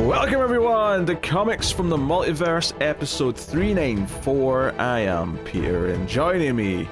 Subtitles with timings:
[0.00, 4.74] Welcome everyone to Comics from the Multiverse, episode 394.
[4.78, 6.88] I am Peter, and joining me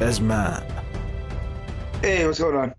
[0.00, 0.62] is Matt.
[2.02, 2.74] Hey, what's going on?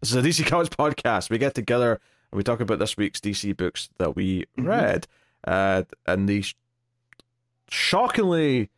[0.00, 1.30] This is a DC Comics podcast.
[1.30, 1.92] We get together
[2.30, 4.66] and we talk about this week's DC books that we Mhm.
[4.68, 5.06] read.
[5.46, 6.54] Uh, and the sh-
[7.68, 8.70] shockingly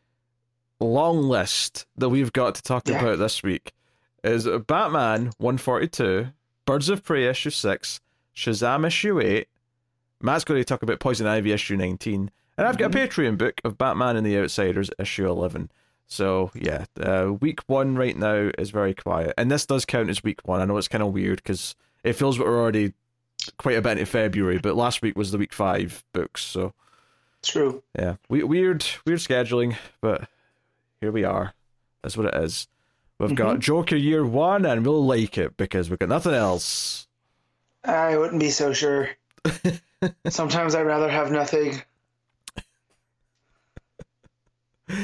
[0.79, 2.99] long list that we've got to talk Yeah.
[2.99, 3.73] about this week
[4.23, 6.29] is Batman 142,
[6.65, 8.01] Birds of Prey issue 6,
[8.35, 9.47] Shazam issue 8.
[10.21, 12.31] Matt's going to talk about Poison Ivy issue 19.
[12.57, 15.69] And I've got a Patreon book of Batman and the Outsiders issue 11.
[16.07, 19.33] So, yeah, uh, week one right now is very quiet.
[19.37, 20.61] And this does count as week one.
[20.61, 22.93] I know it's kind of weird because it feels we're already
[23.57, 26.41] quite a bit into February, but last week was the week five books.
[26.43, 26.73] So,
[27.43, 27.83] True.
[27.97, 30.27] yeah, we- weird, weird scheduling, but
[31.01, 31.53] here we are.
[32.01, 32.67] That's what it is.
[33.19, 37.07] We've got Joker year one, and we'll like it because we've got nothing else.
[37.83, 39.09] I wouldn't be so sure.
[40.27, 41.81] Sometimes I'd rather have nothing.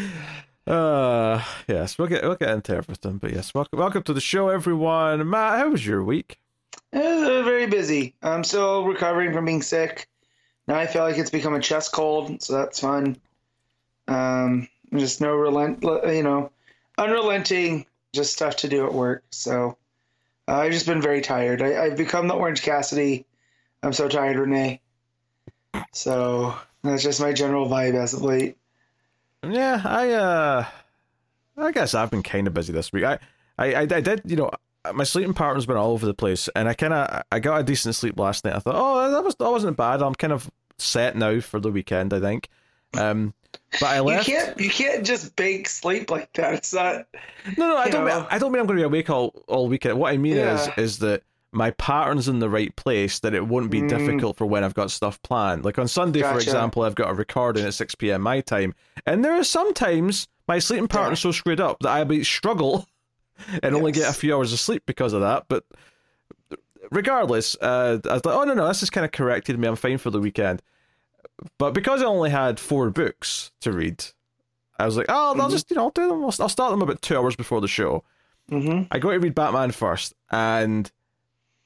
[0.65, 4.47] Uh, yes, we'll get we'll get into everything, but yes, welcome welcome to the show,
[4.47, 5.29] everyone.
[5.29, 6.39] Matt, how was your week?
[6.93, 8.15] Uh, very busy.
[8.23, 10.07] I'm still recovering from being sick.
[10.65, 13.17] Now I feel like it's become a chest cold, so that's fun.
[14.07, 16.51] Um, just no relent, you know,
[16.97, 19.25] unrelenting, just stuff to do at work.
[19.31, 19.77] So
[20.47, 21.61] uh, I've just been very tired.
[21.61, 23.25] I, I've become the Orange Cassidy.
[23.81, 24.79] I'm so tired, Renee.
[25.91, 28.57] So that's just my general vibe as of late.
[29.47, 30.65] Yeah, I uh,
[31.57, 33.03] I guess I've been kind of busy this week.
[33.03, 33.19] I,
[33.57, 34.51] I, I, I did, you know,
[34.93, 37.63] my sleeping pattern's been all over the place, and I kind of, I got a
[37.63, 38.55] decent sleep last night.
[38.55, 40.01] I thought, oh, that was that wasn't bad.
[40.01, 42.13] I'm kind of set now for the weekend.
[42.13, 42.49] I think.
[42.95, 43.33] Um,
[43.79, 44.27] but I left.
[44.27, 46.53] You can't you can't just bake sleep like that.
[46.55, 47.05] It's not.
[47.57, 48.05] No, no, I don't.
[48.05, 48.19] know.
[48.19, 49.99] Mean, I don't mean I'm going to be awake all, all weekend.
[49.99, 53.19] What I mean is, is that my pattern's in the right place.
[53.19, 53.87] That it won't be Mm.
[53.87, 55.63] difficult for when I've got stuff planned.
[55.65, 58.21] Like on Sunday, for example, I've got a recording at six p.m.
[58.21, 58.73] my time,
[59.05, 62.85] and there are sometimes my sleeping pattern's so screwed up that I struggle
[63.63, 65.45] and only get a few hours of sleep because of that.
[65.47, 65.63] But
[66.91, 69.67] regardless, uh, I was like, oh no, no, this has kind of corrected me.
[69.67, 70.61] I'm fine for the weekend.
[71.57, 74.03] But because I only had four books to read,
[74.79, 75.51] I was like, oh, I'll Mhm.
[75.51, 76.23] just you know I'll do them.
[76.23, 78.03] I'll, I'll start them about two hours before the show.
[78.49, 80.91] hmm I go to read Batman first, and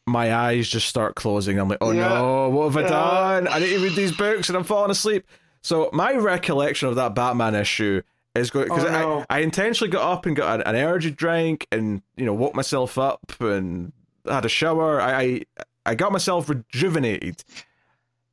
[0.07, 1.59] my eyes just start closing.
[1.59, 2.07] I'm like, oh Yeah.
[2.09, 3.47] no, what have I done?
[3.47, 5.25] I need to read these books, and I'm falling asleep.
[5.62, 8.01] So my recollection of that Batman issue
[8.34, 9.25] is going because Oh, no.
[9.29, 12.56] I, I intentionally got up and got an, an energy drink, and you know woke
[12.56, 13.91] myself up and
[14.28, 15.01] had a shower.
[15.01, 15.41] I I,
[15.85, 17.44] I got myself rejuvenated.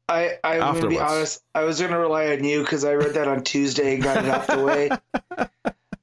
[0.09, 1.43] I I'm gonna be honest.
[1.55, 4.31] I was gonna rely on you because I read that on Tuesday and got it
[4.31, 4.91] out the way.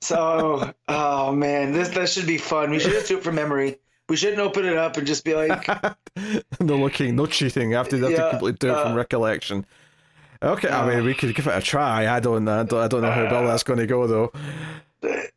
[0.03, 2.72] So, oh man, this that should be fun.
[2.72, 3.78] We should just do it from memory.
[4.12, 5.66] We shouldn't open it up and just be like,
[6.60, 7.72] no looking, no cheating.
[7.72, 9.66] Have to, have to completely do it from uh, recollection.
[10.44, 12.14] Okay, I mean uh, we could give it a try.
[12.14, 14.34] I don't, I don't, I don't know how well that's going to go though.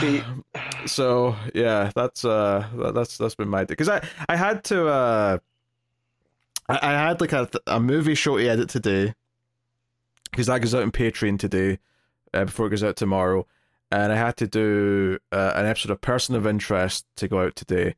[0.00, 0.24] Pete.
[0.86, 5.38] So yeah, that's uh, that- that's that's been my because I I had to uh,
[6.68, 9.14] I, I had like a a movie show to edit today
[10.32, 11.78] because that goes out on Patreon today
[12.34, 13.46] uh, before it goes out tomorrow,
[13.90, 17.54] and I had to do uh, an episode of Person of Interest to go out
[17.56, 17.94] today.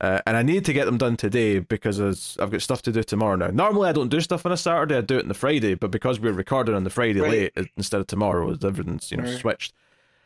[0.00, 2.00] Uh, and I need to get them done today because
[2.38, 3.46] I've got stuff to do tomorrow now.
[3.48, 5.74] Normally, I don't do stuff on a Saturday; I do it on the Friday.
[5.74, 7.54] But because we're recording on the Friday Right.
[7.56, 9.38] late instead of tomorrow, everything's you know Right.
[9.40, 9.72] switched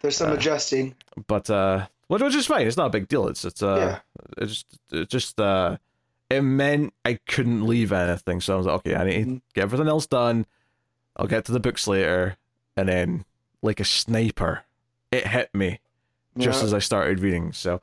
[0.00, 0.94] There's some uh, adjusting.
[1.26, 3.98] but uh which is fine it's not a big deal it's it's uh
[4.38, 5.76] it just it just uh
[6.30, 9.40] it meant i couldn't leave anything so i was like okay i need to Mhm.
[9.54, 10.46] get everything else done
[11.16, 12.36] i'll get to the books later
[12.78, 13.24] and then
[13.62, 14.62] like a sniper
[15.12, 15.80] it hit me
[16.36, 16.64] just Yeah.
[16.66, 17.80] as i started reading so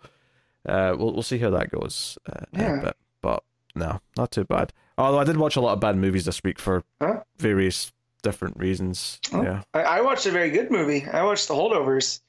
[0.68, 2.80] uh we'll, we'll see how that goes uh, Yeah.
[2.82, 2.98] bit.
[3.22, 3.44] but
[3.76, 6.60] no not too bad although i did watch a lot of bad movies this week
[6.60, 7.22] for Huh?
[7.38, 7.92] various
[8.24, 9.44] different reasons Oh.
[9.44, 11.06] yeah I, I watched a very good movie.
[11.06, 12.22] I watched The Holdovers.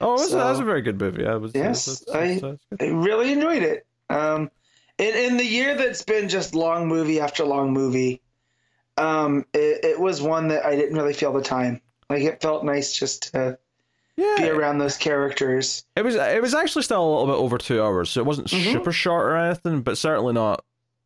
[0.00, 2.58] oh was, that was a very good movie I was Yes, I- it's- it's good.
[2.82, 3.86] I really enjoyed it.
[4.10, 4.50] Um,
[4.98, 8.22] in, in the year that's been just long movie after long movie,
[8.96, 11.80] um, it, it was one that I didn't really feel the time.
[12.08, 13.58] Like it felt nice just to
[14.16, 15.84] yeah be around those characters.
[15.96, 18.48] It was it was actually still a little bit over two hours, so it wasn't
[18.48, 18.72] Mhm.
[18.72, 20.64] super short or anything, but certainly not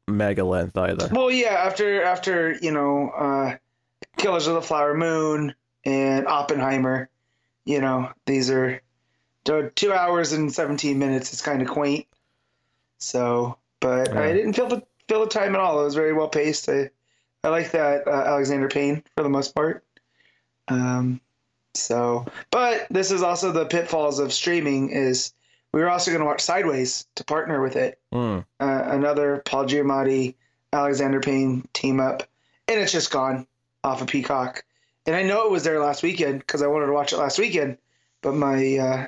[0.08, 1.08] mega length either.
[1.12, 3.56] Well, yeah, after after you know, uh,
[4.16, 5.54] Killers of the Flower Moon
[5.84, 7.08] and Oppenheimer,
[7.64, 8.80] you know, these are
[9.74, 11.32] two hours and seventeen minutes.
[11.32, 12.06] It's kind of quaint.
[12.98, 15.80] So, but I didn't feel the feel the time at all.
[15.80, 16.68] It was very well paced.
[16.68, 16.90] I
[17.42, 19.82] I like that uh, Alexander Payne for the most part.
[20.68, 21.20] Um,
[21.75, 24.90] so, but this is also the pitfalls of streaming.
[24.90, 25.32] Is
[25.72, 27.99] we were also going to watch Sideways to partner with it.
[28.12, 28.40] Hmm.
[28.58, 30.34] Uh, another Paul Giamatti
[30.72, 32.25] Alexander Payne team up,
[32.69, 33.46] and it's just gone
[33.84, 34.64] off of Peacock.
[35.06, 37.38] And I know it was there last weekend because I wanted to watch it last
[37.38, 37.78] weekend,
[38.20, 39.06] but my uh,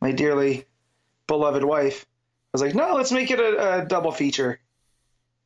[0.00, 0.66] my dearly
[1.26, 2.06] beloved wife
[2.52, 4.60] was like, "No, let's make it a, a double feature."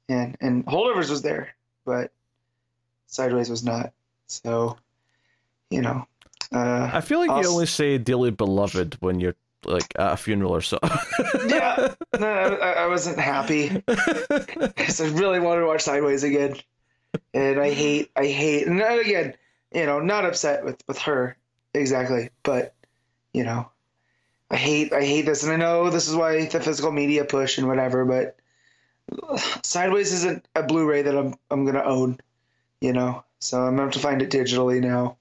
[0.08, 1.54] And and Holdovers was there,
[1.84, 2.12] but
[3.06, 3.92] Sideways was not.
[4.26, 4.76] So,
[5.70, 6.06] you know,
[6.52, 10.16] uh, I feel like I'll you only say dearly beloved when you're like at a
[10.16, 10.90] funeral or something.
[11.48, 13.82] yeah, no, I, I wasn't happy.
[14.58, 16.56] Because I really wanted to watch Sideways again,
[17.34, 19.34] and I hate, I hate, and again,
[19.72, 21.36] you know, not upset with with her
[21.74, 22.74] exactly, but
[23.32, 23.70] you know,
[24.50, 27.58] I hate, I hate this, and I know this is why the physical media push
[27.58, 28.36] and whatever, but
[29.62, 32.18] Sideways isn't a Blu-ray that I'm I'm gonna own,
[32.80, 35.16] you know, so I'm gonna have to find it digitally now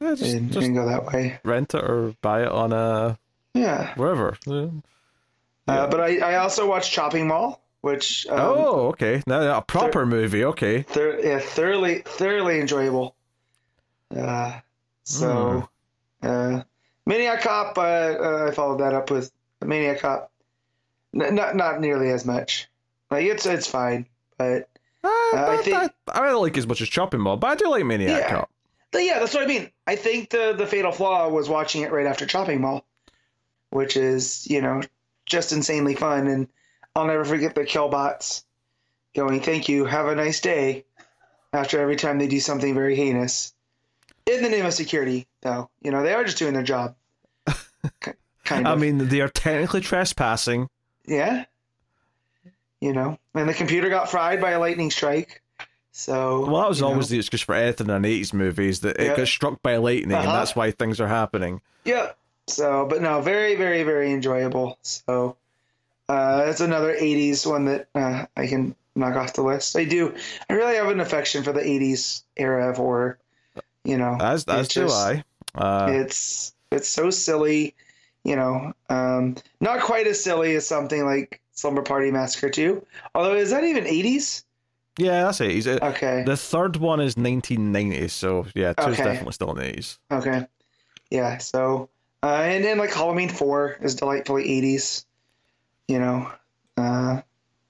[0.00, 1.40] Yeah, just, and, just and go that way.
[1.44, 3.18] rent it or buy it on a
[3.54, 4.36] Yeah, wherever.
[4.46, 4.68] Yeah.
[5.66, 9.22] uh, but I I also watched Chopping Mall, which um, oh, okay.
[9.26, 10.44] Now a proper movie.
[10.44, 10.82] Okay.
[10.82, 13.14] thor- yeah, thoroughly thoroughly enjoyable.
[14.16, 14.60] Uh,
[15.04, 15.68] so,
[16.22, 16.62] uh,
[17.06, 19.30] Maniac Cop, uh, uh, I followed that up with
[19.64, 20.30] Maniac Cop.
[21.14, 22.68] N- not not nearly as much.
[23.10, 24.06] Like it's it's fine,
[24.36, 24.68] but
[25.02, 27.54] Uh, I I, think- I, I don't like as much as Chopping Mall, but I
[27.56, 28.30] do like Maniac Yeah.
[28.30, 28.50] Cop.
[28.90, 29.70] But yeah, that's what I mean.
[29.86, 32.86] I think the the fatal flaw was watching it right after Chopping Mall,
[33.70, 34.82] which is you know
[35.26, 36.48] just insanely fun, and
[36.94, 38.44] I'll never forget the Killbots
[39.14, 40.84] going, "Thank you, have a nice day,"
[41.52, 43.52] after every time they do something very heinous.
[44.26, 46.94] In the name of security, though, you know they are just doing their job.
[48.44, 48.78] Kind of.
[48.78, 50.68] I mean, they are technically trespassing.
[51.06, 51.44] Yeah.
[52.80, 55.42] You know, and the computer got fried by a lightning strike.
[55.98, 56.92] So Well, that was you know.
[56.92, 59.16] always the excuse for anything in 80s movies that it Yeah.
[59.16, 60.32] got struck by lightning, and Uh-huh.
[60.38, 61.60] that's why things are happening.
[61.84, 62.12] yeah.
[62.46, 64.78] So, but no, very, very, very enjoyable.
[64.82, 65.36] So,
[66.08, 69.76] uh, it's another '80s one that uh, I can knock off the list.
[69.76, 70.14] I do.
[70.48, 73.18] I really have an affection for the '80s era of horror.
[73.84, 75.24] You know, As as do I.
[75.54, 77.74] Uh, it's it's so silly.
[78.24, 82.86] You know, um, not quite as silly as something like Slumber Party Massacre 2.
[83.14, 84.44] Although, is that even '80s?
[84.98, 85.50] Yeah, that's it.
[85.52, 86.22] He's a, Okay.
[86.26, 89.04] The third one is 1990, so yeah, two's Okay.
[89.04, 89.98] definitely still in the 80s.
[90.10, 90.46] Okay.
[91.10, 91.38] Yeah.
[91.38, 91.88] So,
[92.22, 95.06] uh, and then like Halloween four is delightfully eighties.
[95.86, 96.30] You know,
[96.76, 97.22] uh,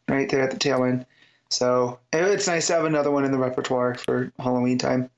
[0.08, 1.06] right there at the tail end.
[1.50, 5.08] So it's nice to have another one in the repertoire for Halloween time.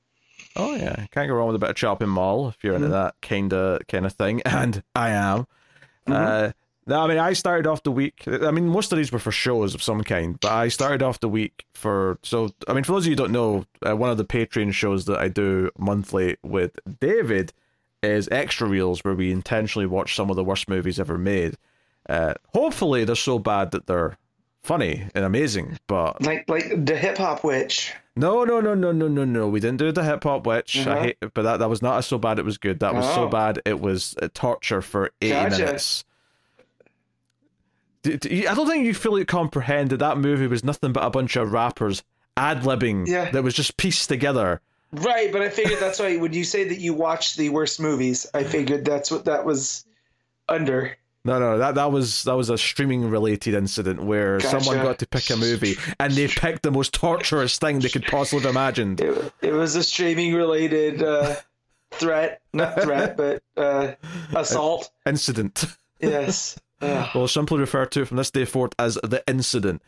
[0.55, 2.93] Oh yeah, can't go wrong with a bit of chopping mall if you're into Mm-hmm.
[2.93, 5.47] that kind of kind of thing, and I am.
[6.07, 6.13] Mm-hmm.
[6.13, 6.51] Uh,
[6.87, 8.23] no, I mean I started off the week.
[8.27, 11.19] I mean most of these were for shows of some kind, but I started off
[11.19, 12.17] the week for.
[12.23, 14.73] So I mean for those of you who don't know, uh, one of the Patreon
[14.73, 17.53] shows that I do monthly with David
[18.03, 21.55] is Extra Reels, where we intentionally watch some of the worst movies ever made.
[22.09, 24.17] Uh, hopefully they're so bad that they're
[24.63, 27.93] funny and amazing, but Like like the hip hop witch.
[28.15, 29.47] no, no, no, no, no, no, no.
[29.47, 30.85] We didn't do the hip hop witch.
[30.87, 31.01] I Uh-huh.
[31.03, 32.39] hate, but that that was not so bad.
[32.39, 32.79] It was good.
[32.79, 33.27] That was so Oh.
[33.27, 33.61] bad.
[33.65, 35.57] It was uh, torture for eighty Gotcha.
[35.65, 36.03] minutes.
[38.03, 41.03] Do- do you- I don't think you fully comprehend that that movie was nothing but
[41.03, 42.03] a bunch of rappers
[42.37, 43.29] ad libbing Yeah.
[43.31, 44.61] that was just pieced together.
[44.93, 48.25] Right, but I figured that's why when you say that you watch the worst movies,
[48.33, 49.85] I figured that's what that was
[50.49, 50.97] under.
[51.23, 55.07] No, no, that that was that was a streaming related incident where someone got to
[55.07, 58.99] pick a movie and they picked the most torturous thing they could possibly have imagined.
[59.01, 61.35] It, it was a streaming related uh,
[61.91, 63.93] threat, not threat, but uh,
[64.35, 64.89] assault.
[65.05, 65.65] Incident.
[65.99, 66.59] Yes.
[67.15, 69.81] We'll simply refer to from this day forth as the incident.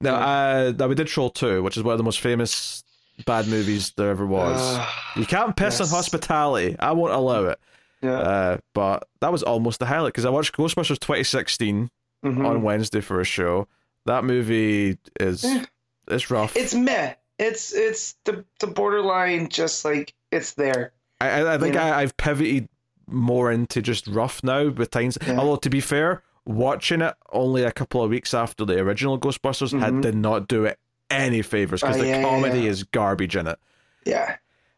[0.00, 2.84] Now, uh, now we did Troll 2, which is one of the most famous
[3.26, 4.58] bad movies there ever was.
[4.60, 4.88] Ugh.
[5.16, 5.90] you can't piss yes.
[5.92, 6.76] on hospitality.
[6.78, 7.58] I won't allow it.
[8.02, 8.18] yeah.
[8.18, 11.90] Uh, but that was almost the highlight because I watched Ghostbusters 2016
[12.24, 12.46] Mhm.
[12.46, 13.66] on Wednesday for a show.
[14.06, 15.64] That movie is Yeah.
[16.08, 16.56] it's rough.
[16.56, 17.14] It's meh.
[17.38, 20.92] It's it's the the borderline, just like it's there.
[21.20, 21.86] I, I, I think you know?
[21.86, 22.68] I, I've pivoted
[23.06, 25.18] more into just rough now with times.
[25.26, 25.38] Yeah.
[25.38, 29.78] Although to be fair, watching it only a couple of weeks after the original Ghostbusters
[29.78, 30.02] had Mhm.
[30.02, 30.78] did not do it
[31.10, 32.70] any favors because Oh, the yeah, comedy yeah.
[32.70, 33.58] is garbage in it.
[34.04, 34.36] Yeah.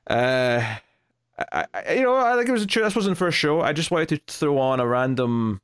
[0.09, 0.63] Uh,
[1.53, 2.83] I, I, you know, I think it was a true.
[2.83, 3.61] This wasn't for a show.
[3.61, 5.61] I just wanted to throw on a random,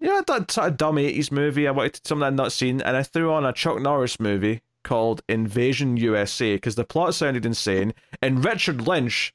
[0.00, 1.66] you know, that sort of dumb eighties movie.
[1.66, 4.62] I wanted to, something I'd not seen, and I threw on a Chuck Norris movie
[4.84, 7.92] called Invasion USA because the plot sounded insane.
[8.22, 9.34] And Richard Lynch,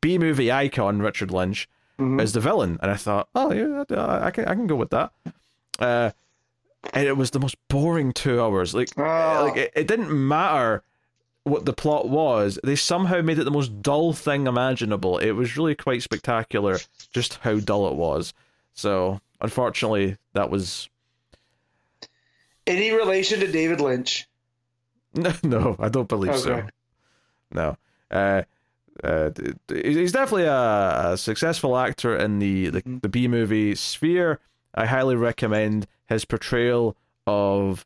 [0.00, 2.20] B movie icon Richard Lynch, Mhm.
[2.20, 4.90] is the villain, and I thought, oh yeah, I I can I can go with
[4.90, 5.12] that.
[5.80, 6.10] Uh,
[6.94, 8.74] and it was the most boring two hours.
[8.74, 9.46] Like, Oh.
[9.48, 10.82] like it, it didn't matter
[11.44, 12.58] what the plot was.
[12.62, 15.18] They somehow made it the most dull thing imaginable.
[15.18, 16.78] It was really quite spectacular,
[17.12, 18.32] just how dull it was.
[18.74, 20.88] So, unfortunately, that was
[22.66, 24.26] Any relation to David Lynch?
[25.12, 26.62] No, no, I don't believe so.
[27.52, 27.76] No.
[28.12, 28.42] Uh,
[29.02, 29.30] uh,
[29.68, 33.02] he's definitely a, a successful actor in the, the, Mhm.
[33.02, 34.38] the B movie Sphere.
[34.74, 36.96] I highly recommend his portrayal
[37.26, 37.84] of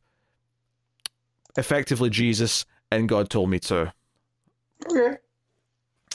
[1.57, 3.93] effectively Jesus and God Told Me To.
[4.91, 5.17] Okay.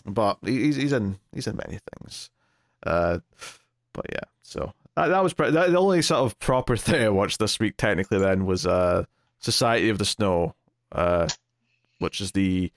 [0.06, 2.30] But he- he's he's in he's in many things.
[2.84, 3.20] Uh,
[3.94, 7.10] but yeah, so that, that was pre- that, the only sort of proper thing I
[7.10, 7.76] watched this week.
[7.78, 9.06] Technically, then was uh
[9.40, 10.56] Society of the Snow,
[10.92, 11.28] uh,
[12.00, 12.72] which is the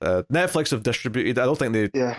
[0.00, 1.38] uh, Netflix have distributed.
[1.38, 2.18] I don't think they Yeah.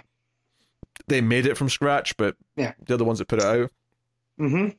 [1.08, 2.74] they made it from scratch, but Yeah.
[2.86, 3.72] they're the ones that put it out,
[4.40, 4.70] Mm-hmm.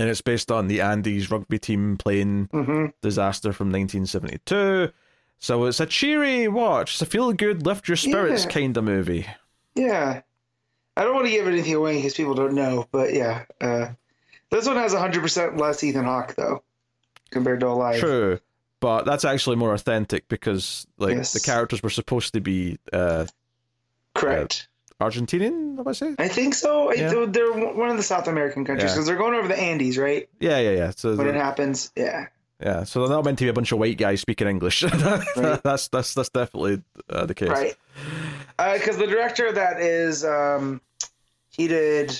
[0.00, 2.86] And it's based on the Andes rugby team playing Mm-hmm.
[3.02, 4.92] disaster from 1972.
[5.38, 6.92] So it's a cheery watch.
[6.94, 8.50] It's a feel good, lift your spirits Yeah.
[8.50, 9.26] kind of movie.
[9.74, 10.22] Yeah.
[10.96, 13.44] I don't want to give anything away because people don't know, but yeah.
[13.60, 13.88] Uh,
[14.50, 16.62] this one has 100% less Ethan Hawke, though,
[17.30, 18.00] compared to Alive.
[18.00, 18.40] True,
[18.80, 21.32] but that's actually more authentic because like Yes.
[21.32, 23.26] the characters were supposed to be uh,
[24.14, 24.68] Correct.
[25.00, 25.86] Argentinian.
[25.86, 26.14] I say?
[26.18, 26.92] I think so.
[26.92, 27.08] Yeah.
[27.08, 28.94] They're they're one of the South American countries Yeah.
[28.94, 30.28] because they're going over the Andes, right?
[30.40, 30.90] Yeah, yeah, yeah.
[30.94, 31.90] So When it happens.
[31.96, 32.26] Yeah.
[32.60, 34.82] yeah, so they're not meant to be a bunch of white guys speaking English.
[34.92, 35.62] Right.
[35.62, 37.48] that's that's that's definitely uh, the case.
[37.48, 37.76] Right.
[38.78, 40.82] Because the director of that is, um,
[41.50, 42.14] he did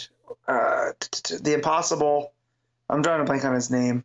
[0.49, 2.33] uh, t- t- The Impossible.
[2.89, 4.05] I'm drawing a blank on his name.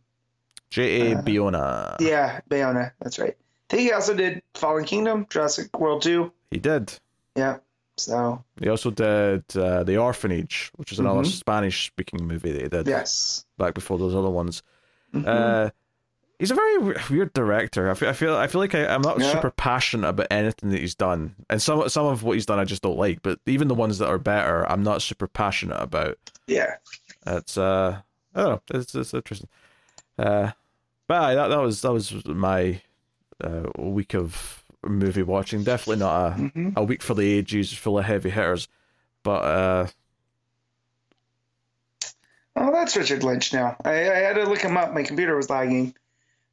[0.69, 1.11] J.
[1.13, 1.17] A.
[1.17, 1.95] Uh, Biona.
[2.01, 2.91] Yeah, Bayona.
[2.99, 3.37] That's right.
[3.37, 6.29] I think he also did Fallen Kingdom, Jurassic World 2.
[6.51, 6.99] He did.
[7.37, 7.57] Yeah.
[7.97, 11.27] So, He also did uh, The Orphanage, which is another Mhm.
[11.27, 13.45] Spanish speaking movie that he did yes.
[13.57, 14.63] back before those other ones.
[15.13, 15.25] Mhm.
[15.25, 15.69] Uh,
[16.39, 17.89] he's a very w- weird director.
[17.89, 19.31] I feel I feel, I feel like I, I'm not Yeah.
[19.31, 22.65] super passionate about anything that he's done, and some some of what he's done I
[22.65, 23.21] just don't like.
[23.23, 26.17] But even the ones that are better, I'm not super passionate about.
[26.47, 26.75] yeah.
[27.25, 28.01] It's uh,
[28.35, 28.79] I don't know.
[28.79, 29.47] It's it's interesting.
[30.19, 30.51] Uh,
[31.07, 32.81] but aye, that that was that was my
[33.41, 35.63] uh, week of movie watching.
[35.63, 38.67] Definitely not a hmm a week for the ages, full of heavy hitters.
[39.23, 39.87] But uh,
[42.55, 43.75] Oh, that's Richard Lynch now.
[43.83, 44.93] I, I had to look him up.
[44.93, 45.93] My computer was lagging.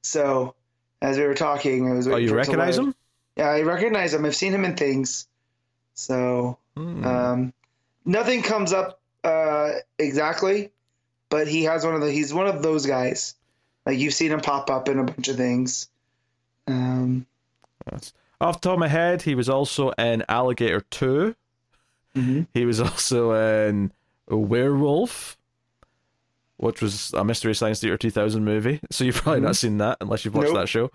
[0.03, 0.55] So,
[1.01, 2.95] as we were talking, I was oh, you for it to recognize him?
[3.37, 4.25] Yeah, I recognize him.
[4.25, 5.29] I've seen him in things.
[5.95, 7.05] So, Hmm.
[7.05, 7.53] um,
[8.05, 10.73] nothing comes up uh, exactly,
[11.29, 12.11] but he has one of the.
[12.11, 13.35] He's one of those guys.
[13.87, 15.89] Like you've seen him pop up in a bunch of things.
[16.67, 17.27] Um.
[18.43, 21.35] Off the top of my head, he was also in Alligator 2.
[22.17, 22.47] mhm.
[22.53, 23.33] He was also
[23.69, 23.93] in
[24.29, 25.39] Werewolf,
[26.57, 28.81] which was a Mystery Science Theater 2000 movie.
[28.91, 30.57] So you've probably not seen that unless you've watched Nope.
[30.57, 30.91] that show.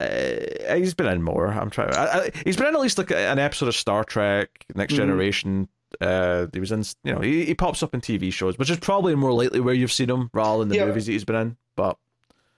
[0.00, 1.48] Uh, he's been in more.
[1.48, 1.90] I'm trying.
[1.94, 4.96] I, I, he's been in at least like an episode of Star Trek, Next Mhm.
[4.96, 5.68] Generation.
[6.00, 6.84] Uh, he was in.
[7.04, 9.74] You know, he, he pops up in TV shows, which is probably more likely where
[9.74, 11.56] you've seen him rather than the movies that he's been in.
[11.76, 11.96] But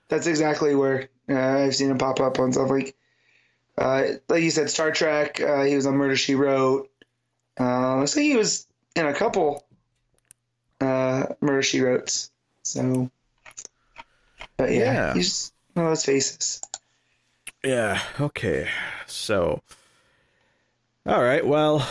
[0.09, 2.95] That's exactly where uh, I've seen him pop up on stuff like,
[3.79, 5.41] uh, like you said, Star Trek.
[5.41, 6.91] Uh, he was on Murder She Wrote.
[7.59, 9.65] Uh, so he was in a couple
[10.81, 12.29] uh, Murder She Wrote.
[12.65, 13.11] So,
[14.57, 15.15] but yeah, Yeah.
[15.15, 16.61] he's one of those faces.
[17.65, 18.69] Yeah, okay.
[19.07, 19.63] So
[21.07, 21.87] All right, well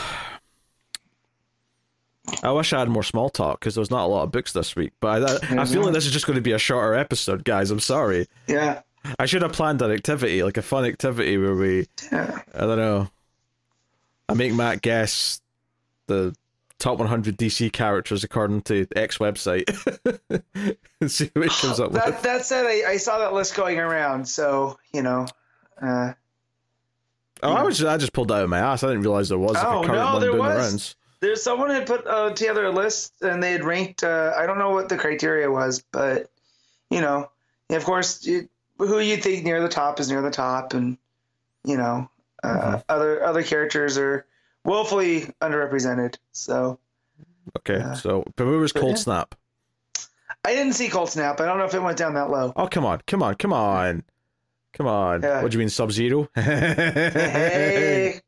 [2.44, 4.54] I wish I had more small talk because there was not a lot of books
[4.54, 6.94] this week, but I, I feel like this is just going to be a shorter
[6.96, 7.72] episode, guys.
[7.72, 8.28] I'm sorry.
[8.48, 8.82] Yeah,
[9.20, 12.40] I should have planned an activity, like a fun activity where we, yeah.
[12.54, 13.10] I don't know,
[14.30, 15.42] I make Matt guess
[16.08, 16.36] the
[16.80, 19.66] top 100 DC characters according to X website
[21.02, 22.04] and see what comes up with.
[22.04, 25.26] That that said, I, I saw that list going around, so you know.
[25.82, 26.14] Uh,
[27.44, 28.84] Oh, I was I just pulled that out of my ass.
[28.84, 30.58] I didn't realize there was like Oh, a current no, one there doing the was.
[30.72, 30.96] rounds.
[31.22, 34.04] There's someone had put uh, together a list and they had ranked.
[34.04, 36.30] Uh, I don't know what the criteria was, but
[36.92, 37.32] you know,
[37.72, 38.48] of course, you,
[38.88, 40.98] who you think near the top is near the top, and
[41.64, 42.10] you know,
[42.44, 42.48] uh,
[42.78, 42.84] Mhm.
[42.90, 44.26] other other characters are
[44.66, 46.16] woefully underrepresented.
[46.32, 46.80] So
[47.58, 47.94] Okay, Yeah.
[47.94, 48.96] so But Cold yeah.
[48.96, 49.36] Snap.
[50.46, 51.40] I didn't see Cold Snap.
[51.42, 52.54] I don't know if it went down that low.
[52.56, 54.04] Oh come on, come on, come on,
[54.74, 55.22] come on.
[55.22, 55.42] Yeah.
[55.42, 56.30] What do you mean Sub Zero?
[56.36, 58.22] Hey,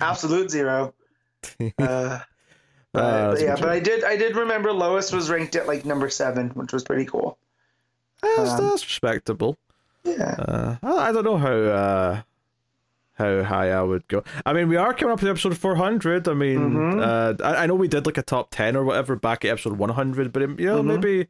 [0.00, 0.94] absolute zero.
[1.78, 2.20] Uh,
[2.94, 6.08] Uh, but yeah, but I did I did remember Lois was ranked at like number
[6.08, 7.36] seven, which was pretty cool.
[8.22, 9.58] That's, Um, that's respectable.
[10.04, 10.34] Yeah.
[10.38, 12.22] Uh, I I don't know how uh,
[13.14, 14.22] how high I would go.
[14.44, 16.28] I mean, we are coming up to episode 400.
[16.28, 17.00] I mean, Mhm.
[17.00, 19.78] uh, I, I know we did like a top 10 or whatever back at episode
[19.78, 20.86] 100, but um, you know, Mhm.
[20.86, 21.28] maybe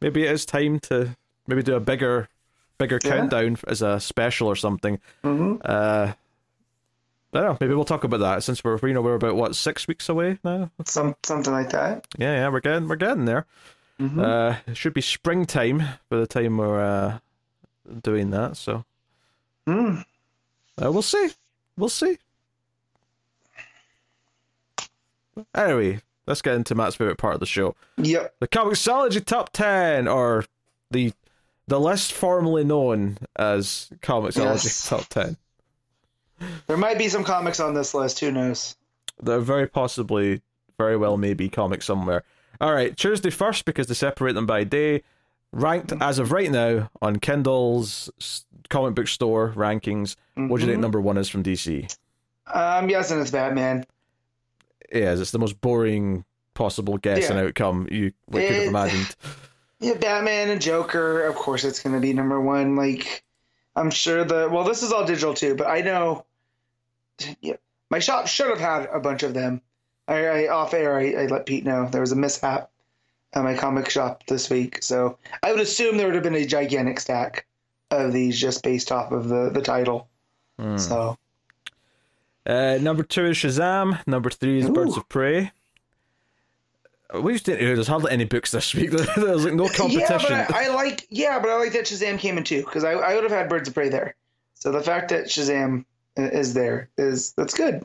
[0.00, 2.28] maybe it is time to maybe do a bigger
[2.78, 3.10] bigger Yeah.
[3.10, 4.98] countdown as a special or something.
[5.22, 6.12] hmm Uh,
[7.32, 7.56] I don't know.
[7.60, 10.38] Maybe we'll talk about that since we're you know we're about what six weeks away
[10.42, 10.70] now.
[10.84, 12.06] Some something like that.
[12.18, 13.46] Yeah, yeah, we're getting we're getting there.
[14.00, 14.18] Mhm.
[14.20, 17.18] Uh, it should be springtime by the time we're uh,
[18.02, 18.56] doing that.
[18.56, 18.84] So
[19.66, 20.04] Mm.
[20.82, 21.30] Uh, we'll see.
[21.76, 22.18] We'll see.
[25.54, 27.74] Anyway, let's get into Matt's favorite part of the show.
[27.98, 28.34] Yep.
[28.40, 30.44] The Comixology Top 10, or
[30.90, 31.12] the
[31.68, 34.88] the list formerly known as Comixology Yes.
[34.88, 35.36] Top 10.
[36.66, 38.18] There might be some comics on this list.
[38.20, 38.76] Who knows?
[39.22, 40.40] There very possibly,
[40.78, 42.24] very well maybe comics somewhere.
[42.60, 45.02] All right, Tuesday first because they separate them by day.
[45.52, 48.10] Ranked as of right now on Kindle's
[48.68, 50.14] comic book store rankings.
[50.36, 50.82] What do you think Mhm.
[50.82, 51.88] number one is from DC?
[52.46, 53.84] I'm guessing it's Batman.
[54.92, 59.14] Yes, it's the most boring possible guess and outcome you could have imagined.
[59.82, 61.22] Yeah, Batman and Joker.
[61.24, 62.76] Of course, it's going to be number one.
[62.76, 63.24] Like,
[63.74, 66.26] I'm sure the well, this is all digital too, but I know.
[67.40, 67.54] Yeah,
[67.90, 69.62] my shop should have had a bunch of them.
[70.06, 72.70] I, I off air, I, I let Pete know there was a mishap
[73.32, 76.46] at my comic shop this week, so I would assume there would have been a
[76.46, 77.46] gigantic stack
[77.90, 80.08] of these just based off of the the title.
[80.58, 80.76] Hmm.
[80.76, 81.16] So
[82.46, 84.04] Uh, number two is Shazam.
[84.06, 85.52] Number three is Birds of Prey.
[87.14, 87.74] We just didn't.
[87.74, 88.90] There's hardly any books this week.
[89.16, 90.30] There's like no competition.
[90.30, 92.84] Yeah, but I, I like yeah, but I like that Shazam came in too because
[92.84, 94.14] I, I would have had Birds of Prey there.
[94.54, 95.84] So the fact that Shazam
[96.16, 97.84] is there is that's good.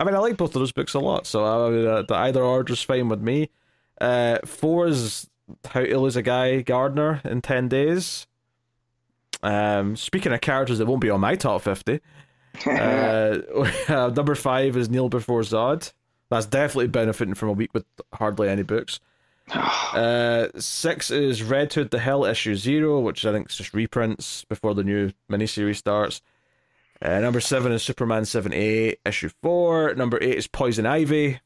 [0.00, 2.42] I mean, I like both of those books a lot, so I uh, the either
[2.42, 3.50] order's fine with me.
[4.00, 5.28] Uh, four is
[5.66, 8.26] How to Lose a Guy Gardner in 10 Days.
[9.42, 12.00] Um, speaking of characters that won't be on my top 50,
[12.66, 13.38] uh,
[14.14, 15.92] number five is Kneel Before Zod.
[16.30, 19.00] That's definitely benefiting from a week with hardly any books.
[19.88, 24.44] Uh, six is Red Hood the Hell issue zero, which I think is just reprints
[24.44, 26.20] before the new miniseries starts.
[27.00, 29.94] Uh, number seven is Superman 78, issue four.
[29.94, 31.40] Number eight is Poison Ivy.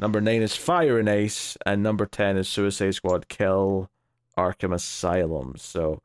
[0.00, 1.56] Number nine is Fire and Ice.
[1.66, 3.90] And number 10 is Suicide Squad Kill
[4.36, 5.54] Arkham Asylum.
[5.58, 6.00] So,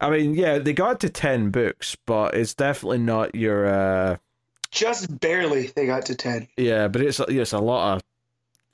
[0.00, 3.66] I mean, yeah, they got to 10 books, but it's definitely not your.
[3.66, 4.16] Uh,
[4.70, 6.48] Just barely they got to ten.
[6.56, 8.02] yeah, but it's, it's a lot of,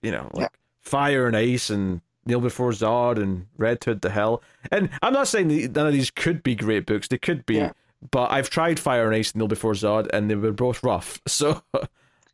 [0.03, 0.49] you know, like Yeah.
[0.83, 4.43] Fire and Ice and Kneel Before Zod and Red Hood the Hell.
[4.71, 7.09] And I'm not saying none of these could be great books.
[7.09, 7.57] They could be.
[7.57, 7.73] Yeah.
[8.11, 11.21] But I've tried Fire and Ice and Kneel Before Zod, and they were both rough.
[11.29, 11.63] So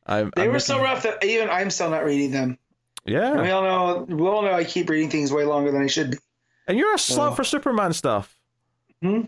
[0.07, 2.59] I'm, They I'm were so rough that even I'm still not reading them.
[3.07, 3.41] Yeah.
[3.41, 6.13] We all know we all know I keep reading things way longer than I should
[6.13, 6.19] be.
[6.69, 7.35] and you're a slut Oh.
[7.35, 8.39] for Superman stuff.
[9.03, 9.23] Hmm?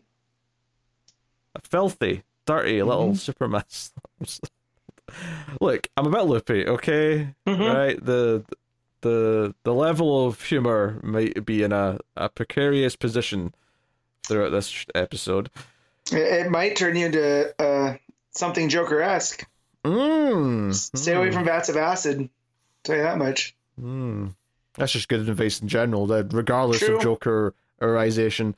[1.54, 3.16] A filthy, dirty little Mhm.
[3.18, 3.64] Superman.
[5.60, 7.34] Look, I'm a bit loopy, okay?
[7.46, 7.74] Mhm.
[7.74, 8.04] Right?
[8.04, 8.44] The
[9.02, 13.54] the the level of humor might be in a, a precarious position
[14.26, 15.50] throughout this episode.
[16.12, 17.96] It, it might turn you into uh,
[18.32, 19.46] something Joker esque.
[19.86, 20.74] Mm.
[20.98, 22.28] Stay away from vats of acid.
[22.82, 23.54] Tell you that much.
[23.80, 24.34] Mm.
[24.74, 26.96] That's just good advice in general, that regardless True.
[26.98, 27.02] of
[27.80, 28.54] Jokerization.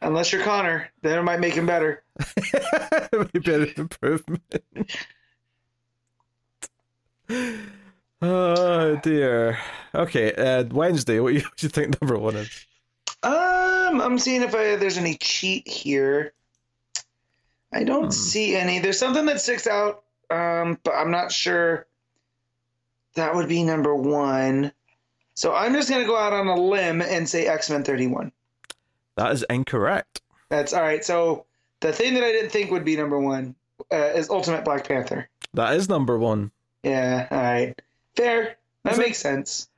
[0.00, 2.02] Unless you're Connor, then it might make him better.
[3.12, 4.42] Maybe an improvement.
[8.20, 9.58] oh dear.
[9.94, 11.20] Okay, uh, Wednesday.
[11.20, 12.66] What do you, what do you think number one is?
[13.22, 16.32] Um, I'm seeing if I, there's any cheat here.
[17.72, 18.10] I don't Hmm.
[18.10, 18.80] see any.
[18.80, 21.86] There's something that sticks out, um, but I'm not sure
[23.14, 24.72] that would be number one.
[25.34, 28.32] So I'm just gonna go out on a limb and say X Men 31.
[29.16, 30.20] That is incorrect.
[30.48, 31.04] That's all right.
[31.04, 31.46] So
[31.80, 33.54] the thing that I didn't think would be number one
[33.92, 35.28] uh, is Ultimate Black Panther.
[35.54, 36.50] That is number one.
[36.82, 37.80] Yeah, all right,
[38.16, 38.56] fair.
[38.84, 39.68] That Is it- makes sense.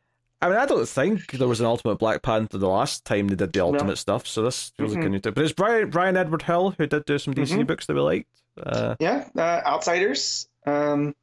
[0.43, 3.35] I mean, I don't think there was an Ultimate Black Panther the last time they
[3.35, 5.13] did the Ultimate stuff, so this feels like a Mhm.
[5.13, 5.33] new thing.
[5.33, 7.67] But it's Brian, Bryan Edward Hill who did do some DC Mhm.
[7.67, 8.29] books that we liked.
[8.63, 10.49] Uh, Yeah, uh, Outsiders.
[10.67, 11.15] Um,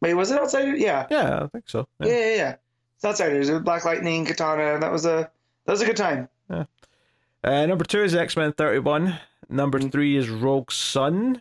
[0.00, 0.80] wait, was it Outsiders?
[0.80, 1.06] Yeah.
[1.10, 1.86] yeah, I think so.
[2.00, 2.54] Yeah, yeah, yeah.
[2.96, 3.48] It's Outsiders.
[3.48, 4.78] It was Black Lightning, Katana.
[4.80, 5.30] That was a
[5.66, 6.28] that was a good time.
[7.44, 9.18] Uh, number two is X Men 31.
[9.48, 9.92] Number Mm.
[9.92, 11.40] three is Rogue Sun,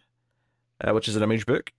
[0.82, 1.74] uh, which is an image book.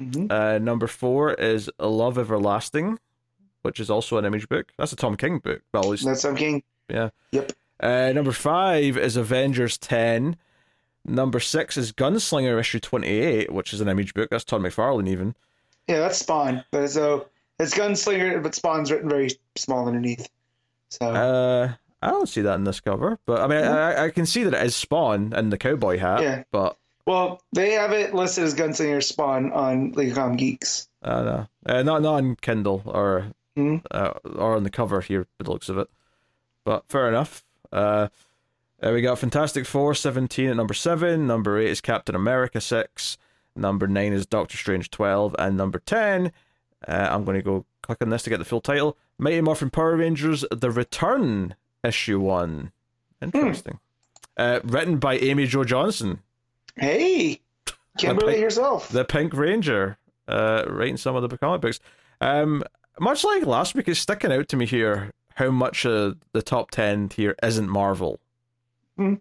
[0.00, 0.26] Mm-hmm.
[0.30, 2.98] Uh, number four is Love Everlasting,
[3.62, 4.70] which is also an image book.
[4.76, 5.62] That's a Tom King book.
[5.72, 6.62] Well, at least, That's Some King.
[6.88, 7.08] Yeah.
[7.32, 7.52] Yep.
[7.80, 10.36] Uh, number five is Avengers 10.
[11.06, 14.30] Number six is Gunslinger issue 28, which is an image book.
[14.30, 15.34] That's Todd McFarlane, even.
[15.86, 16.64] Yeah, that's Spawn.
[16.70, 17.26] But so
[17.58, 20.28] it's Gunslinger, but Spawn's written very small underneath.
[20.88, 24.24] So Uh, I don't see that in this cover, but I mean, I, I can
[24.26, 26.42] see that it is Spawn and the cowboy hat, Yeah.
[26.50, 30.88] but well, they have it listed as Gunslinger Spawn on League of Geeks.
[31.02, 31.46] I don't know.
[31.66, 33.26] Uh, not, not on Kindle or
[33.58, 33.82] Mhm.
[33.90, 35.88] uh, or on the cover here, by the looks of it.
[36.64, 37.44] But fair enough.
[37.70, 38.08] Uh,
[38.84, 41.26] uh, we got Fantastic Four 17 at number 7.
[41.26, 43.18] Number 8 is Captain America 6.
[43.56, 45.34] Number 9 is Doctor Strange 12.
[45.38, 46.32] And number 10,
[46.88, 49.70] uh, I'm going to go click on this to get the full title Mighty Morphin
[49.70, 52.72] Power Rangers The Return, Issue 1.
[53.22, 53.78] Interesting.
[54.36, 56.18] Uh, written by Amy Jo Johnson.
[56.76, 57.40] Hey,
[57.96, 58.88] Kimberly pink- herself.
[58.88, 61.78] the Pink Ranger, uh, writing some of the comic books.
[62.20, 62.64] Um,
[62.98, 66.72] much like last week, it's sticking out to me here how much of the top
[66.72, 68.18] ten here isn't Marvel.
[68.96, 69.14] Hmm.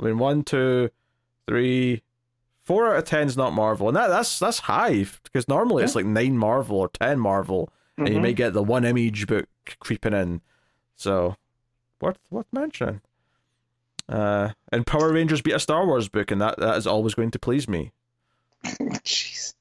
[0.00, 0.90] I mean, one, two,
[1.46, 2.02] three,
[2.64, 5.94] four out of ten is not Marvel, and that, that's that's high because normally it's
[5.94, 8.22] like nine Marvel or ten Marvel, and you Mhm.
[8.22, 9.46] may get the one image book
[9.80, 10.40] creeping in.
[10.96, 11.36] So,
[12.00, 13.00] worth worth mentioning.
[14.08, 17.30] Uh, and Power Rangers beat a Star Wars book, and that, that is always going
[17.32, 17.92] to please me.
[18.64, 19.52] Jeez.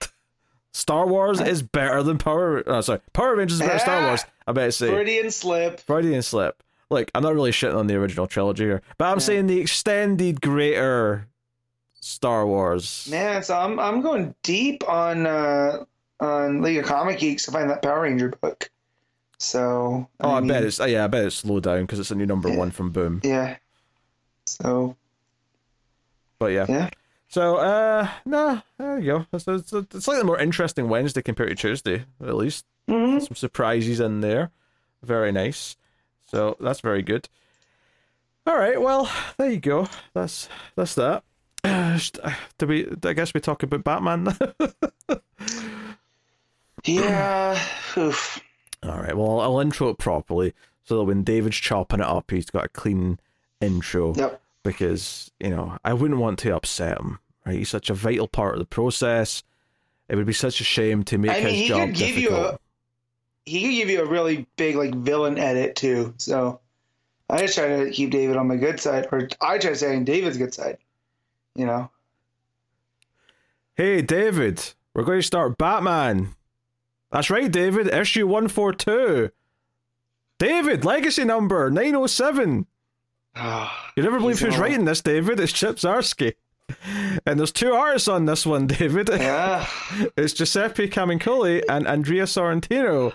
[0.72, 2.62] Star Wars is better than Power.
[2.66, 4.06] Oh, sorry, Power Rangers is better than Star Ah!
[4.08, 4.24] Wars.
[4.46, 5.80] I bet you say Freudian slip.
[5.80, 6.62] Freudian slip.
[6.90, 9.22] Look, I'm not really shitting on the original trilogy here, but I'm Yeah.
[9.24, 11.28] saying the extended greater
[12.00, 13.06] Star Wars.
[13.10, 15.84] Man, so I'm I'm going deep on uh
[16.20, 18.70] on League of Comic Geeks to find that Power Ranger book.
[19.38, 20.80] So Oh, I, mean, bet it's.
[20.80, 22.56] Oh, yeah, I bet it's slowed down because it's a new number Yeah.
[22.56, 23.20] one from Boom.
[23.22, 23.56] yeah.
[24.46, 24.96] So
[26.38, 26.66] But yeah.
[26.68, 26.90] yeah.
[27.28, 29.26] So, uh, nah, there you go.
[29.34, 32.64] It's, it's, it's slightly more interesting Wednesday compared to Tuesday, at least.
[32.88, 34.50] hmm Some surprises in there.
[35.02, 35.76] Very nice.
[36.28, 37.28] So that's very good.
[38.46, 39.88] All right, well, there you go.
[40.14, 41.24] That's that's that.
[41.64, 42.88] Uh, do we?
[43.04, 44.36] I guess we talk about Batman.
[46.84, 47.60] Yeah.
[47.96, 48.40] Oof.
[48.82, 49.16] All right.
[49.16, 52.68] Well, I'll intro it properly so that when David's chopping it up, he's got a
[52.68, 53.18] clean
[53.60, 54.14] intro.
[54.14, 54.40] Yep.
[54.62, 57.18] Because you know, I wouldn't want to upset him.
[57.44, 57.58] Right?
[57.58, 59.42] He's such a vital part of the process.
[60.08, 62.16] It would be such a shame to make I mean, his he job could give
[62.16, 62.60] you difficult.
[63.48, 66.14] He could give you a really big like villain edit too.
[66.18, 66.60] So
[67.30, 69.96] I just try to keep David on my good side, or I try to stay
[69.96, 70.78] on David's good side.
[71.54, 71.90] You know.
[73.74, 76.34] Hey, David, we're going to start Batman.
[77.12, 77.88] That's right, David.
[77.88, 79.30] Issue 142.
[80.38, 82.66] David, legacy number 907.
[83.36, 85.38] Ah, you never believe who's writing this, David.
[85.40, 86.34] It's Chip Zdarsky.
[87.24, 89.08] And there's two artists on this one, David.
[89.08, 89.66] yeah.
[90.18, 93.14] It's Giuseppe Camuncoli and Andrea Sorrentino.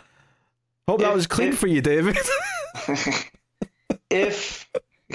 [0.88, 2.17] Hope that was clean if- for you, David.
[4.10, 4.69] if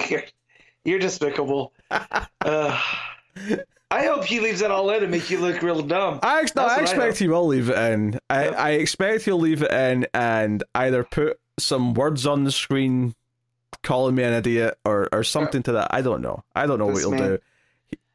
[0.09, 0.23] you're,
[0.83, 1.73] you're despicable.
[1.91, 2.79] Uh,
[3.91, 6.19] I hope he leaves that all in and make you look real dumb.
[6.23, 8.19] I, ex- no, I what I expect he will leave it in.
[8.29, 8.55] I, Yep.
[8.57, 13.15] I expect he'll leave it in and either put some words on the screen
[13.83, 15.93] calling me an idiot or, or something to that.
[15.93, 16.43] I don't know.
[16.55, 17.29] I don't know what This he'll man.
[17.29, 17.39] do.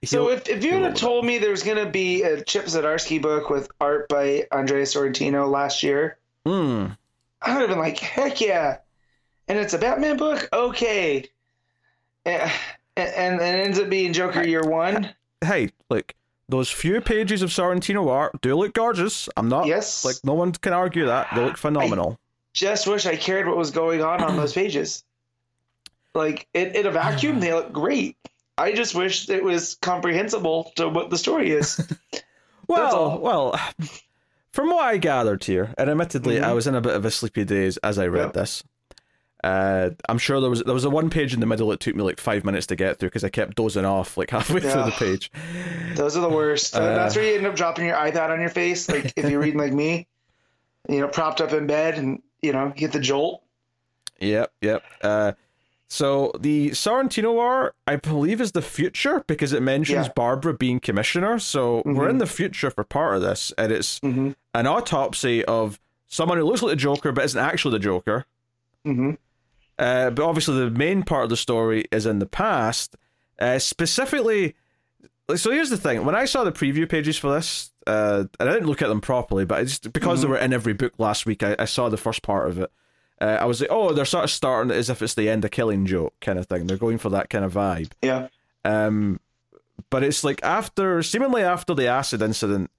[0.04, 2.22] So if, if you he'll would roll have told me there was going to be
[2.22, 6.48] a Chip Zdarsky book with art by Andrea Sorrentino last year, it.
[6.48, 6.96] Mm.
[7.44, 8.78] I would have been like, heck yeah.
[9.48, 10.48] And it's a Batman book?
[10.52, 11.28] Okay.
[12.26, 12.50] Eh,
[12.96, 15.10] And, and, and it ends up being Joker Year One?
[15.42, 16.14] Hey, look,
[16.48, 19.28] those few pages of Sorrentino art do look gorgeous.
[19.36, 20.04] I'm not Yes.
[20.04, 21.28] like no one can argue that.
[21.34, 22.18] They look phenomenal.
[22.54, 25.04] Just wish I cared what was going on on those pages.
[26.14, 28.16] Like, in, in a vacuum, they look great.
[28.56, 31.80] I just wish it was comprehensible to what the story is.
[32.66, 33.60] Well, well,
[34.54, 36.44] from what I gathered here, and admittedly, Mhm.
[36.44, 38.62] I was in a bit of a sleepy daze as I read this.
[39.42, 41.70] Uh, I'm sure there was there was a one page in the middle.
[41.72, 44.30] It took me like five minutes to get through because I kept dozing off like
[44.36, 45.30] halfway through the page.
[45.96, 46.74] Those are the worst.
[46.74, 48.88] Uh, that's where you end up dropping your iPad on your face.
[48.88, 50.06] Like if you're reading like me,
[50.88, 53.42] you know, propped up in bed and you know, you get the jolt.
[54.20, 54.82] Yep, yep.
[55.02, 55.32] Uh,
[55.88, 60.12] so the Sorrentino War, I believe, is the future because it mentions Yeah.
[60.16, 61.38] Barbara being commissioner.
[61.38, 64.30] So we're in the future for part of this, and it's Mm-hmm.
[64.54, 68.24] an autopsy of someone who looks like the Joker but isn't actually the Joker.
[68.86, 69.12] Mm-hmm.
[69.78, 72.96] Uh, but obviously, the main part of the story is in the past.
[73.40, 74.54] Uh, specifically,
[75.36, 78.52] so here's the thing: when I saw the preview pages for this, uh, and I
[78.52, 81.26] didn't look at them properly, but I just because they were in every book last
[81.26, 82.70] week, I, I saw the first part of it.
[83.20, 85.50] Uh, I was like, oh, they're sort of starting as if it's the end of
[85.50, 86.66] Killing Joke kind of thing.
[86.66, 87.92] They're going for that kind of vibe.
[88.02, 88.28] Yeah.
[88.64, 89.20] Um,
[89.90, 92.70] but it's like after, seemingly after the acid incident,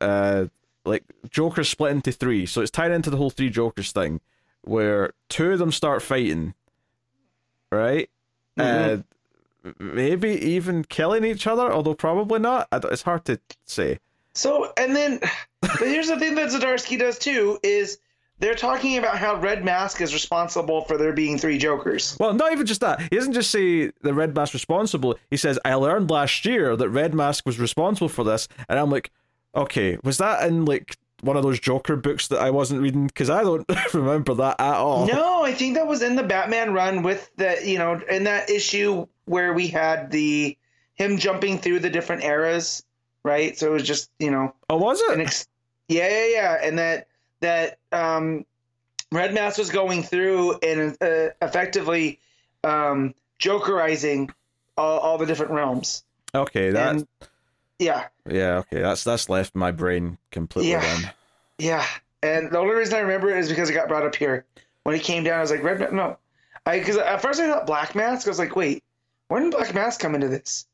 [0.00, 0.46] uh,
[0.84, 4.20] like Joker split into three, so it's tied into the whole three Jokers thing,
[4.62, 6.54] where two of them start fighting,
[7.70, 8.08] right?
[8.58, 9.04] Mhm.
[9.64, 12.68] Uh, maybe even killing each other, although probably not.
[12.72, 13.98] It's hard to say.
[14.34, 15.20] So and then
[15.60, 17.98] but here's the thing that Zdarsky does too is
[18.40, 22.16] they're talking about how Red Mask is responsible for there being three Jokers.
[22.20, 23.00] Well, not even just that.
[23.00, 25.18] He doesn't just say the Red Mask responsible.
[25.30, 28.46] He says, I learned last year that Red Mask was responsible for this.
[28.68, 29.10] And I'm like,
[29.54, 33.08] okay, was that in like one of those Joker books that I wasn't reading?
[33.08, 35.06] Because I don't remember that at all.
[35.06, 38.48] No, I think that was in the Batman run with the you know in that
[38.50, 40.56] issue where we had the
[40.94, 42.84] him jumping through the different eras,
[43.24, 43.58] right?
[43.58, 45.24] So it was just you know Oh, was an it?
[45.24, 45.48] ex-
[45.88, 47.07] yeah yeah yeah, and that
[47.40, 48.44] that um,
[49.12, 52.18] Red Mask was going through and uh, effectively
[52.64, 54.30] um, Jokerizing
[54.76, 56.04] all, all the different realms.
[56.34, 57.08] Okay, that And
[57.78, 60.80] Yeah, Yeah, okay, that's that's left my brain completely Yeah.
[60.80, 61.10] then.
[61.58, 61.86] yeah.
[62.22, 64.44] And the only reason I remember it is because it got brought up here.
[64.82, 66.18] When he came down, I was like, Red Ma- no.
[66.66, 68.26] I because at first I thought Black Mask.
[68.26, 68.82] I was like, wait,
[69.28, 70.66] when did Black Mask come into this?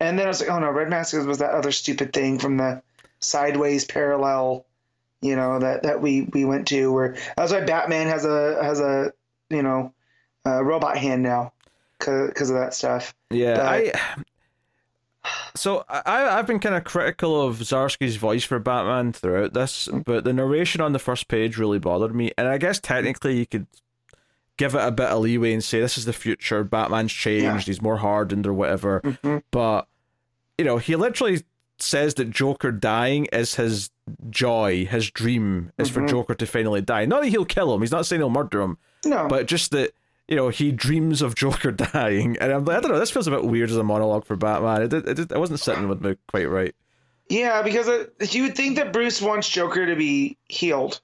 [0.00, 2.56] And then I was like, oh no, Red Mask was that other stupid thing from
[2.56, 2.82] the
[3.20, 4.66] sideways parallel,
[5.24, 8.78] you know, that that we we went to where that's why Batman has a has
[8.80, 9.12] a
[9.50, 9.92] you know,
[10.44, 11.52] a robot hand now
[11.98, 13.14] because of that stuff.
[13.30, 13.92] Yeah, But- I.
[15.56, 20.24] So I I've been kind of critical of Zdarsky's voice for Batman throughout this, but
[20.24, 22.30] the narration on the first page really bothered me.
[22.36, 23.66] And I guess technically you could
[24.58, 26.62] give it a bit of leeway and say this is the future.
[26.62, 27.44] Batman's changed.
[27.44, 27.58] Yeah.
[27.60, 29.00] He's more hardened or whatever.
[29.00, 29.42] Mhm.
[29.50, 29.86] But
[30.58, 31.42] you know, he literally
[31.78, 33.90] says that Joker dying is his
[34.30, 36.08] joy, his dream is for Mhm.
[36.10, 37.04] Joker to finally die.
[37.06, 37.80] Not that he'll kill him.
[37.80, 39.92] He's not saying he'll murder him No, but just that
[40.28, 42.98] you know he dreams of Joker dying, and I'm like, I don't know.
[42.98, 44.82] This feels a bit weird as a monologue for Batman.
[44.82, 46.74] It it, it, it wasn't sitting with me quite right.
[47.30, 51.00] Yeah, because it, you would think that Bruce wants Joker to be healed.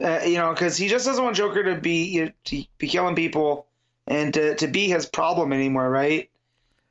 [0.00, 2.88] Uh, you know, because he just doesn't want Joker to be you know, to be
[2.88, 3.66] killing people
[4.06, 6.28] and to, to be his problem anymore, right?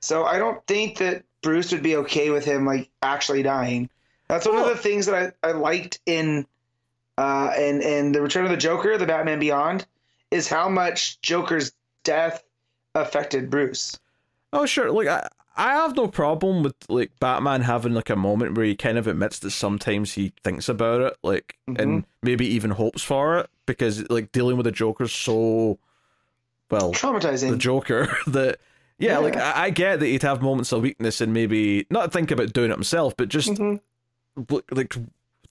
[0.02, 3.90] So I don't think that Bruce would be okay with him like actually dying.
[4.28, 6.46] That's one of the things that I, I liked in
[7.18, 9.86] uh in in the Return of the Joker, the Batman Beyond,
[10.32, 11.72] is how much Joker's
[12.04, 12.44] death
[12.96, 13.98] affected Bruce.
[14.52, 18.56] Oh sure, like I I have no problem with like Batman having like a moment
[18.58, 22.72] where he kind of admits that sometimes he thinks about it, like and maybe even
[22.72, 25.78] hopes for it because like dealing with the Joker's so
[26.72, 27.52] well Traumatizing.
[27.52, 28.58] the Joker that.
[29.00, 29.18] Yeah, Yeah.
[29.20, 32.54] like I, I get that he'd have moments of weakness and maybe not think about
[32.54, 33.82] doing it himself, but just Mhm.
[34.72, 34.96] Like-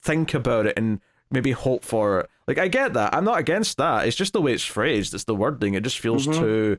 [0.01, 2.31] think about it and maybe hope for it.
[2.49, 3.15] Like I get that.
[3.15, 4.07] I'm not against that.
[4.09, 5.15] It's just the way it's phrased.
[5.15, 5.75] It's the wording.
[5.75, 6.39] It just feels Mhm.
[6.39, 6.79] too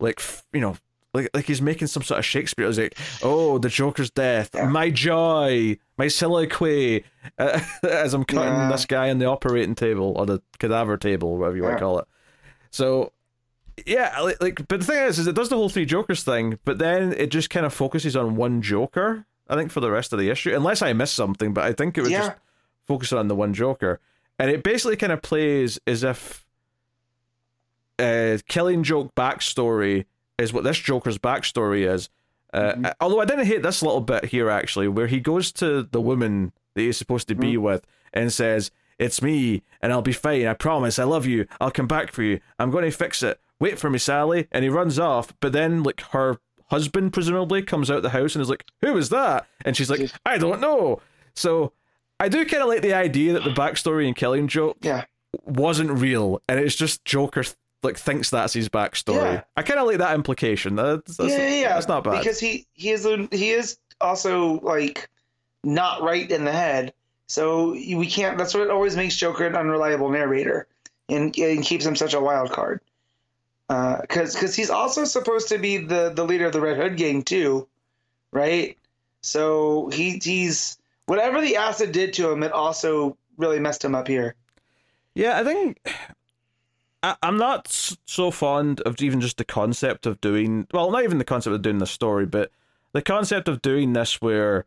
[0.00, 0.20] like
[0.52, 0.76] you know
[1.12, 2.66] like like he's making some sort of Shakespeare.
[2.66, 4.66] It's like oh the Joker's death, Yeah.
[4.68, 7.04] my joy, my soliloquy
[7.38, 8.70] uh, as I'm cutting Yeah.
[8.72, 11.98] this guy on the operating table or the cadaver table, whatever you want to call
[11.98, 12.06] it.
[12.70, 13.12] So.
[13.86, 16.60] Yeah, like, like, but the thing is, is it does the whole three Jokers thing,
[16.64, 19.26] but then it just kind of focuses on one Joker.
[19.48, 21.98] I think for the rest of the issue, unless I missed something, but I think
[21.98, 22.18] it was Yeah.
[22.28, 22.32] just
[22.86, 24.00] focusing on the one Joker,
[24.38, 26.44] and it basically kind of plays as if
[27.98, 30.06] uh, Killing Joke backstory
[30.38, 32.08] is what this Joker's backstory is.
[32.52, 32.92] Uh, Mhm.
[33.00, 36.52] Although I didn't hate this little bit here actually, where he goes to the woman
[36.74, 40.46] that he's supposed to be with and says, "It's me, and I'll be fine.
[40.46, 40.98] I promise.
[40.98, 41.46] I love you.
[41.60, 42.40] I'll come back for you.
[42.58, 43.40] I'm going to fix it.
[43.60, 46.38] Wait for me, Sally." And he runs off, but then like her
[46.74, 50.10] husband presumably comes out the house and is like, "Who was that?" And she's like,
[50.26, 51.00] "I don't know."
[51.34, 51.72] So
[52.20, 55.04] I do kind of like the idea that the backstory in Killing Joke Yeah.
[55.44, 59.34] wasn't real, and it's just Joker th- like thinks that's his backstory.
[59.34, 59.42] Yeah.
[59.56, 60.74] I kind of like that implication.
[60.76, 61.68] That's, that's, yeah, yeah, yeah.
[61.74, 62.18] that's not bad.
[62.18, 65.08] because he he is a, he is also like
[65.62, 66.92] not right in the head.
[67.26, 68.36] So we can't.
[68.38, 70.66] That's what always makes Joker an unreliable narrator,
[71.08, 72.80] and, and keeps him such a wild card.
[73.68, 76.96] Uh, because because he's also supposed to be the the leader of the Red Hood
[76.96, 77.66] gang too,
[78.30, 78.76] right?
[79.22, 84.06] So he he's whatever the acid did to him, it also really messed him up
[84.06, 84.34] here.
[85.14, 85.80] Yeah, I think
[87.02, 87.68] I, I'm not
[88.04, 90.66] so fond of even just the concept of doing.
[90.72, 92.50] Well, not even the concept of doing the story, but
[92.92, 94.66] the concept of doing this where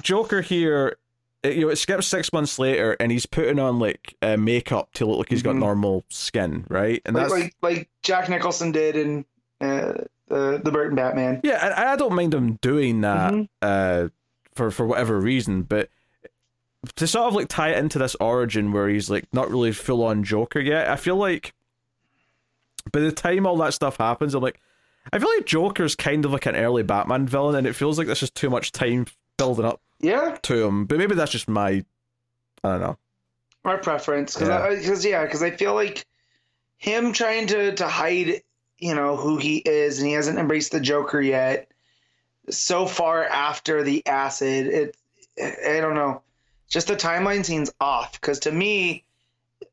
[0.00, 0.96] Joker here,
[1.44, 5.06] you know, it skips six months later, and he's putting on like uh, makeup to
[5.06, 5.60] look like he's got Mhm.
[5.60, 7.02] normal skin, right?
[7.04, 9.24] And Like that's like, like Jack Nicholson did in
[9.60, 9.92] uh,
[10.28, 11.40] the the Burton Batman.
[11.44, 13.48] yeah, and I don't mind him doing that Mhm.
[13.62, 14.08] uh,
[14.54, 15.88] for for whatever reason, but
[16.96, 20.02] to sort of like tie it into this origin where he's like not really full
[20.04, 21.54] on Joker yet, I feel like
[22.92, 24.60] by the time all that stuff happens, I'm like,
[25.12, 28.06] I feel like Joker's kind of like an early Batman villain, and it feels like
[28.06, 29.06] there's just too much time
[29.38, 30.86] building up Yeah, to him.
[30.86, 31.84] But maybe that's just my,
[32.62, 32.98] I don't know.
[33.64, 34.68] my preference because Yeah.
[34.78, 36.06] because yeah because I feel like
[36.76, 38.42] him trying to to hide
[38.78, 41.70] you know who he is and he hasn't embraced the Joker yet.
[42.50, 44.96] So far after the acid, it
[45.38, 46.22] I don't know,
[46.68, 49.04] just the timeline seems off because to me.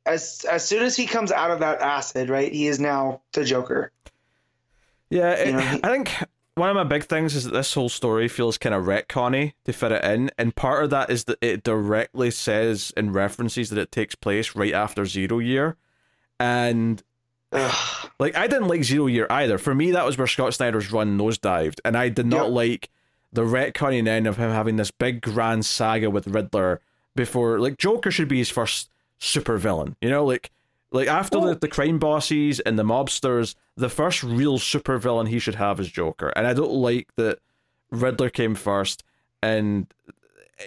[0.05, 3.43] As, as soon as he comes out of that acid, right, he is now the
[3.43, 3.91] Joker.
[5.11, 6.11] Yeah, it, You know, he- I think
[6.55, 9.73] one of my big things is that this whole story feels kind of retconny to
[9.73, 13.79] fit it in, and part of that is that it directly says and references that
[13.79, 15.77] it takes place right after Zero Year,
[16.39, 17.01] and
[18.19, 19.57] like I didn't like Zero Year either.
[19.57, 22.53] For me, that was where Scott Snyder's run nosedived, and I did not Yep.
[22.53, 22.89] like
[23.33, 26.81] the retconning end of him having this big grand saga with Riddler
[27.15, 27.59] before.
[27.59, 30.51] Like Joker should be his first super villain, you know, like.
[30.91, 35.55] Like after the, the crime bosses and the mobsters, the first real supervillain he should
[35.55, 36.29] have is Joker.
[36.35, 37.39] And I don't like that
[37.91, 39.03] Riddler came first.
[39.41, 39.87] and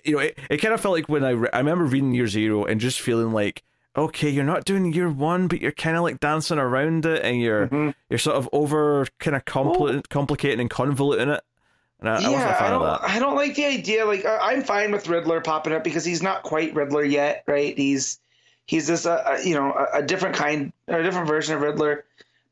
[0.04, 2.26] you know, it, it kind of felt like when I re- I remember reading Year
[2.26, 3.62] Zero and just feeling like,
[3.96, 7.40] okay, you're not doing Year One, but you're kind of like dancing around it, and
[7.40, 7.90] you're Mm-hmm.
[8.10, 11.44] you're sort of over kind of compli- complicating and convoluting it.
[12.00, 12.82] And I, I wasn't a yeah, fan I don't.
[12.82, 13.00] that.
[13.08, 14.04] I don't like the idea.
[14.04, 17.78] Like, I'm fine with Riddler popping up because he's not quite Riddler yet, right?
[17.78, 18.18] He's
[18.66, 21.60] he's just a, a you know a, a different kind or a different version of
[21.62, 22.04] Riddler.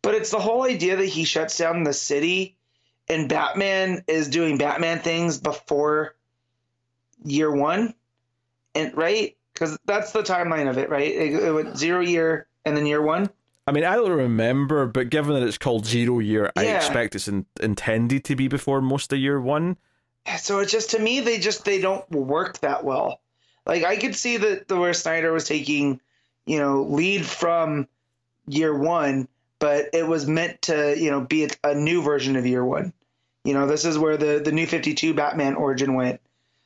[0.03, 2.57] But it's the whole idea that he shuts down the city,
[3.09, 6.17] and Batman is doing Batman things before
[7.25, 7.95] year one,
[8.75, 11.11] and right because that's the timeline of it, right?
[11.11, 13.31] It, it went zero year and then year one.
[13.67, 17.29] I mean, I don't remember, but given that it's called Zero Year, I expect it's
[17.29, 19.77] in, intended to be before most of Year One.
[20.39, 23.21] So it's just to me they just they don't work that well.
[23.67, 26.01] Like I could see that the where Snyder was taking,
[26.47, 27.87] you know, lead from
[28.47, 32.47] year one, but it was meant to, you know, be a, a new version of
[32.47, 32.93] year one.
[33.45, 36.21] You know, this is where the the new Fifty Two Batman origin went.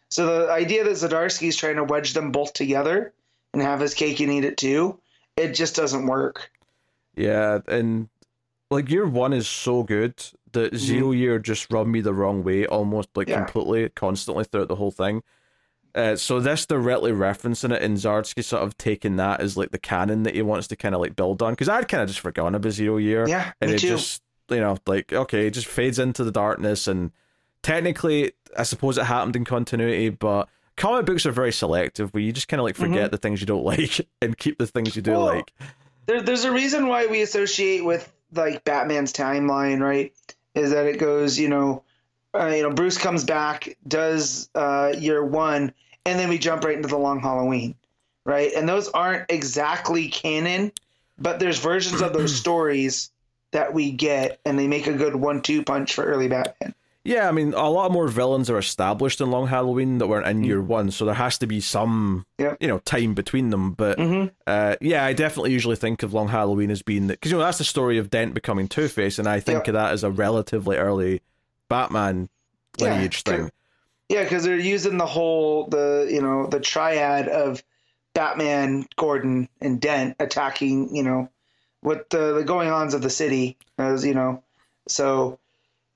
[0.08, 3.12] So the idea that Zdarsky's trying to wedge them both together
[3.52, 4.98] and have his cake and eat it too,
[5.36, 6.50] it just doesn't work.
[7.16, 8.08] Yeah, and
[8.70, 10.14] like Year One is so good
[10.52, 10.76] that mm-hmm.
[10.76, 13.44] Zero Year just rubbed me the wrong way, almost like Yeah.
[13.44, 15.22] completely, constantly throughout the whole thing.
[15.96, 19.78] Uh, so this directly referencing it, and Zdarsky sort of taking that as like the
[19.78, 22.20] canon that he wants to kind of like build on, because I'd kind of just
[22.20, 23.26] forgotten about Zero Year.
[23.26, 23.88] Yeah, and me it too.
[23.88, 27.10] just you know like okay it just fades into the darkness and
[27.62, 32.30] technically i suppose it happened in continuity but comic books are very selective where you
[32.30, 35.02] just kind of like forget the things you don't like and keep the things you
[35.02, 35.20] do Mm-hmm.
[35.20, 35.52] Well, like
[36.06, 40.12] there, there's a reason why we associate with like Batman's timeline, right?
[40.54, 41.82] Is that it goes, you know,
[42.32, 45.72] uh, you know, Bruce comes back, does uh, year one,
[46.06, 47.74] and then we jump right into the Long Halloween,
[48.24, 48.52] right?
[48.56, 50.72] And those aren't exactly canon,
[51.18, 53.10] but there's versions of those stories
[53.52, 56.74] that we get, and they make a good one-two punch for early Batman.
[57.04, 60.42] yeah i mean a lot more villains are established in long halloween that weren't in
[60.42, 62.26] year one so there has to be some.
[62.36, 62.56] Yeah.
[62.58, 64.32] you know time between them but Mhm.
[64.48, 67.58] uh, yeah i definitely usually think of long halloween as being because you know that's
[67.58, 69.70] the story of dent becoming two-face and i think Yeah.
[69.70, 71.22] of that as a relatively early
[71.68, 72.28] batman
[72.78, 73.50] Yeah, lineage thing
[74.08, 77.62] Yeah, because they're using the whole the you know the triad of
[78.14, 81.28] Batman, Gordon, and Dent attacking you know
[81.82, 84.42] what the the going ons of the city as you know.
[84.88, 85.38] So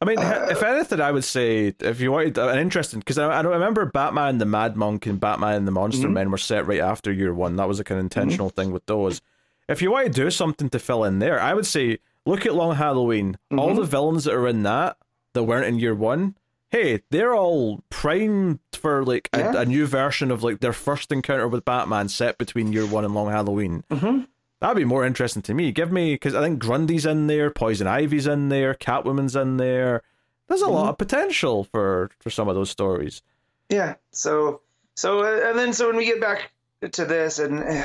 [0.03, 3.27] I mean, Uh, if anything, I would say if you wanted an interesting, because I,
[3.27, 6.13] I remember Batman the Mad Monk and Batman and the Monster Mhm.
[6.13, 7.57] Men were set right after year one.
[7.57, 9.21] That was like an intentional thing with those.
[9.69, 12.55] If you want to do something to fill in there, I would say look at
[12.55, 13.37] Long Halloween.
[13.57, 13.77] All Mhm.
[13.77, 14.97] the villains that are in that
[15.35, 16.35] that weren't in year one,
[16.71, 19.61] hey, they're all primed for like a, Yeah.
[19.63, 23.15] a new version of like their first encounter with Batman set between year one and
[23.15, 23.85] Long Halloween.
[23.91, 24.27] mhm.
[24.61, 25.73] That'd be more interesting to me.
[25.73, 30.03] Give me because I think Grundy's in there, Poison Ivy's in there, Catwoman's in there.
[30.49, 33.23] There's a lot of potential for for some of those stories.
[33.71, 34.61] yeah, so
[34.97, 36.51] so uh, and then so when we get back
[36.93, 37.85] to this and uh,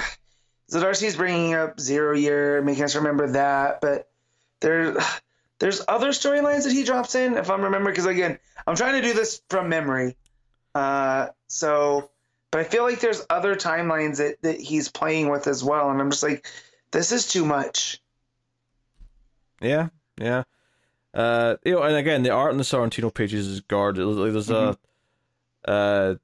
[0.69, 4.09] Zdarsky's bringing up Zero Year, making us remember that, but
[4.61, 4.97] there
[5.59, 9.07] there's other storylines that he drops in if I'm remembering, because again I'm trying to
[9.07, 10.17] do this from memory.
[10.73, 12.09] Uh, so,
[12.51, 16.01] but I feel like there's other timelines that, that he's playing with as well, and
[16.01, 16.47] I'm just like,
[16.91, 18.01] this is too much.
[19.61, 19.89] Yeah,
[20.19, 20.43] yeah.
[21.13, 24.03] Uh, you know, and again, the art in the Sorrentino pages is guarded.
[24.05, 24.77] Like, there's a,
[25.65, 26.15] uh,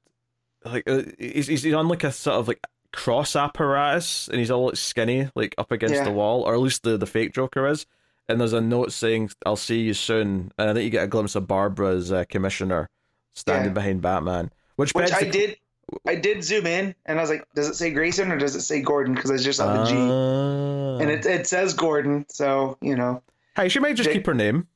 [0.64, 2.60] like uh, he's he's on like a sort of like
[2.92, 6.04] cross apparatus, and he's all like skinny, like up against Yeah.
[6.04, 7.86] the wall, or at least the the fake Joker is.
[8.32, 11.08] And there's a note saying, "I'll see you soon." And I think you get a
[11.08, 12.88] glimpse of Barbara as uh, commissioner
[13.34, 13.74] standing Yeah.
[13.74, 15.56] behind Batman, which, Which I the- did,
[16.06, 18.60] I did zoom in, and I was like, does it say Grayson or does it
[18.62, 19.14] say Gordon?
[19.14, 20.98] Because I just saw the G, Ah.
[21.02, 23.22] and it it says Gordon, so you know,
[23.56, 24.66] Hey, she might just keep her name.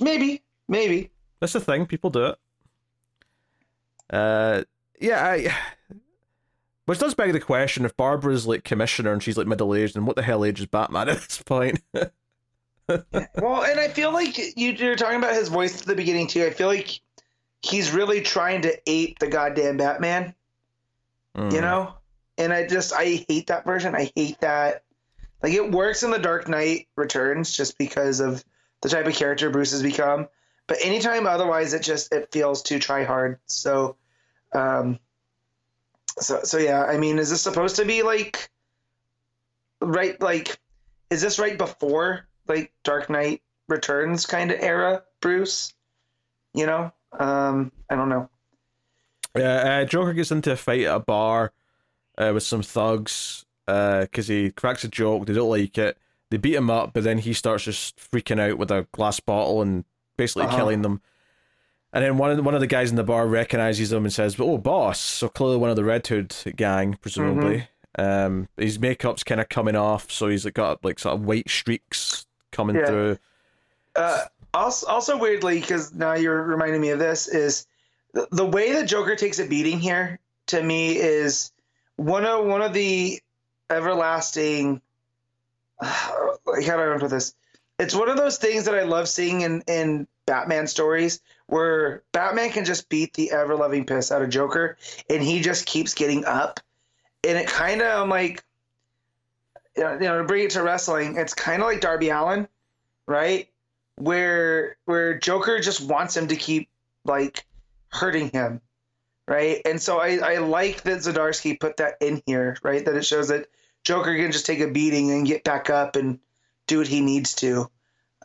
[0.00, 1.10] maybe, maybe.
[1.40, 1.86] That's the thing.
[1.86, 2.38] People do it.
[4.10, 4.62] Uh,
[5.00, 5.24] yeah.
[5.24, 5.54] I,
[6.86, 10.06] which does beg the question: if Barbara's like commissioner and she's like middle aged, and
[10.06, 11.80] what the hell age is Batman at this point?
[12.88, 16.44] Well, and I feel like you, you're talking about his voice at the beginning too.
[16.44, 17.00] I feel like
[17.62, 20.34] he's really trying to ape the goddamn Batman.
[21.38, 21.52] Mm.
[21.52, 21.94] you know
[22.36, 24.82] and i just i hate that version i hate that
[25.42, 28.44] like it works in the dark knight returns just because of
[28.80, 30.26] the type of character bruce has become
[30.66, 33.96] but anytime otherwise it just it feels too try hard so
[34.52, 34.98] um
[36.18, 38.50] so so yeah i mean is this supposed to be like
[39.80, 40.58] right like
[41.10, 45.74] is this right before like dark knight returns kind of era bruce
[46.54, 48.28] you know um i don't know
[49.36, 51.52] Yeah, uh, Joker gets into a fight at a bar
[52.16, 55.26] uh, with some thugs because he cracks a joke.
[55.26, 55.98] They don't like it.
[56.30, 59.60] They beat him up, but then he starts just freaking out with a glass bottle
[59.62, 59.84] and
[60.16, 60.56] basically Uh-huh.
[60.56, 61.00] killing them.
[61.92, 64.12] And then one of the, one of the guys in the bar recognizes him and
[64.12, 67.68] says, "Oh, boss!" So clearly one of the Red Hood gang, presumably.
[67.98, 72.26] Um, his makeup's kind of coming off, so he's got like sort of white streaks
[72.52, 72.86] coming Yeah.
[72.86, 73.18] through.
[73.96, 74.24] Uh,
[74.54, 77.66] also, also weirdly, because now you're reminding me of this, is
[78.12, 81.52] the, the way that Joker takes a beating here to me is
[81.96, 83.20] one of one of the
[83.70, 84.80] everlasting.
[86.46, 87.34] Like how do I put this?
[87.78, 92.48] It's one of those things that I love seeing in in Batman stories where Batman
[92.50, 94.78] can just beat the ever loving piss out of Joker,
[95.10, 96.58] and he just keeps getting up,
[97.22, 98.42] and it kind of I'm like,
[99.78, 102.48] you know, to bring it to wrestling, it's kind of like Darby Allin,
[103.06, 103.48] right?
[103.98, 106.68] where where Joker just wants him to keep
[107.04, 107.44] like
[107.88, 108.60] hurting him,
[109.26, 109.60] right?
[109.64, 112.84] And so I, I like that Zdarsky put that in here, right?
[112.84, 113.48] That it shows that
[113.82, 116.20] Joker can just take a beating and get back up and
[116.66, 117.68] do what he needs to.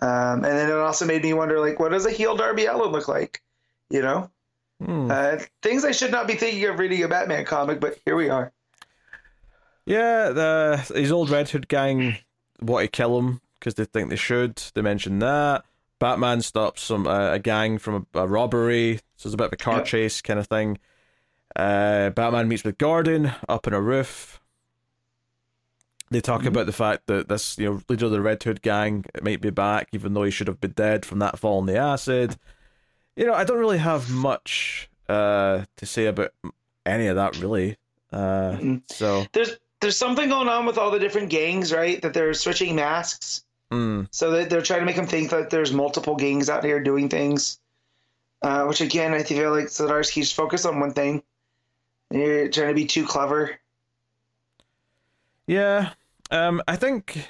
[0.02, 2.92] Um, and then it also made me wonder, like, what does a heel Darby Allin
[2.92, 3.42] look like?
[3.90, 4.30] You know,
[4.84, 5.10] Hmm.
[5.10, 8.30] uh, things I should not be thinking of reading a Batman comic, but here we
[8.30, 8.52] are.
[9.86, 12.18] Yeah, the his old Red Hood gang
[12.62, 14.56] want to kill him because they think they should.
[14.74, 15.66] They mention that
[16.00, 19.54] Batman stops some uh, a gang from a, a robbery, so it's a bit of
[19.54, 19.86] a car Yep.
[19.86, 20.78] chase kind of thing.
[21.56, 24.40] Uh, Batman meets with Gordon up on a roof.
[26.10, 26.48] They talk Mhm.
[26.48, 29.50] about the fact that this, you know, leader of the Red Hood gang might be
[29.50, 32.38] back, even though he should have been dead from that fall in the acid.
[33.16, 36.32] You know, I don't really have much uh, to say about
[36.86, 37.78] any of that, really.
[38.12, 38.82] Uh, Mm.
[38.92, 42.02] so, There's there's something going on with all the different gangs, right?
[42.02, 43.44] That they're switching masks.
[43.72, 44.08] mm.
[44.12, 47.10] So they, they're trying to make him think that there's multiple gangs out here doing
[47.10, 47.60] things.
[48.42, 51.24] Uh, which again, I feel like Zdarsky's focused on one thing.
[52.12, 53.58] You're trying to be too clever.
[55.48, 55.92] Yeah,
[56.32, 57.30] um, I think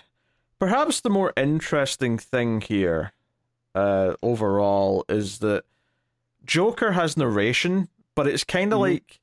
[0.60, 3.12] perhaps the more interesting thing here,
[3.76, 5.64] uh, overall, is that
[6.46, 8.82] Joker has narration, but it's kind of Mhm.
[8.82, 9.20] like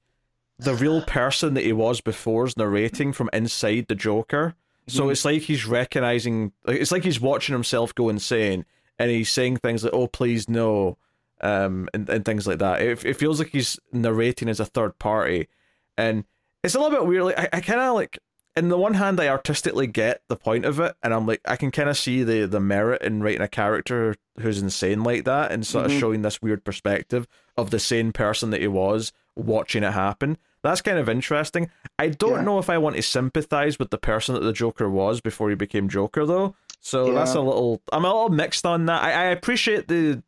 [0.61, 4.55] the real person that he was before is narrating from inside the Joker.
[4.87, 5.13] So Mhm.
[5.13, 8.65] it's like he's recognizing, like, it's like he's watching himself go insane,
[8.99, 10.99] and he's saying things like, "Oh, please no,"
[11.41, 12.83] um, and, and things like that.
[12.83, 15.49] It, it feels like he's narrating as a third party,
[15.97, 16.25] and
[16.63, 17.25] it's a little bit weird.
[17.25, 18.19] Like I, I kind of like,
[18.57, 21.57] in the one hand, I artistically get the point of it, and I'm like, I
[21.57, 25.53] can kind of see the the merit in writing a character who's insane like that,
[25.53, 26.01] and sort of Mhm.
[26.01, 30.37] showing this weird perspective of the sane person that he was watching it happen.
[30.63, 31.71] That's kind of interesting.
[31.99, 32.43] I don't Yeah.
[32.43, 35.57] know if I want to sympathize with the person that the Joker was before he
[35.57, 36.55] became Joker, though.
[36.81, 37.81] So that's a little.
[37.93, 39.03] I'm a little mixed on that.
[39.03, 40.23] I, I appreciate the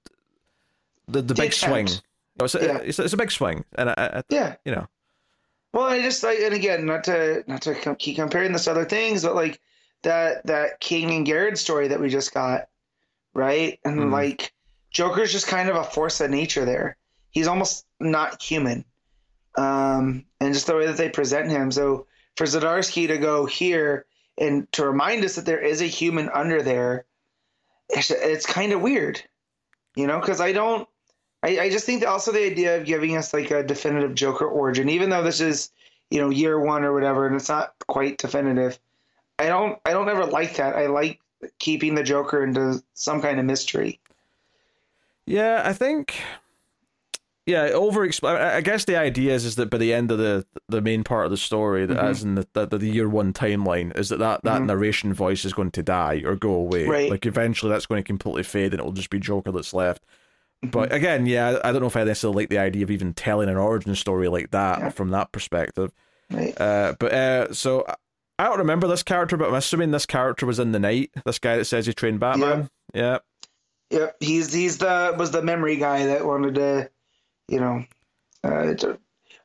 [1.08, 1.88] the, the big swing.
[2.40, 2.78] It's a, Yeah.
[2.78, 4.54] it's, a, it's a big swing, and I, I, Yeah.
[4.64, 4.86] you know,
[5.72, 8.84] Well, I just like, and again, not to not to keep comparing this to other
[8.84, 9.60] things, but like
[10.02, 12.68] that that King and Garrett story that we just got,
[13.34, 13.78] right?
[13.84, 14.12] And Mhm.
[14.12, 14.52] like
[14.90, 16.96] Joker's just kind of a force of nature there.
[17.30, 18.84] He's almost not human,
[19.56, 21.70] um, and just the way that they present him.
[21.70, 24.06] So for Zdarsky to go here
[24.38, 27.04] and to remind us that there is a human under there,
[27.90, 29.22] it's, it's kind of weird,
[29.94, 30.88] you know, because I don't.
[31.44, 34.88] I, I just think also the idea of giving us like a definitive Joker origin,
[34.88, 35.70] even though this is,
[36.08, 38.78] you know, year one or whatever, and it's not quite definitive.
[39.38, 40.76] I don't I don't ever like that.
[40.76, 41.20] I like
[41.58, 43.98] keeping the Joker into some kind of mystery.
[45.26, 46.20] yeah, I think,
[47.46, 48.08] yeah, over.
[48.24, 51.02] I I guess the idea is is that by the end of the the main
[51.04, 52.02] part of the story, that Mhm.
[52.10, 54.66] as in the, the the year one timeline, is that that, that Mhm.
[54.66, 56.86] narration voice is going to die or go away.
[56.86, 57.10] Right.
[57.10, 60.02] Like eventually, that's going to completely fade, and it'll just be Joker that's left.
[60.64, 60.70] Mm-hmm.
[60.70, 63.48] But again, yeah, I don't know if I necessarily like the idea of even telling
[63.48, 64.88] an origin story like that Yeah.
[64.90, 65.90] from that perspective.
[66.30, 66.58] Right.
[66.60, 67.84] Uh, but uh, so
[68.38, 71.10] I don't remember this character, but I'm assuming this character was in the night.
[71.26, 72.70] This guy that says he trained Batman.
[72.94, 73.18] Yeah.
[73.90, 74.16] Yep.
[74.20, 76.90] He's he's the was the memory guy that wanted to,
[77.48, 77.84] you know,
[78.44, 78.74] uh,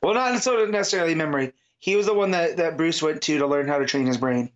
[0.01, 1.53] well, not necessarily memory.
[1.79, 4.17] He was the one that that Bruce went to to learn how to train his
[4.17, 4.51] brain.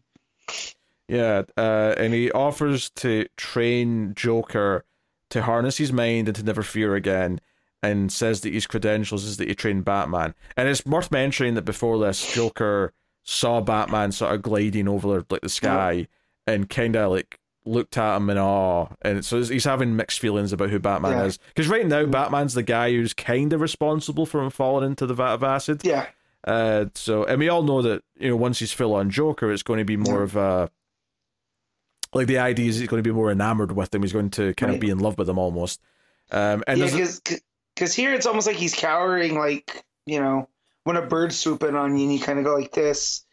[1.08, 4.86] Yeah, uh, and he offers to train Joker
[5.30, 7.42] to harness his mind and to never fear again,
[7.84, 10.34] and says that his credentials is that he trained Batman.
[10.56, 15.42] And it's worth mentioning that before this, Joker saw Batman sort of gliding over like
[15.42, 16.08] the sky,
[16.48, 20.52] and kind of like looked at him in awe, and so he's having mixed feelings
[20.54, 21.24] about who Batman Yeah.
[21.26, 21.38] is.
[21.50, 25.14] Because right now, Batman's the guy who's kind of responsible for him falling into the
[25.14, 25.82] vat of acid.
[25.84, 26.08] Yeah.
[26.44, 29.62] Uh, so and we all know that you know once he's full on Joker, it's
[29.64, 30.24] going to be more Yeah.
[30.24, 30.70] of a
[32.14, 34.02] like the idea is he's going to be more enamored with him.
[34.02, 35.80] He's going to kind of be in love with him almost.
[36.32, 37.22] Um, and yeah, because
[37.76, 40.50] because here it's almost like he's cowering, like you know,
[40.84, 43.24] when a bird's swooping on you, and you kind of go like this.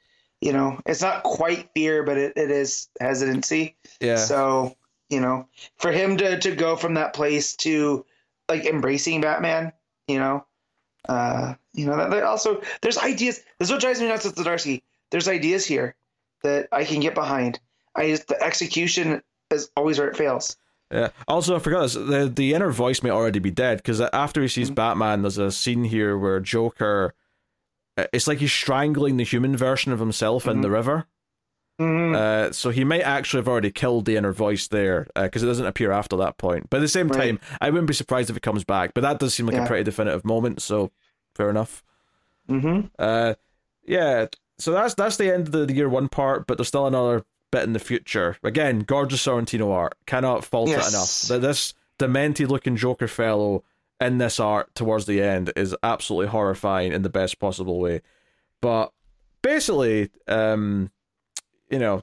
[0.40, 3.76] You know, it's not quite fear, but it, it is hesitancy.
[4.00, 4.76] yeah, So
[5.08, 8.04] you know, for him to to go from that place to
[8.48, 9.72] like embracing Batman.
[10.06, 10.46] You know,
[11.08, 13.40] uh, you know that also there's ideas.
[13.58, 14.82] This is what drives me nuts with Zdarsky.
[15.10, 15.96] There's ideas here
[16.42, 17.60] that I can get behind.
[17.94, 20.56] I just the execution is always where it fails.
[20.92, 21.08] Yeah.
[21.26, 21.94] Also, I forgot this.
[21.94, 24.74] The the inner voice may already be dead because after he sees mm-hmm.
[24.74, 27.14] Batman, there's a scene here where Joker.
[27.98, 30.52] Uh, it's like he's strangling the human version of himself mm-hmm.
[30.52, 31.06] in the river.
[31.80, 32.14] Mm-hmm.
[32.14, 35.48] Uh, so he might actually have already killed the inner voice there because uh, it
[35.48, 36.70] doesn't appear after that point.
[36.70, 37.18] But at the same right.
[37.18, 38.94] time, I wouldn't be surprised if it comes back.
[38.94, 39.64] But that does seem like yeah.
[39.64, 40.62] a pretty definitive moment.
[40.62, 40.90] So
[41.34, 41.84] fair enough.
[42.48, 42.86] Mm-hmm.
[42.98, 43.34] Uh,
[43.84, 44.26] yeah.
[44.58, 46.46] So that's that's the end of the year one part.
[46.46, 48.36] But there's still another bit in the future.
[48.42, 49.94] Again, gorgeous Sorrentino art.
[50.06, 51.30] Cannot fault yes.
[51.30, 51.42] it enough.
[51.42, 53.64] This demented looking Joker fellow
[54.00, 58.00] in this art towards the end is absolutely horrifying in the best possible way.
[58.60, 58.92] But
[59.42, 60.90] basically, um,
[61.70, 62.02] you know,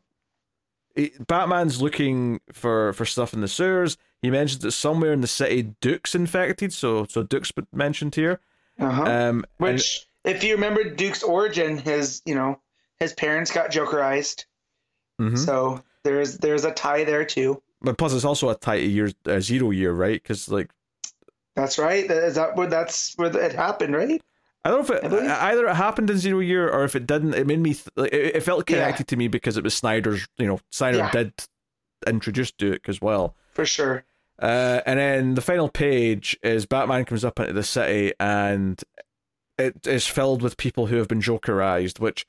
[1.28, 3.98] Batman's looking for for stuff in the sewers.
[4.22, 6.74] He mentions that somewhere in the city, Duke's infected.
[6.74, 8.40] So so Duke's mentioned here.
[8.80, 9.04] Uh-huh.
[9.04, 12.60] Um, Which, and, if you remember Duke's origin, his you know
[13.00, 14.46] his parents got Jokerized.
[15.20, 15.36] Mm-hmm.
[15.36, 17.62] So there's there's a tie there too.
[17.82, 20.22] But plus, it's also a tie to year uh, zero year, right?
[20.22, 20.72] Because like
[21.56, 22.10] that's right.
[22.10, 24.22] Is that where that's where it happened, right?
[24.64, 27.36] I don't know if it either it happened in zero year or if it didn't.
[27.36, 29.10] It made me th- like, it, it, felt connected yeah.
[29.10, 30.28] to me because it was Snyder's.
[30.38, 31.12] You know, Snyder yeah.
[31.12, 31.34] did
[32.08, 34.04] introduce Duke as well for sure.
[34.38, 38.84] Uh, and then the final page is Batman comes up into the city and
[39.58, 42.28] it is filled with people who have been Jokerized, which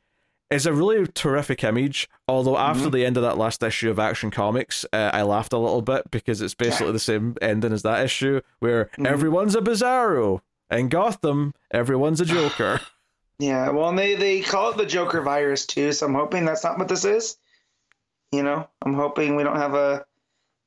[0.50, 2.08] is a really terrific image.
[2.28, 2.90] Although after mm-hmm.
[2.90, 6.10] the end of that last issue of Action Comics, uh, I laughed a little bit
[6.10, 9.06] because it's basically the same ending as that issue, where mm-hmm.
[9.06, 10.40] everyone's a Bizarro,
[10.70, 12.80] and Gotham, everyone's a Joker.
[13.38, 16.64] yeah, well, and they they call it the Joker virus too, so I'm hoping that's
[16.64, 17.36] not what this is.
[18.32, 20.04] You know, I'm hoping we don't have a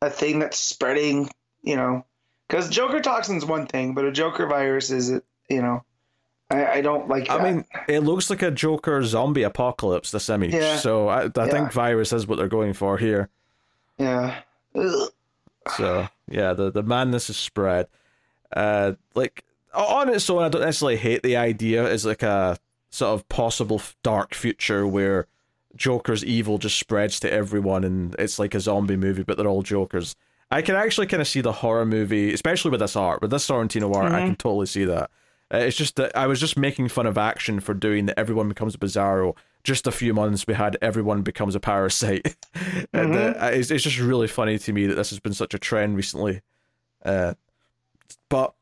[0.02, 1.30] a thing that's spreading.
[1.62, 2.06] You know,
[2.48, 5.10] because Joker toxin's one thing, but a Joker virus is
[5.50, 5.84] you know
[6.50, 7.28] I, I don't like.
[7.28, 7.42] That.
[7.42, 10.12] I mean, it looks like a Joker zombie apocalypse.
[10.12, 10.78] This image, yeah.
[10.78, 11.46] so I, I yeah.
[11.48, 13.30] think virus is what they're going for here.
[13.98, 14.42] Yeah.
[14.76, 15.10] Ugh.
[15.78, 17.88] So yeah, the the madness is spread.
[18.52, 19.44] Uh, like
[19.74, 21.86] on its own, I don't necessarily hate the idea.
[21.86, 22.58] It's like a
[22.90, 25.28] sort of possible dark future where
[25.76, 29.62] Joker's evil just spreads to everyone, and it's like a zombie movie, but they're all
[29.62, 30.16] Jokers.
[30.52, 33.48] I can actually kind of see the horror movie, especially with this art, with this
[33.48, 34.08] Sorrentino art.
[34.08, 34.16] Mm-hmm.
[34.16, 35.12] I can totally see that.
[35.52, 38.20] Uh, it's just that I was just making fun of action for doing that.
[38.20, 39.36] Everyone becomes a Bizarro.
[39.64, 42.36] Just a few months we had everyone becomes a parasite,
[42.94, 43.44] and uh, mm-hmm.
[43.44, 45.98] uh, it's it's just really funny to me that this has been such a trend
[45.98, 46.42] recently.
[47.04, 47.34] Uh,
[48.30, 48.54] but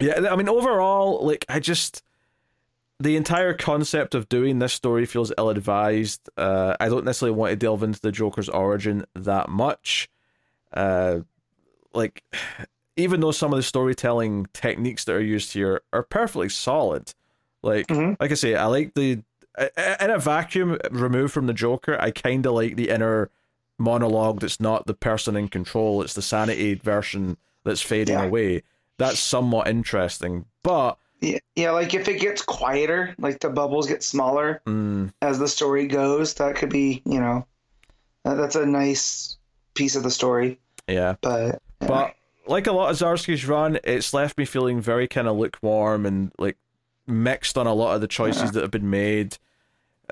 [0.00, 2.02] yeah, I mean overall, like I just
[2.98, 6.28] the entire concept of doing this story feels ill advised.
[6.36, 10.10] Uh, I don't necessarily want to delve into the Joker's origin that much.
[10.72, 11.20] Uh,
[11.94, 12.22] like
[13.00, 17.12] even though some of the storytelling techniques that are used here are perfectly solid,
[17.62, 18.14] like mm-hmm.
[18.20, 19.22] like I say, I like the
[19.58, 22.00] in a vacuum removed from the Joker.
[22.00, 23.30] I kind of like the inner
[23.78, 26.02] monologue that's not the person in control.
[26.02, 28.24] It's the sanity version that's fading yeah.
[28.24, 28.62] away.
[28.98, 34.02] That's somewhat interesting, but yeah, yeah, like if it gets quieter, like the bubbles get
[34.02, 35.12] smaller mm.
[35.20, 37.46] as the story goes, that could be, you know,
[38.24, 39.36] that's a nice
[39.74, 40.58] piece of the story.
[40.88, 41.88] Yeah, but yeah.
[41.88, 42.14] but
[42.46, 46.32] like a lot of Zdarsky's run, it's left me feeling very kind of lukewarm and
[46.38, 46.56] like
[47.06, 49.38] mixed on a lot of the choices that have been made.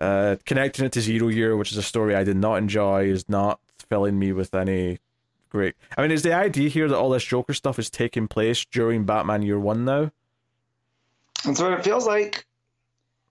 [0.01, 3.29] Uh, connecting it to Zero Year, which is a story I did not enjoy, is
[3.29, 3.59] not
[3.89, 4.99] filling me with any
[5.51, 5.75] great.
[5.97, 9.05] I mean, is the idea here that all this Joker stuff is taking place during
[9.05, 10.13] Batman Year One now?
[11.45, 12.47] That's what it feels like.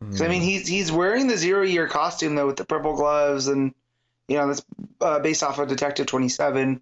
[0.03, 0.21] Mm.
[0.21, 0.47] I mean, hmm.
[0.47, 3.73] he's he's wearing the Zero Year costume though, with the purple gloves, and
[4.27, 4.65] you know that's
[5.01, 6.81] uh, based off of Detective Twenty Seven.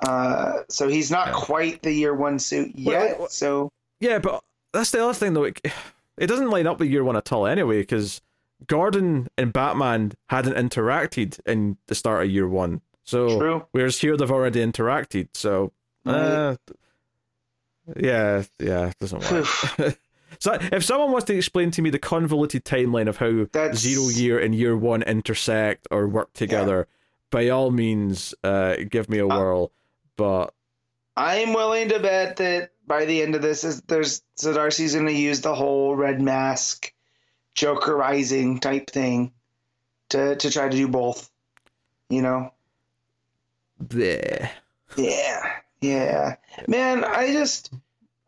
[0.00, 1.34] Uh, so he's not yeah.
[1.34, 3.18] quite the year one suit yet.
[3.18, 3.70] Well, so
[4.00, 4.42] yeah, but
[4.72, 5.44] that's the other thing though.
[5.44, 5.60] It,
[6.16, 8.20] it doesn't line up with year one at all anyway, because
[8.66, 12.80] Gordon and Batman hadn't interacted in the start of year one.
[13.04, 13.66] So True.
[13.72, 15.28] whereas here they've already interacted.
[15.34, 15.72] So
[16.04, 16.56] uh,
[17.96, 19.98] yeah, yeah, it doesn't work.
[20.38, 23.78] So if someone wants to explain to me the convoluted timeline of how That's...
[23.78, 26.94] zero year and year one intersect or work together, yeah.
[27.30, 29.72] by all means, uh, give me a uh, whirl
[30.16, 30.52] but
[31.16, 35.12] I'm willing to bet that by the end of this, is there's Zdarsky's going to
[35.12, 36.92] use the whole red mask,
[37.54, 39.32] Jokerizing type thing
[40.10, 41.30] to to try to do both.
[42.10, 42.52] You know.
[43.80, 44.50] There.
[44.96, 46.36] Yeah, yeah,
[46.68, 47.04] man.
[47.04, 47.72] I just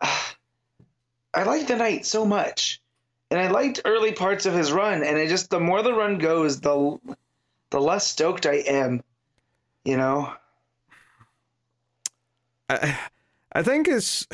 [0.01, 2.83] I like the night so much,
[3.31, 6.19] and I liked early parts of his run, and I just the more the run
[6.19, 6.99] goes, the
[7.71, 9.03] the less stoked I am.
[9.85, 10.33] You know.
[12.69, 12.99] I,
[13.53, 14.27] I think it's.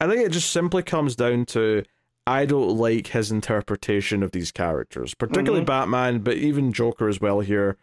[0.00, 1.82] I think it just simply comes down to
[2.26, 5.66] I don't like his interpretation of these characters, particularly Mhm.
[5.66, 7.76] Batman, but even Joker as well here.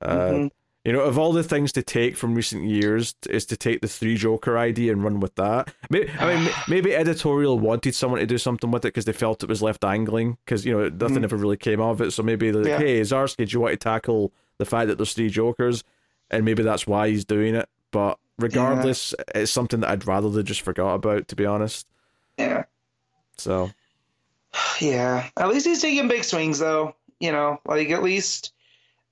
[0.00, 0.50] Uh, Mhm.
[0.84, 3.88] You know, of all the things to take from recent years, is to take the
[3.88, 5.74] three Joker idea and run with that.
[5.90, 9.42] Maybe, I mean, maybe editorial wanted someone to do something with it because they felt
[9.42, 11.24] it was left dangling because you know nothing Mhm.
[11.24, 12.12] ever really came of it.
[12.12, 12.78] So maybe they're like, Yeah.
[12.78, 15.84] hey, Zdarsky, do you want to tackle the fact that there's three Jokers?
[16.30, 17.68] And maybe that's why he's doing it.
[17.90, 21.86] But regardless, it's something that I'd rather they just forgot about, to be honest.
[22.38, 22.64] Yeah.
[23.36, 23.70] So
[24.80, 25.28] Yeah.
[25.36, 26.94] At least he's taking big swings, though.
[27.20, 28.52] You know, like at least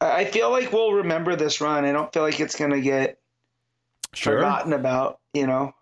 [0.01, 1.85] I I feel like we'll remember this run.
[1.85, 3.19] I don't feel like it's gonna get
[4.15, 5.21] sure, forgotten about.
[5.35, 5.75] You know.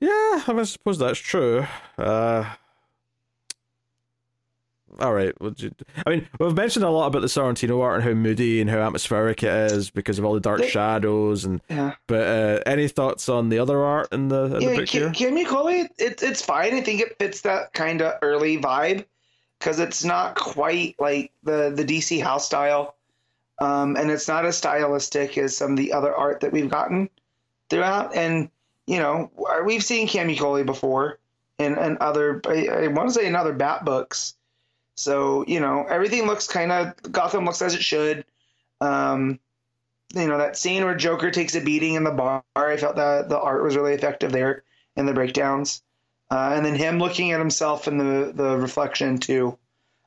[0.00, 1.66] yeah, I, mean, I suppose that's true.
[1.98, 2.44] Uh,
[5.00, 5.32] all right.
[5.56, 5.70] You,
[6.06, 8.78] I mean, we've mentioned a lot about the Sorrentino art and how moody and how
[8.78, 11.60] atmospheric it is because of all the dark They- shadows and.
[11.68, 11.94] Yeah.
[12.06, 15.10] But uh, any thoughts on the other art in the, in the Yeah, book here?
[15.12, 16.74] Kim Kimmy it, it's fine.
[16.74, 19.04] I think it fits that kind of early vibe
[19.58, 22.96] because it's not quite like the the DC house style,
[23.60, 27.08] um, and it's not as stylistic as some of the other art that we've gotten
[27.70, 28.14] throughout.
[28.14, 28.50] And
[28.86, 29.30] you know,
[29.64, 31.18] we've seen Camuncoli before
[31.58, 32.40] in and other.
[32.46, 34.34] I, I want to say in other Bat books.
[34.96, 38.24] So you know, everything looks kind of Gotham looks as it should.
[38.80, 39.38] Um,
[40.14, 42.44] you know that scene where Joker takes a beating in the bar.
[42.54, 44.62] I felt that the art was really effective there
[44.96, 45.82] in the breakdowns,
[46.30, 49.58] uh, and then him looking at himself in the the reflection too.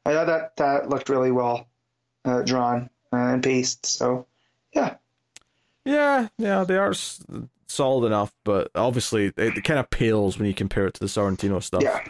[0.06, 1.68] I thought that that looked really well
[2.24, 3.86] uh, drawn uh, and paced.
[3.86, 4.26] So
[4.74, 4.96] yeah,
[5.84, 7.20] Yeah, yeah, the art's
[7.68, 11.62] solid enough, but obviously it, kind of pales when you compare it to the Sorrentino
[11.62, 11.84] stuff.
[11.84, 12.02] yeah,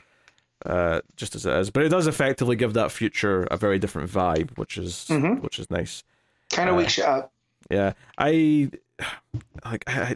[0.68, 4.12] Uh, just as it is, but it does effectively give that future a very different
[4.12, 5.42] vibe, which is Mhm.
[5.42, 6.04] which is nice.
[6.50, 7.32] kind of Uh, wakes you up.
[7.72, 8.70] Yeah, I
[9.66, 10.14] like I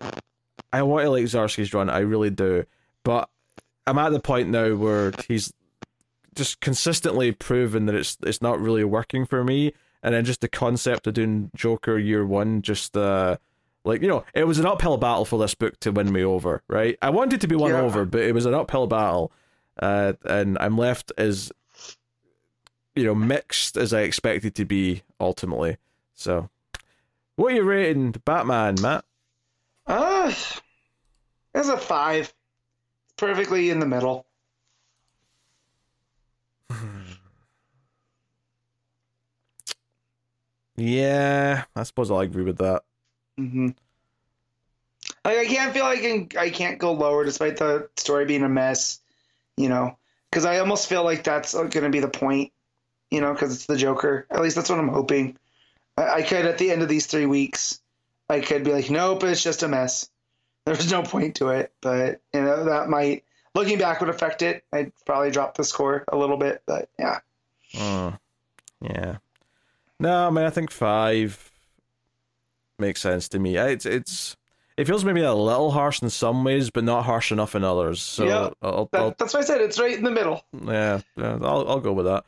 [0.74, 2.66] I, want to like Zdarsky's run, I really do,
[3.04, 3.30] but
[3.88, 5.54] I'm at the point now where he's
[6.36, 9.74] just consistently proven that it's it's not really working for me,
[10.04, 13.38] and then just the concept of doing Joker year one, just uh.
[13.84, 16.62] Like you know, it was an uphill battle for this book to win me over,
[16.68, 17.00] right?
[17.02, 17.82] I wanted to be won Yeah.
[17.82, 19.32] over, but it was an uphill battle,
[19.82, 21.52] uh, and I'm left as,
[22.96, 25.78] you know, mixed as I expected to be ultimately.
[26.16, 26.50] So,
[27.36, 29.06] what are you rating Batman, Matt?
[29.88, 30.34] Uh,
[31.54, 32.34] it's a five,
[33.18, 34.26] perfectly in the middle.
[40.78, 42.84] Yeah, I suppose I'll agree with that.
[43.38, 43.70] hmm
[45.26, 48.44] Like I can't feel like I can, I can't go lower despite the story being
[48.44, 49.01] a mess,
[49.62, 49.98] you know,
[50.30, 52.52] because I almost feel like that's going to be the point,
[53.10, 54.26] you know, because it's the Joker.
[54.30, 55.38] At least that's what I'm hoping.
[55.98, 57.80] I, I could at the end of these three weeks,
[58.30, 60.10] I could be like, nope, it's just a mess.
[60.66, 63.24] There's no point to it, but you know that might,
[63.56, 64.64] looking back, would affect it.
[64.72, 67.20] I'd probably drop the score a little bit, but yeah,
[67.74, 68.20] Mm,
[68.82, 69.18] yeah.
[70.00, 71.52] No, I mean I think five
[72.78, 73.58] makes sense to me.
[73.58, 74.36] It's it's
[74.78, 78.02] it feels maybe a little harsh in some ways, but not harsh enough in others.
[78.02, 80.44] So Yeah, I'll, that, I'll that's why I said it's right in the middle.
[80.66, 82.24] yeah, yeah, I'll I'll go with that.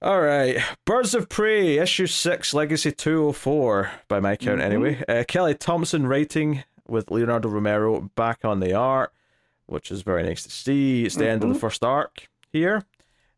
[0.00, 4.64] All right, Birds of Prey, issue six, Legacy two hundred four by my count Mhm.
[4.64, 5.02] anyway.
[5.08, 9.12] Uh, Kelly Thompson writing with Leonardo Romero back on the art,
[9.66, 11.04] which is very nice to see.
[11.04, 11.60] It's the end of the Mhm.
[11.60, 12.84] first arc here.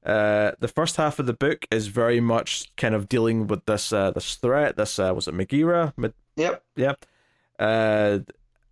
[0.07, 3.93] Uh, the first half of the book is very much kind of dealing with this
[3.93, 4.77] uh, this threat.
[4.77, 5.93] This uh, was it Megira?
[5.99, 6.63] Med- Yep.
[6.77, 6.95] yeah.
[7.59, 8.19] Uh,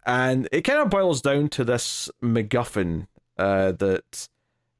[0.05, 3.07] and it kind of boils down to this MacGuffin
[3.39, 4.29] uh, that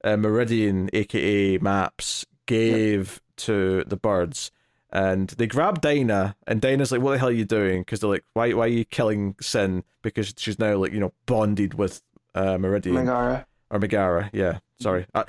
[0.05, 4.51] uh, Meridian, aka Maps, gave to the birds.
[4.95, 8.11] And they grab Dinah, and Dinah's like, "What the hell are you doing?" Because they're
[8.11, 8.53] like, "Why?
[8.53, 12.03] Why are you killing Sin?" Because she's now like, you know, bonded with
[12.35, 13.47] uh, Meridian Megara.
[13.71, 14.29] or Megara.
[14.35, 15.07] Yeah, sorry.
[15.15, 15.25] Uh,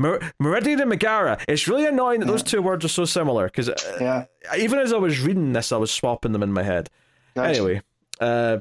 [0.00, 1.38] Mer- Meridian and Megara.
[1.46, 4.24] It's really annoying that those two words are so similar because Yeah.
[4.58, 6.90] even as I was reading this, I was swapping them in my head.
[7.36, 7.48] Gotcha.
[7.60, 7.82] Anyway,
[8.20, 8.58] uh,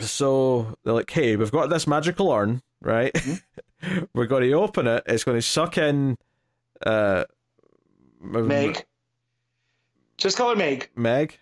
[0.00, 3.12] so they're like, "Hey, we've got this magical urn, right?
[3.12, 4.04] Mm-hmm.
[4.14, 5.02] We're going to open it.
[5.06, 6.18] It's going to suck in,
[6.84, 7.24] uh,
[8.20, 8.84] Meg.
[10.18, 10.90] Just call her Meg.
[10.94, 11.38] Meg,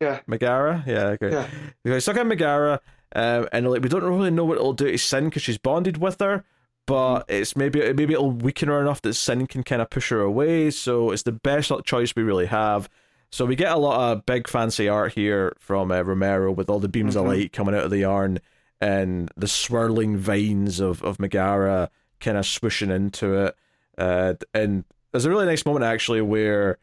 [0.00, 0.20] Yeah.
[0.26, 1.30] Megara, yeah, okay.
[1.30, 1.42] Yeah.
[1.82, 2.80] They're going to suck in Megara,
[3.14, 5.98] um, and like we don't really know what it'll do to Sin because she's bonded
[5.98, 6.44] with her.
[6.86, 7.34] But Mm-hmm.
[7.34, 10.70] it's maybe maybe it'll weaken her enough that Sin can kind of push her away.
[10.70, 12.88] So it's the best choice we really have.
[13.30, 16.78] So we get a lot of big fancy art here from uh, Romero with all
[16.80, 17.20] the beams Mhm.
[17.20, 18.38] of light coming out of the yarn
[18.80, 23.56] and the swirling vines of of Megara kind of swooshing into it.
[23.98, 26.78] Uh, and there's a really nice moment actually where,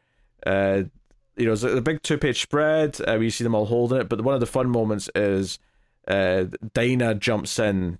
[0.45, 0.83] uh,
[1.37, 2.99] you know, it's a big two page spread.
[3.07, 5.59] Uh, we see them all holding it, but one of the fun moments is
[6.07, 7.97] uh, Dinah jumps in.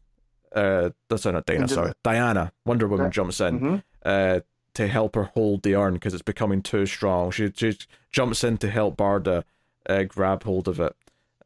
[0.53, 1.49] Uh, that's not.
[1.49, 2.51] Into Sorry, Diana.
[2.65, 3.75] Wonder Woman jumps in hmm
[4.05, 4.41] uh,
[4.75, 7.31] to help her hold the urn because it's becoming too strong.
[7.31, 7.77] She she
[8.11, 9.43] jumps in to help Barda
[9.87, 10.95] uh, grab hold of it,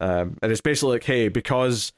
[0.00, 1.92] um, and it's basically like, hey, because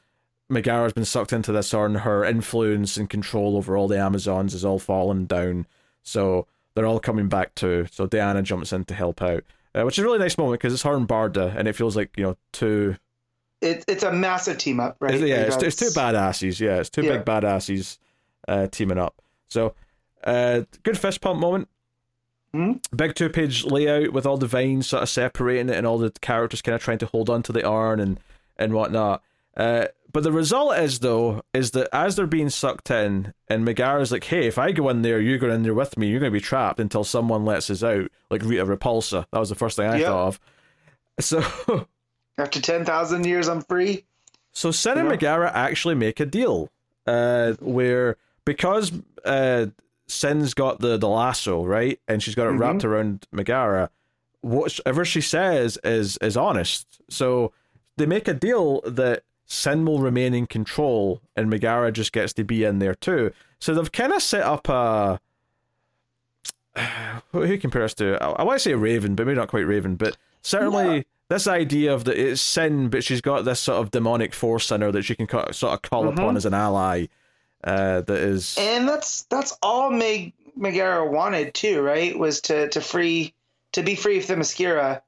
[0.50, 4.64] Megara's been sucked into this urn, her influence and control over all the Amazons is
[4.64, 5.66] all fallen down.
[6.02, 7.86] So they're all coming back too.
[7.90, 10.72] So Diana jumps in to help out, uh, which is a really nice moment because
[10.72, 12.96] it's her and Barda, and it feels like you know two
[13.60, 15.14] It, it's a massive team up, right?
[15.14, 16.58] it's- yeah, it's, it's two badasses.
[16.58, 17.18] Yeah, it's two Yeah.
[17.18, 17.98] big badasses
[18.48, 19.20] uh, teaming up.
[19.48, 19.74] So,
[20.24, 21.68] uh, good fist pump moment.
[22.54, 22.82] Mhm.
[22.96, 26.10] Big two page layout with all the vines sort of separating it and all the
[26.20, 28.18] characters kind of trying to hold on to the urn and,
[28.56, 29.22] and whatnot.
[29.56, 34.10] Uh, but the result is, though, is that as they're being sucked in, and Megara's
[34.10, 36.32] like, hey, if I go in there, you go in there with me, you're going
[36.32, 39.26] to be trapped until someone lets us out, like Rita Repulsa.
[39.30, 40.06] That was the first thing I Yep.
[40.06, 40.40] thought of.
[41.20, 41.86] So.
[42.38, 44.04] After ten thousand years, I'm free.
[44.52, 45.10] So Sin and Yeah.
[45.10, 46.70] Megara actually make a deal,
[47.06, 48.90] uh, where because
[49.24, 49.66] uh,
[50.10, 52.88] Sin's got the, the lasso right, and she's got it wrapped mm-hmm.
[52.88, 53.90] around Megara,
[54.40, 56.86] whatever she says is is honest.
[57.08, 57.52] So
[57.96, 62.44] they make a deal that Sin will remain in control, and Megara just gets to
[62.44, 63.32] be in there too.
[63.58, 65.20] So they've kind of set up a.
[67.32, 68.16] Who compares to?
[68.22, 71.02] I, I want to say Raven, but maybe not quite Raven, but certainly Yeah.
[71.30, 74.82] this idea of that it's sin, but she's got this sort of demonic force in
[74.82, 76.18] her that she can ca- sort of call mm-hmm.
[76.18, 77.06] upon as an ally.
[77.62, 82.18] Uh, that is, And that's that's all Meg Megara wanted too, right?
[82.18, 83.34] Was to to free
[83.72, 85.02] to be free of Themyscira,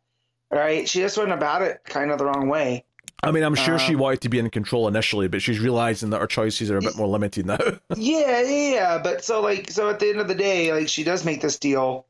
[0.51, 0.89] right?
[0.89, 2.85] She just went about it kind of the wrong way.
[3.25, 6.11] I mean, I'm sure she um, wanted to be in control initially, but she's realizing
[6.11, 7.59] that her choices are a bit more limited now.
[7.97, 8.99] Yeah, yeah, yeah.
[8.99, 11.59] But so like so at the end of the day, like she does make this
[11.59, 12.05] deal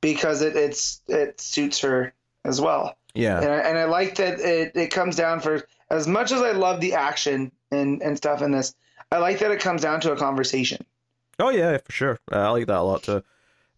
[0.00, 2.12] because it it's it suits her
[2.44, 2.96] as well.
[3.14, 6.42] yeah, And I, and I like that it, it comes down for as much as
[6.42, 8.74] I love the action and, and stuff in this,
[9.12, 10.84] I like that it comes down to a conversation.
[11.38, 12.18] Oh yeah, for sure.
[12.30, 13.22] Uh, I like that a lot too.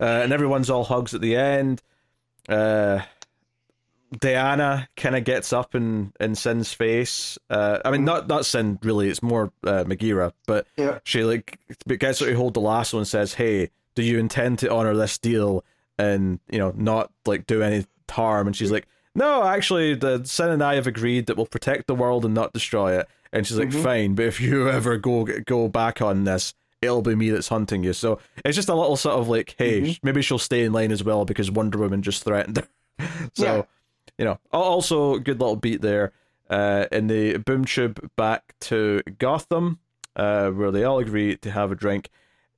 [0.01, 1.83] Uh, and everyone's all hugs at the end.
[2.49, 3.01] Uh,
[4.21, 7.37] Diana kind of gets up in in Sin's face.
[7.51, 9.11] Uh, I mean, not not Sin really.
[9.11, 11.01] It's more uh, Megara, but Yeah.
[11.05, 14.73] she like gets her to hold the lasso and says, "Hey, do you intend to
[14.73, 15.63] honor this deal
[15.99, 20.49] and you know not like do any harm?" And she's like, "No, actually, the Sin
[20.49, 23.59] and I have agreed that we'll protect the world and not destroy it." And she's
[23.59, 23.83] like, Mhm.
[23.83, 27.85] "Fine, but if you ever go go back on this, it'll be me that's hunting
[27.85, 29.99] you." So it's just a little sort of like, "Hey, Mhm.
[30.03, 32.69] maybe she'll stay in line as well because Wonder Woman just threatened her."
[33.35, 33.63] so Yeah.
[34.19, 36.13] you know, also good little beat there.
[36.51, 39.79] Uh, in the boom tube back to Gotham,
[40.17, 42.09] uh, where they all agree to have a drink,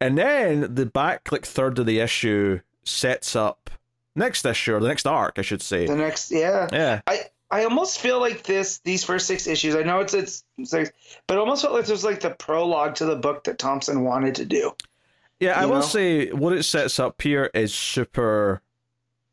[0.00, 3.68] and then the back like third of the issue sets up
[4.14, 5.86] next issue or the next arc, I should say.
[5.88, 6.68] The next, yeah.
[6.72, 9.74] Yeah, I, I almost feel like this these first six issues.
[9.74, 10.90] I know it's it's six,
[11.26, 14.04] but it almost felt like this was like the prologue to the book that Thompson
[14.04, 14.72] wanted to do.
[15.40, 15.58] yeah.
[15.58, 15.80] I You will know?
[15.82, 18.62] say what it sets up here is super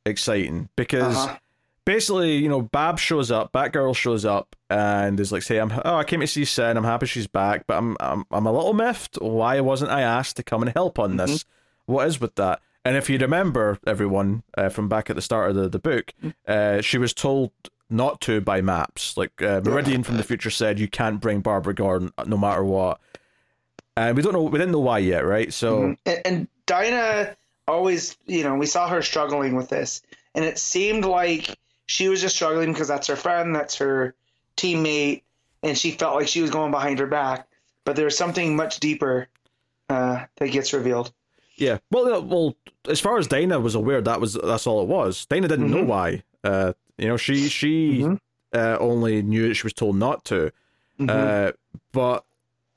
[0.05, 1.15] exciting because.
[1.15, 1.37] Uh-huh.
[1.85, 5.95] basically, you know, Bab shows up, Batgirl shows up, and is like, "Say, I'm oh,
[5.95, 6.75] I came to see Sin.
[6.75, 9.15] I'm happy she's back, but I'm I'm I'm a little miffed.
[9.21, 11.45] Why wasn't I asked to come and help on this?
[11.85, 15.49] What is with that?" And if you remember, everyone uh, from back at the start
[15.51, 16.11] of the the book,
[16.47, 17.51] uh, she was told
[17.89, 19.15] not to by Maps.
[19.17, 22.99] Like uh, Meridian from the future said, you can't bring Barbara Gordon no matter what.
[23.95, 25.51] And we don't know, we didn't know why yet, right?
[25.53, 25.97] So Mhm.
[26.05, 27.35] And, and Dinah
[27.67, 30.01] always, you know, we saw her struggling with this,
[30.35, 31.57] and it seemed like
[31.87, 34.13] she was just struggling because that's her friend, that's her
[34.55, 35.23] teammate,
[35.63, 37.47] and she felt like she was going behind her back.
[37.85, 39.27] But there's something much deeper
[39.89, 41.11] uh, that gets revealed.
[41.55, 41.77] Yeah.
[41.89, 42.55] Well, well,
[42.87, 45.25] as far as Dinah was aware, that was that's all it was.
[45.25, 45.87] Dinah didn't know Mhm.
[45.87, 46.23] why.
[46.43, 48.19] Uh, you know, she she Mhm.
[48.53, 50.51] uh, only knew that she was told not to.
[50.99, 51.09] Mhm.
[51.09, 51.51] Uh,
[51.91, 52.23] but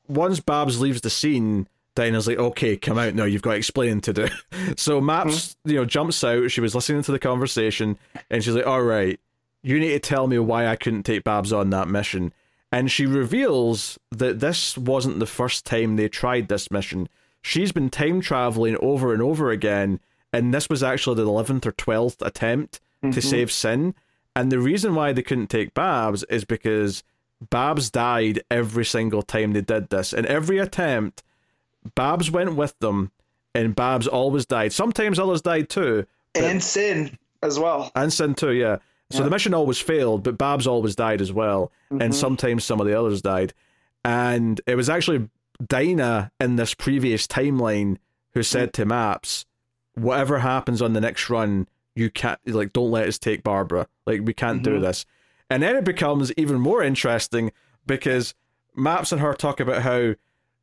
[0.08, 3.24] once Babs leaves the scene, Dinah's like, "Okay, come out now.
[3.24, 4.28] You've got explaining to do."
[4.76, 6.50] so Maps, you know, jumps out.
[6.50, 7.98] She was listening to the conversation,
[8.30, 9.18] and she's like, "All right,
[9.62, 12.32] you need to tell me why I couldn't take Babs on that mission."
[12.72, 17.08] And she reveals that this wasn't the first time they tried this mission.
[17.42, 19.98] She's been time traveling over and over again,
[20.32, 23.22] and this was actually the 11th or 12th attempt to Mhm.
[23.22, 23.94] save Sin.
[24.36, 27.02] And the reason why they couldn't take Babs is because
[27.50, 30.12] Babs died every single time they did this.
[30.12, 31.22] And every attempt,
[31.94, 33.10] Babs went with them,
[33.54, 34.72] and Babs always died.
[34.72, 37.90] Sometimes others died too, and Sin as well.
[37.94, 38.76] and Sin too, yeah.
[39.10, 39.24] So Yeah.
[39.24, 41.72] the mission always failed, but Babs always died as well.
[41.90, 42.14] And Mhm.
[42.14, 43.52] sometimes some of the others died.
[44.04, 45.28] And it was actually
[45.66, 47.96] Dinah in this previous timeline
[48.34, 49.44] who said to Maps,
[49.94, 51.66] whatever happens on the next run,
[52.00, 53.86] you can't like don't let us take Barbara.
[54.06, 54.82] Like we can't do Mhm.
[54.82, 55.06] this.
[55.50, 57.52] And then it becomes even more interesting
[57.86, 58.34] because
[58.74, 60.14] Maps and her talk about how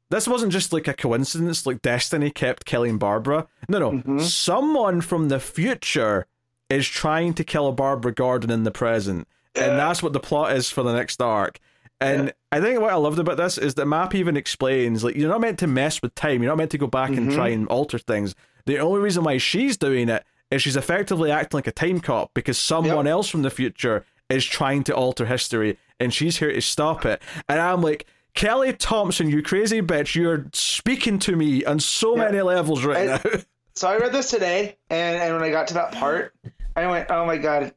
[0.10, 3.48] this wasn't just like a coincidence, like destiny kept killing Barbara.
[3.70, 4.22] No, no, Mhm.
[4.22, 6.26] someone from the future
[6.70, 9.66] is trying to kill a Barbara Gordon in the present, Yeah.
[9.66, 11.60] and that's what the plot is for the next arc.
[12.00, 15.30] And I think what I loved about this is that Map even explains like you're
[15.30, 16.42] not meant to mess with time.
[16.42, 17.36] You're not meant to go back and Mhm.
[17.36, 18.36] try and alter things.
[18.66, 22.32] The only reason why she's doing it is she's effectively acting like a time cop
[22.34, 26.62] because someone else from the future is trying to alter history and she's here to
[26.62, 27.22] stop it.
[27.50, 32.26] And I'm like, Kelly Thompson, you crazy bitch, you're speaking to me on so Yeah.
[32.26, 33.40] many levels right I- now.
[33.76, 36.34] So I read this today, and, and when I got to that part,
[36.76, 37.76] I went, "Oh my god,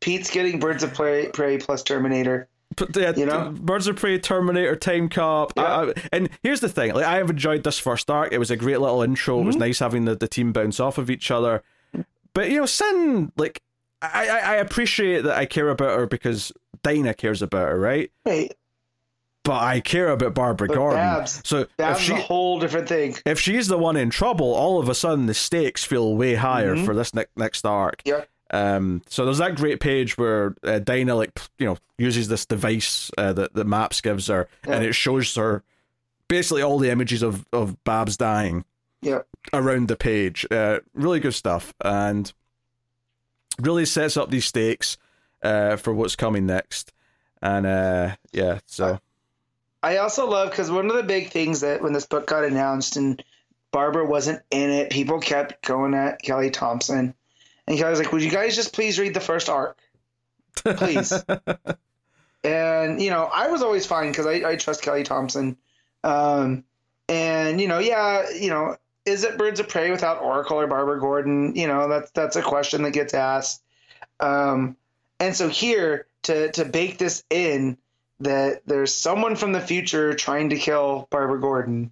[0.00, 3.50] Pete's getting Birds of Prey, Prey plus Terminator." But yeah, You know?
[3.60, 5.52] Birds of Prey, Terminator, Time Cop.
[5.56, 5.62] Yeah.
[5.64, 8.32] I- and here's the thing: like I have enjoyed this first arc.
[8.32, 9.34] It was a great little intro.
[9.34, 9.46] It Mm-hmm.
[9.48, 11.64] was nice having the, the team bounce off of each other.
[12.40, 13.60] But you know, Sin, like
[14.00, 18.10] I, I I appreciate that I care about her because Dinah cares about her, right?
[18.24, 18.54] Wait,
[19.44, 21.00] But I care about Barbara But Gordon.
[21.00, 23.14] Babs- so if that's she a whole different thing.
[23.26, 26.76] if she's the one in trouble, all of a sudden the stakes feel way higher
[26.76, 26.86] Mhm.
[26.86, 28.00] for this ne- next arc.
[28.06, 28.24] Yeah.
[28.52, 33.10] Um, so there's that great page where uh, Dinah, like, you know, uses this device
[33.18, 35.62] uh, that that Maps gives her, and it shows her
[36.26, 38.64] basically all the images of of Babs dying
[39.02, 39.20] Yeah.
[39.52, 40.46] around the page.
[40.50, 42.32] Uh, really good stuff, and
[43.60, 44.98] really sets up these stakes
[45.42, 46.92] uh, for what's coming next.
[47.42, 49.00] And uh, yeah, so
[49.82, 52.96] I also love because one of the big things that when this book got announced
[52.96, 53.22] and
[53.72, 57.14] Barbara wasn't in it, people kept going at Kelly Thompson,
[57.66, 59.78] and Kelly was like, "Would you guys just please read the first arc,
[60.54, 61.12] please?"
[62.44, 65.56] and you know, I was always fine because I, I trust Kelly Thompson,
[66.04, 66.64] um,
[67.08, 68.76] and you know, yeah, you know,
[69.10, 71.54] is it Birds of Prey without Oracle or Barbara Gordon?
[71.56, 73.62] You know, that's that's a question that gets asked,
[74.20, 74.76] um,
[75.18, 77.76] and so here to to bake this in
[78.20, 81.90] that there's someone from the future trying to kill Barbara Gordon.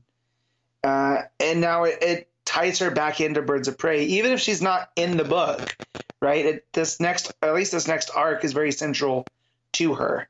[0.84, 4.62] Uh, and now it, it ties her back into Birds of Prey, even if she's
[4.62, 5.76] not in the book,
[6.20, 6.44] right?
[6.44, 9.26] It, this next, at least this next arc is very central
[9.72, 10.28] to her,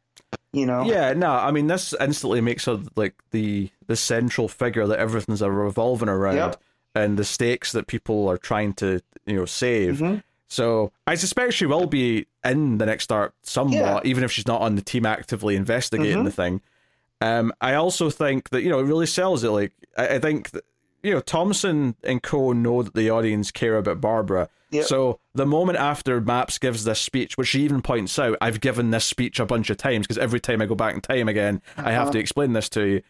[0.53, 0.85] you know?
[0.85, 5.43] Yeah, no, I mean this instantly makes her like the the central figure that everything's
[5.43, 6.63] revolving around, Yep.
[6.95, 9.99] And the stakes that people are trying to you know save.
[9.99, 10.23] Mhm.
[10.47, 14.11] So I suspect she will be in the next arc somewhat, Yeah.
[14.11, 16.25] even if she's not on the team actively investigating Mhm.
[16.25, 16.61] the thing.
[17.21, 19.51] Um, I also think that you know it really sells it.
[19.51, 20.65] Like I, I think that,
[21.03, 24.49] you know Thompson and Co know that the audience care about Barbara.
[24.71, 24.85] Yep.
[24.85, 28.91] So the moment after Maps gives this speech, which she even points out, I've given
[28.91, 31.63] this speech a bunch of times because every time I go back in time again,
[31.79, 32.13] I have Uh-huh.
[32.13, 33.03] to explain this to you.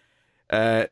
[0.50, 0.86] Uh,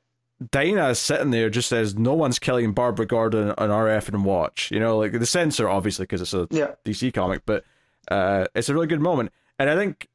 [0.51, 4.71] Dinah is sitting there, just says, "No one's killing Barbara Gordon on RF and watch."
[4.71, 6.73] You know, like the censor, obviously, because it's a Yeah.
[6.85, 7.65] DC comic, but
[8.11, 9.33] uh, it's a really good moment.
[9.59, 10.09] And I think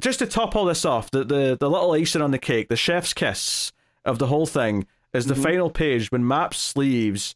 [0.00, 2.76] just to top all this off, the, the the little icing on the cake, the
[2.76, 3.72] chef's kiss
[4.04, 5.42] of the whole thing is the Mhm.
[5.42, 7.34] final page when Maps leaves.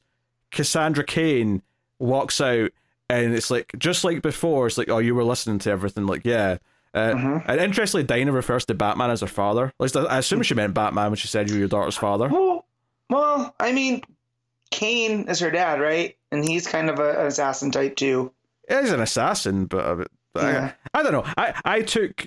[0.53, 1.63] Cassandra Cain
[1.99, 2.71] walks out,
[3.11, 4.67] and it's like just like before.
[4.67, 6.07] It's like, oh, you were listening to everything.
[6.07, 6.59] Like, yeah.
[6.97, 7.45] Uh, Mhm.
[7.47, 9.67] And interestingly, Dinah refers to Batman as her father.
[9.67, 11.97] At least I I assume she meant Batman when she said you were your daughter's
[11.97, 12.29] father.
[12.29, 12.65] Well,
[13.11, 14.03] well, I mean,
[14.71, 16.17] Cain is her dad, right?
[16.33, 18.33] And he's kind of a, an assassin type too.
[18.69, 20.73] He's an assassin, but, uh, but Yeah.
[20.95, 21.25] I, I don't know.
[21.37, 22.27] I, I took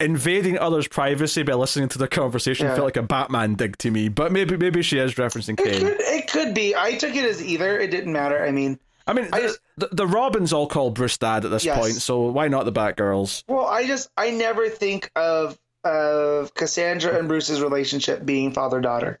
[0.00, 2.74] invading others' privacy by listening to the conversation Yeah.
[2.74, 4.08] felt like a Batman dig to me.
[4.08, 5.80] But maybe maybe she is referencing It Cain.
[5.80, 6.76] could, it could be.
[6.76, 7.78] I took it as either.
[7.78, 8.44] It didn't matter.
[8.44, 11.50] I mean, I mean, I the, just- the, the Robins all call Bruce dad at
[11.50, 11.78] this Yes.
[11.78, 13.44] point, so why not the Batgirls?
[13.48, 19.20] well, I just I never think of of Cassandra and Bruce's relationship being father daughter.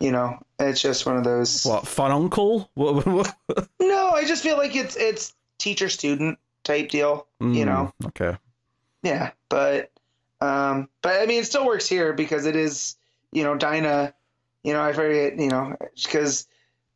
[0.00, 1.64] You know, it's just one of those.
[1.64, 2.70] What fun uncle?
[3.80, 7.26] No, I just feel like it's it's teacher student type deal.
[7.40, 8.36] You Mm, know, Okay.
[9.02, 9.90] yeah, but
[10.40, 12.96] um, but I mean, it still works here because it is
[13.32, 14.14] you know Dinah.
[14.64, 15.38] You know, I forget.
[15.38, 16.46] You know, because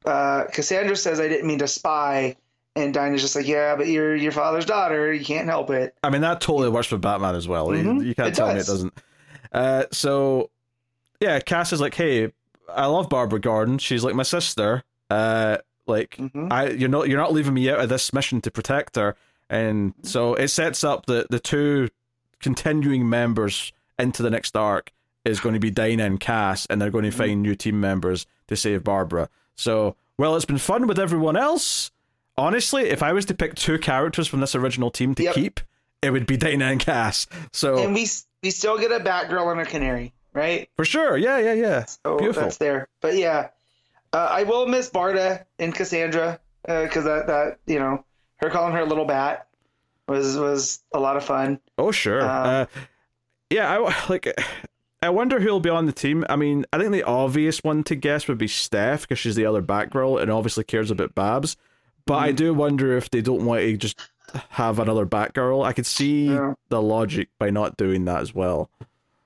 [0.05, 2.37] uh, Cassandra says I didn't mean to spy,
[2.77, 5.13] and Dinah's just like, yeah, but you're your father's daughter.
[5.13, 5.95] You can't help it.
[6.03, 7.75] I mean, that totally works for Batman as well.
[7.75, 8.05] You- Mhm.
[8.07, 8.67] You, can't It tell me it does.
[8.69, 8.95] doesn't.
[9.53, 10.51] Uh, so,
[11.21, 12.33] yeah, Cass is like, hey,
[12.69, 13.79] I love Barbara Gordon.
[13.79, 14.83] She's like my sister.
[15.11, 18.51] Uh, like, hmm I you're not you're not leaving me out of this mission to
[18.51, 19.15] protect her,
[19.51, 21.91] and so it sets up the the two
[22.41, 24.93] continuing members into the next arc
[25.25, 28.27] is going to be Dinah and Cass, and they're going to find new team members
[28.49, 29.29] to save Barbara.
[29.57, 31.91] So, well, it's been fun with everyone else.
[32.37, 35.35] Honestly, if I was to pick two characters from this original team to Yep.
[35.35, 35.61] keep,
[36.03, 37.27] it would be Dinah and Cass.
[37.53, 38.09] So And we
[38.43, 40.69] we still get a Batgirl and a Canary, right?
[40.77, 41.85] for sure, yeah, yeah, yeah.
[41.85, 42.43] So Beautiful.
[42.43, 42.89] that's there.
[43.01, 43.49] But yeah,
[44.13, 48.05] uh, I will miss Barda and Cassandra because that that you know
[48.37, 49.47] her calling her a little bat
[50.09, 51.61] was was a lot of fun.
[51.79, 52.21] Oh sure.
[52.23, 52.67] Um, uh,
[53.51, 54.27] yeah, I like.
[55.05, 56.25] I wonder who'll be on the team.
[56.29, 59.47] I mean, I think the obvious one to guess would be Steph because she's the
[59.47, 61.57] other Batgirl and obviously cares about Babs.
[62.07, 62.37] But I Mhm.
[62.37, 63.99] do wonder if they don't want to just
[64.51, 65.65] have another Batgirl.
[65.65, 66.55] I could see Yeah.
[66.69, 68.69] the logic by not doing that as well.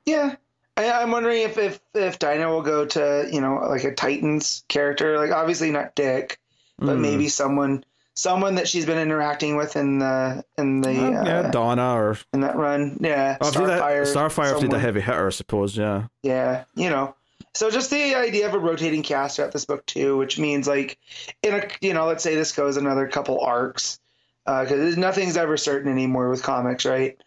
[0.07, 0.37] Yeah.
[0.77, 4.65] I, I'm wondering if, if if Dinah will go to you know like a Titans
[4.69, 6.39] character, like obviously not Dick,
[6.79, 7.03] but Hmm.
[7.03, 7.85] maybe someone
[8.19, 12.19] someone that she's been interacting with in the in the Uh, uh, yeah, Donna or
[12.33, 12.99] in that run.
[13.01, 14.03] Yeah, oh, if they did- Starfire.
[14.03, 15.77] Starfire if they did a heavy hitter, I suppose.
[15.77, 16.09] Yeah.
[16.23, 17.15] Yeah, you know.
[17.55, 20.99] So just the idea of a rotating cast throughout this book too, which means like
[21.43, 24.01] in a you know let's say this goes another couple arcs
[24.45, 27.19] because nothing's ever certain anymore with comics, right?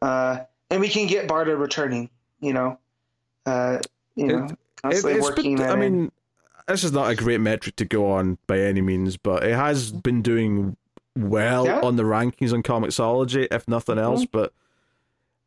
[0.00, 0.38] Uh,
[0.70, 2.08] and we can get Barda returning,
[2.40, 2.78] you know,
[3.46, 3.78] uh,
[4.14, 4.48] you know,
[4.82, 6.12] constantly it's working been, that I mean,
[6.68, 9.90] this is not a great metric to go on by any means, but it has
[9.90, 10.76] been doing
[11.16, 11.80] well Yeah.
[11.80, 14.24] on the rankings on Comixology, if nothing else.
[14.24, 14.38] Mm-hmm.
[14.38, 14.52] But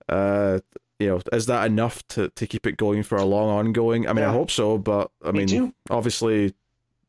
[0.10, 0.60] uh,
[1.00, 4.08] you know, is that enough to to keep it going for a long ongoing?
[4.08, 5.74] I mean, I hope so, but I Me mean, too.
[5.90, 6.54] obviously,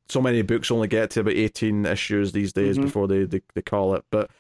[0.09, 2.83] so many books only get to about eighteen issues these days Mhm.
[2.83, 4.05] before they, they they call it.
[4.11, 4.31] But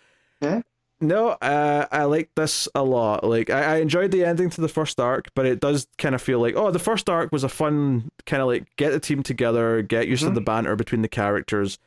[0.40, 0.62] Yeah.
[1.02, 3.24] No, uh, I like this a lot.
[3.24, 6.22] Like I, I enjoyed the ending to the first arc, but it does kind of
[6.22, 9.22] feel like oh, the first arc was a fun kind of like get the team
[9.22, 10.34] together, get used to Mhm.
[10.34, 11.78] the banter between the characters.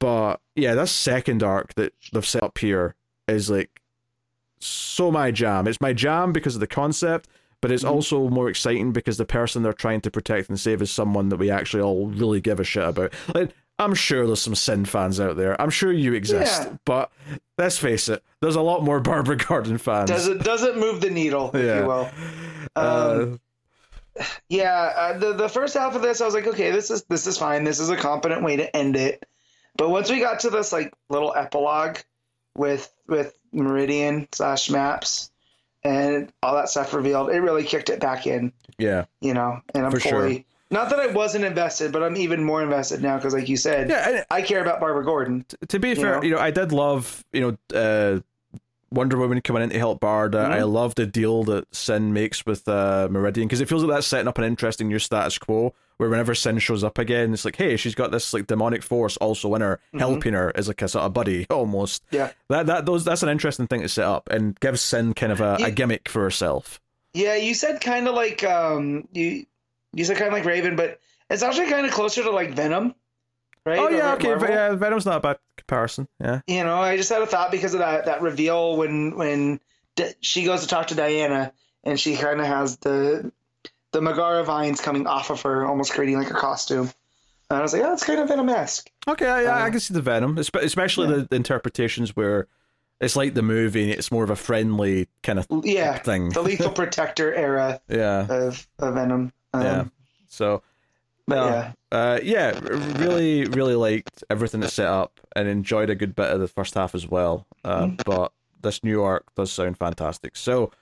[0.00, 2.94] But yeah, this second arc that they've set up here
[3.28, 3.70] is like
[4.58, 5.68] so my jam.
[5.68, 7.28] It's my jam because of the concept,
[7.60, 7.90] but it's Mhm.
[7.90, 11.36] also more exciting because the person they're trying to protect and save is someone that
[11.38, 13.12] we actually all really give a shit about.
[13.34, 15.60] Like I'm sure there's some Sin fans out there.
[15.60, 16.76] I'm sure you exist, Yeah.
[16.86, 17.10] but
[17.58, 20.10] let's face it, there's a lot more Barbara Gordon fans.
[20.10, 21.80] Does it doesn't move the needle, if Yeah.
[21.80, 22.10] you will.
[22.74, 23.40] Uh, Um,
[24.48, 27.26] Yeah, uh, the the first half of this, I was like, okay, this is this
[27.26, 27.64] is fine.
[27.64, 29.26] This is a competent way to end it.
[29.76, 31.98] But once we got to this like little epilogue
[32.56, 35.30] with with Meridian slash Maps
[35.84, 38.52] and all that stuff revealed, it really kicked it back in.
[38.78, 40.30] yeah, You know, and I'm For sure.
[40.70, 43.88] Not that I wasn't invested, but I'm even more invested now because, like you said,
[43.88, 44.08] yeah.
[44.08, 45.44] and I care about Barbara Gordon.
[45.68, 46.22] to be You fair, know?
[46.22, 47.40] you know, I did love, you
[47.72, 48.20] know, uh,
[48.92, 50.46] Wonder Woman coming in to help Barda.
[50.46, 50.52] Mhm.
[50.52, 54.06] I love the deal that Sin makes with uh, Meridian because it feels like that's
[54.06, 57.56] setting up an interesting new status quo where whenever Sin shows up again, it's like,
[57.56, 59.98] hey, she's got this like demonic force also in her, Mhm.
[59.98, 62.04] helping her as like a sort of buddy almost.
[62.12, 62.30] Yeah.
[62.48, 65.40] That that those that's an interesting thing to set up and gives Sin kind of
[65.40, 66.80] a, You- a gimmick for herself.
[67.12, 69.46] Yeah, you said kind of like um you
[69.92, 72.94] you said kind of like Raven, but it's actually kind of closer to like Venom,
[73.64, 73.78] right?
[73.78, 74.48] Oh yeah, okay, Marvel.
[74.48, 76.08] yeah, Venom's not a bad comparison.
[76.20, 76.40] Yeah.
[76.46, 79.60] You know, I just had a thought because of that that reveal when when
[79.96, 81.52] D- she goes to talk to Diana
[81.84, 83.32] and she kind of has the
[83.92, 86.90] the Megaera vines coming off of her, almost creating like a costume.
[87.48, 88.90] And I was like, oh, it's kind of Venom-esque.
[89.08, 91.14] Okay, yeah, I Uh, can see the Venom, especially yeah.
[91.18, 92.48] the, the interpretations where
[93.00, 96.30] it's like the movie and it's more of a friendly kind of Yeah, thing.
[96.30, 99.32] the Lethal Protector era Yeah, of, of Venom.
[99.52, 99.84] Um, yeah.
[100.28, 100.62] So,
[101.28, 106.14] no, yeah, uh, yeah, really, really liked everything that's set up and enjoyed a good
[106.14, 107.46] bit of the first half as well.
[107.64, 107.96] Uh, Mm-hmm.
[108.04, 108.32] But
[108.62, 110.36] this new arc does sound fantastic.
[110.36, 110.72] So,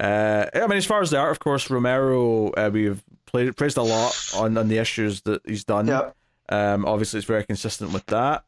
[0.00, 3.76] uh, I mean, as far as the art, of course, Romero, uh, we've played, praised
[3.76, 5.86] a lot on, on the issues that he's done.
[5.86, 6.16] Yep.
[6.48, 8.44] Um, obviously, it's very consistent with that.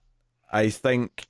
[0.53, 1.27] I think,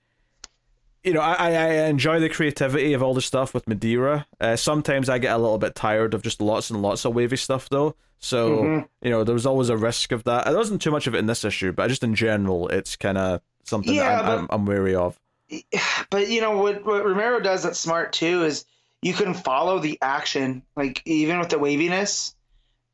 [1.04, 4.24] you know, I, I enjoy the creativity of all the stuff with Megaera.
[4.40, 7.36] Uh, sometimes I get a little bit tired of just lots and lots of wavy
[7.36, 7.94] stuff, though.
[8.18, 8.88] So, Mhm.
[9.02, 10.46] you know, there was always a risk of that.
[10.46, 13.18] There wasn't too much of it in this issue, but just in general, it's kind
[13.18, 15.18] of something Yeah, that I'm, I'm, I'm wary of.
[16.10, 18.64] but you know what what Romero does that's smart too is
[19.02, 22.34] you can follow the action like even with the waviness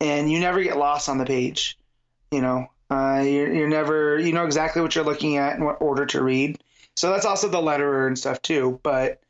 [0.01, 1.79] and you never get lost on the page
[2.33, 5.81] you know uh, you're, you're never you know exactly what you're looking at and what
[5.81, 6.59] order to read
[7.01, 9.21] so that's also the letterer and stuff too but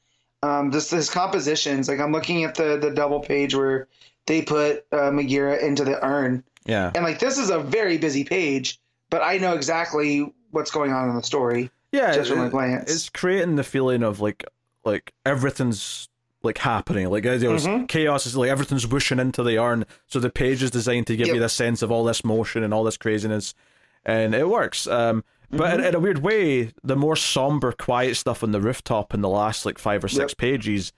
[0.42, 3.86] um, this this compositions like I'm looking at the the double page where
[4.26, 6.90] they put uh, Megaera into the urn Yeah.
[6.94, 11.08] and like this is a very busy page but I know exactly what's going on
[11.10, 12.12] in the story Yeah.
[12.14, 14.44] just from a glance it's creating the feeling of like
[14.84, 16.08] like everything's
[16.42, 17.86] like happening like it's- Mhm.
[17.86, 19.84] chaos is like everything's whooshing into the urn.
[20.06, 21.34] so the page is designed to give Yep.
[21.34, 23.52] you the sense of all this motion and all this craziness
[24.06, 25.80] and it works um but Mm-hmm.
[25.80, 29.28] in, in a weird way the more somber quiet stuff on the rooftop in the
[29.28, 30.38] last like five or six Yep.
[30.38, 30.92] pages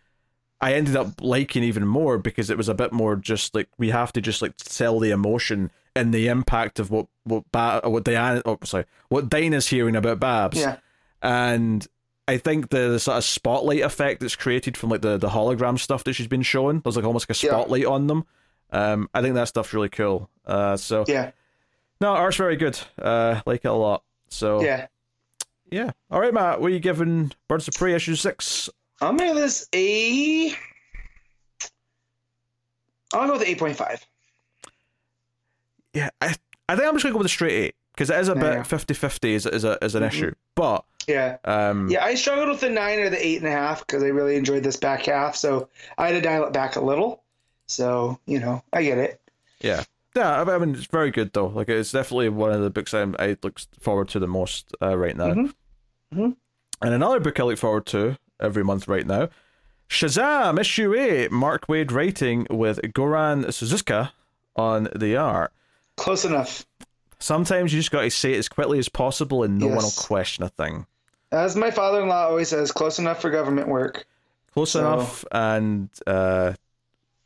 [0.61, 3.91] i ended up liking even more because it was a bit more just like we
[3.91, 8.05] have to just like sell the emotion and the impact of what what ba- what
[8.05, 10.77] Diana oh sorry what Dinah's hearing about Babs yeah
[11.23, 11.87] and
[12.29, 15.79] I think the, the sort of spotlight effect that's created from like the, the hologram
[15.79, 17.51] stuff that she's been showing, there's like almost like a Yeah.
[17.53, 18.25] spotlight on them.
[18.71, 20.31] Um, I think that stuff's really cool.
[20.47, 21.33] Uh, so yeah
[22.01, 22.79] no, art's very good.
[23.01, 24.03] Uh, like it a lot.
[24.33, 24.87] So yeah
[25.71, 25.91] yeah.
[26.11, 26.61] All right, Matt.
[26.61, 28.69] What are you giving Birds of Prey issue six?
[29.01, 30.55] I'm gonna give this a.
[33.15, 34.05] I'll go with eight point five.
[35.95, 36.35] yeah, I,
[36.69, 38.63] I think I'm just gonna go with a straight eight because it is a Yeah.
[38.63, 41.37] bit 50-50 is is a is an issue, but Yeah.
[41.45, 44.07] um, Yeah, I struggled with the nine or the eight and a half because I
[44.09, 45.37] really enjoyed this back half.
[45.37, 45.69] So
[45.99, 47.23] I had to dial it back a little.
[47.67, 49.21] So, you know, I get it.
[49.61, 49.85] Yeah.
[50.15, 51.47] Yeah, I I mean, it's very good though.
[51.47, 54.97] Like, it's definitely one of the books I'm, I look forward to the most uh,
[54.97, 55.29] right now.
[55.33, 55.55] Mhm.
[56.15, 56.37] Mhm.
[56.83, 59.29] And another book I look forward to every month right now
[59.89, 64.11] Shazam, issue 8, Mark Waid writing with Goran Suzuka
[64.57, 65.53] on the art.
[65.97, 66.65] Close enough.
[67.19, 69.93] Sometimes you just got to say it as quickly as possible and no one will
[69.97, 70.87] question a thing.
[71.31, 74.07] As my father in law always says, close enough for government work.
[74.55, 76.55] Close So- enough and uh,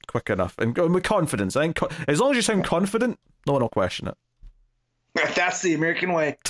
[0.07, 0.54] quick enough.
[0.59, 1.57] And go with confidence.
[1.57, 4.16] I think co- as long as you sound confident, no one will question it.
[5.34, 6.38] That's the American way.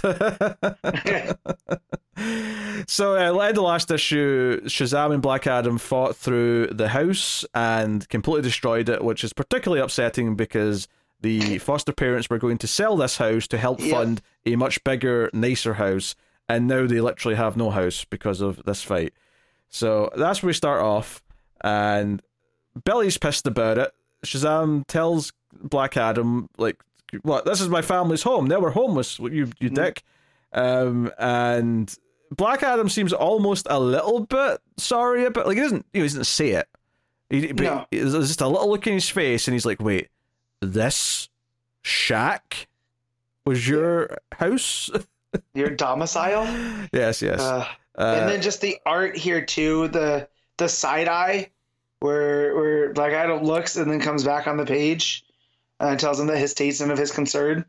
[2.88, 8.08] So, uh, at the last issue, Shazam and Black Adam fought through the house and
[8.08, 10.86] completely destroyed it, which is particularly upsetting because
[11.20, 15.30] the foster parents were going to sell this house to help fund a much bigger,
[15.32, 16.14] nicer house,
[16.48, 19.12] and now they literally have no house because of this fight.
[19.68, 21.22] So that's where we start off,
[21.62, 22.22] and
[22.84, 23.92] Billy's pissed about it.
[24.24, 26.76] Shazam tells Black Adam, like,
[27.22, 27.44] "What?
[27.44, 28.46] This is my family's home.
[28.46, 29.18] Now we're homeless.
[29.18, 30.02] You, you dick."
[30.52, 31.94] Um, and
[32.30, 36.08] Black Adam seems almost a little bit sorry about, like, he doesn't, you know, he
[36.08, 36.68] doesn't say it.
[37.30, 37.86] He, but No.
[37.90, 40.08] there's just a little look in his face, and he's like, "Wait,
[40.60, 41.28] this
[41.82, 42.68] shack
[43.44, 44.90] was your house?"
[45.54, 46.44] Your domicile.
[46.94, 47.40] yes, yes.
[47.40, 47.66] Uh,
[47.98, 51.50] Uh, and then just the art here too, the the side eye
[52.06, 55.24] where where Black Adam looks and then comes back on the page
[55.80, 57.64] uh, and tells him that his taste and of his concern.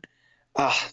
[0.56, 0.88] Ah,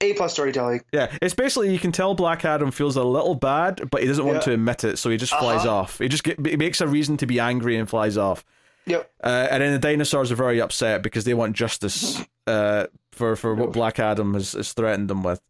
[0.00, 0.82] A plus storytelling.
[0.92, 4.24] Yeah, it's basically you can tell Black Adam feels a little bad, but he doesn't
[4.24, 4.42] want Yeah.
[4.42, 5.76] to admit it, so he just flies Uh-huh.
[5.76, 5.98] off.
[5.98, 8.44] He just get, he makes a reason to be angry and flies off.
[8.86, 9.10] Yep.
[9.22, 13.54] Uh, and then the dinosaurs are very upset because they want justice uh, for for
[13.54, 15.40] what Black Adam has, has threatened them with.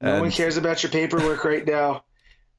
[0.00, 2.04] No one cares about your paperwork right now.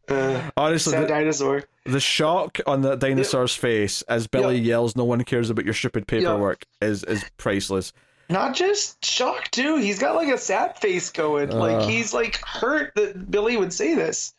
[0.08, 1.64] Uh, honestly, the, dinosaur.
[1.86, 6.08] the shock on the dinosaur's face as Billy yells, "No one cares about your stupid
[6.08, 7.92] paperwork," is is priceless.
[8.30, 9.78] Not just shocked too.
[9.78, 11.52] He's got like a sad face going.
[11.52, 11.58] Uh.
[11.58, 14.34] like he's like hurt that Billy would say this.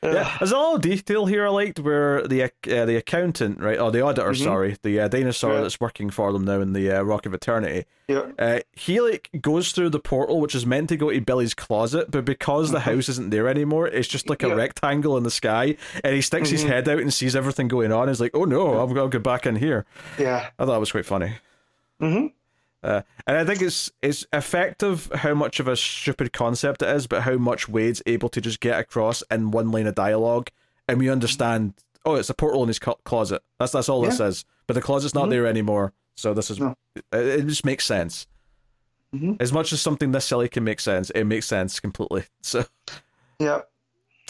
[0.00, 3.90] Yeah, there's a little detail here I liked where the uh, the accountant, right, or
[3.90, 5.56] the auditor, sorry, the uh, dinosaur Mm-hmm.
[5.58, 5.62] Yeah.
[5.62, 8.26] that's working for them now in the uh, Rock of Eternity, Yeah.
[8.38, 12.12] uh, he like goes through the portal, which is meant to go to Billy's closet,
[12.12, 14.56] but because the house isn't there anymore, it's just like a Mm-hmm.
[14.58, 14.62] Yeah.
[14.64, 18.06] rectangle in the sky, and he sticks his head out and sees everything going on.
[18.06, 19.84] He's like, "Oh no, I've got to go back in here."
[20.16, 20.48] Yeah.
[20.60, 21.32] I thought that was quite funny.
[22.00, 22.30] Mhm.
[22.82, 27.06] Uh, and I think it's it's effective how much of a stupid concept it is,
[27.06, 30.50] but how much Waid's able to just get across in one line of dialogue,
[30.88, 31.74] and we understand.
[32.04, 33.42] Oh, it's a portal in his co- closet.
[33.58, 34.44] That's that's all this is.
[34.66, 36.76] But the closet's not there anymore, so this is No.
[36.94, 38.26] it, it just makes sense.
[39.14, 39.40] Mhm.
[39.40, 42.24] As much as something this silly can make sense, it makes sense completely.
[42.42, 42.64] So
[43.40, 43.62] Yeah.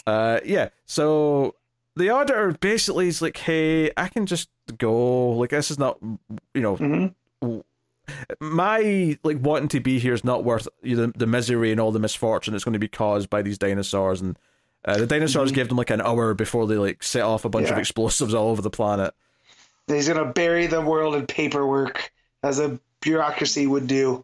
[0.07, 0.69] uh, yeah.
[0.87, 1.55] So
[1.95, 5.29] the auditor basically is like, "Hey, I can just go.
[5.31, 5.99] Like, this is not,
[6.55, 7.59] you know, hmm
[8.39, 11.79] my like wanting to be here is not worth you know, the, the misery and
[11.79, 14.37] all the misfortune that's going to be caused by these dinosaurs." And
[14.85, 17.65] uh, the dinosaurs gave them like an hour before they like set off a bunch
[17.65, 17.79] of Mm-hmm.
[17.79, 19.13] Explosives all over the planet.
[19.87, 22.11] He's gonna bury the world in paperwork
[22.43, 24.23] as a bureaucracy would do.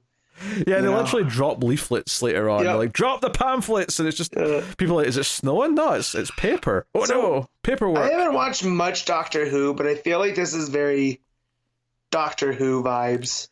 [0.68, 0.97] Yeah, they Yeah.
[0.97, 2.60] literally drop leaflets later on.
[2.60, 2.72] Yeah.
[2.72, 5.76] They're like, "Drop the pamphlets," and it's just Uh, people are like, "Is it snowing?"
[5.76, 6.85] No, it's it's paper.
[6.93, 7.99] Oh So, no, paperwork.
[8.03, 11.22] I haven't watched much Doctor Who, but I feel like this is very
[12.11, 13.47] Doctor Who vibes.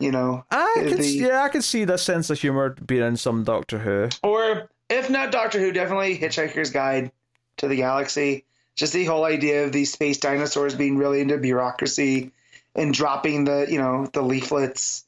[0.00, 3.16] You know, I the- can, yeah, I can see that sense of humor being in
[3.16, 4.08] some Doctor Who.
[4.22, 7.12] or if not Doctor Who, definitely Hitchhiker's Guide
[7.58, 8.44] to the Galaxy.
[8.76, 12.32] Just the whole idea of these space dinosaurs being really into bureaucracy
[12.74, 15.04] and dropping the you know the leaflets,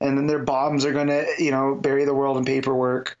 [0.00, 3.18] and then their bombs are gonna you know bury the world in paperwork.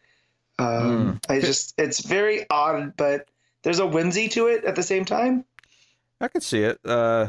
[0.58, 3.28] Um, I just it's very odd, but
[3.62, 5.44] there's a whimsy to it at the same time.
[6.20, 6.78] I could see it.
[6.84, 7.28] Uh,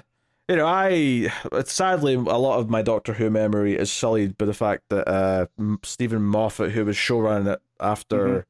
[0.51, 1.31] you know, I
[1.65, 5.45] sadly a lot of my Doctor Who memory is sullied by the fact that uh,
[5.83, 8.43] Steven Moffat, who was showrunning it after Mhm.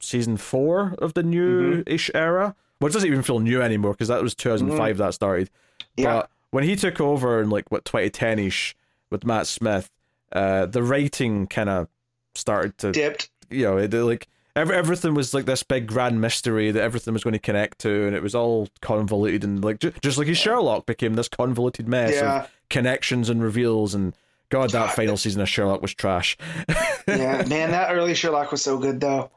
[0.00, 4.34] season four of the new-ish era, which doesn't even feel new anymore because that was
[4.34, 5.50] 2005 that started.
[5.96, 6.04] Yeah.
[6.20, 8.74] But when he took over in like what 2010ish
[9.10, 9.90] with Matt Smith,
[10.32, 11.88] uh, the writing kind of
[12.34, 13.30] started to Dipped.
[13.50, 14.26] you know, it, like
[14.56, 18.16] everything was like this big grand mystery that everything was going to connect to, and
[18.16, 22.14] it was all convoluted and like ju- just like his Sherlock became this convoluted mess
[22.14, 22.42] Yeah.
[22.44, 23.94] of connections and reveals.
[23.94, 24.14] And
[24.48, 26.36] God, that final season of Sherlock was trash.
[27.08, 29.30] yeah, man, that early Sherlock was so good though.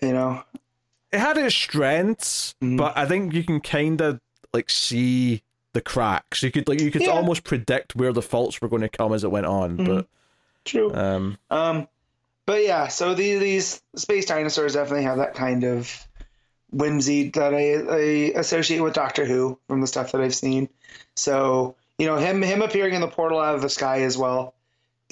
[0.00, 0.42] You know,
[1.12, 2.76] It had its strengths, Mhm.
[2.76, 4.20] but I think you can kind of
[4.52, 5.42] like see
[5.72, 6.42] the cracks.
[6.42, 7.10] You could like you could Yeah.
[7.10, 9.86] almost predict where the faults were going to come as it went on, Mhm.
[9.86, 10.06] but.
[10.64, 10.92] true.
[10.94, 11.86] Um, Um,
[12.46, 15.90] but yeah, so these these space dinosaurs definitely have that kind of
[16.72, 20.68] whimsy that I, I associate with Doctor Who from the stuff that I've seen.
[21.14, 24.54] So you know him him appearing in the portal out of the sky as well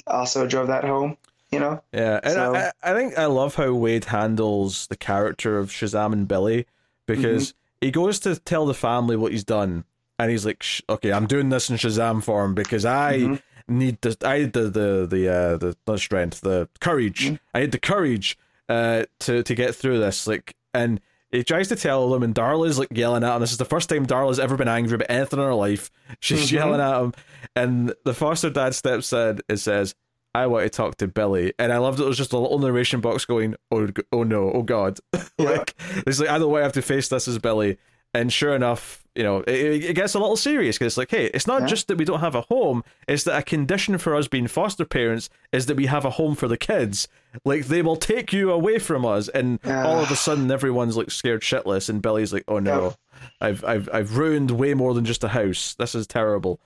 [0.07, 1.17] also drove that home.
[1.51, 5.57] You know, Yeah, and So- I, I think I love how Waid handles the character
[5.57, 6.65] of Shazam and Billy
[7.05, 7.57] because Mm-hmm.
[7.87, 9.85] he goes to tell the family what he's done,
[10.19, 13.41] and he's like, "Sh- "Okay, I'm doing this in Shazam form because I Mhm.
[13.67, 17.25] Need the I need the the the uh, the not strength, the courage.
[17.25, 17.35] Mm-hmm.
[17.53, 18.37] I need the courage
[18.69, 20.99] uh to to get through this." Like, and
[21.31, 23.41] he tries to tell them, and Darla's like yelling at him.
[23.41, 25.91] This is the first time Darla's ever been angry about anything in her life.
[26.19, 26.51] She's Mhm.
[26.51, 27.13] yelling at him,
[27.55, 29.95] and the foster dad steps in and says.
[30.33, 32.03] I want to talk to Billy, and I loved it.
[32.03, 35.49] It was just a little narration box going, "Oh, oh no, oh god!" Yeah.
[35.49, 35.73] like
[36.05, 37.77] it's like I don't want to have to face this as Billy.
[38.13, 41.25] And sure enough, you know, it, it gets a little serious because it's like, hey,
[41.33, 41.67] it's not Yeah.
[41.67, 44.83] just that we don't have a home; it's that a condition for us being foster
[44.85, 47.07] parents is that we have a home for the kids.
[47.45, 51.11] Like they will take you away from us, and all of a sudden, everyone's like
[51.11, 52.95] scared shitless, and Billy's like, oh no,
[53.39, 55.75] I've I've I've ruined way more than just a house.
[55.75, 56.59] This is terrible.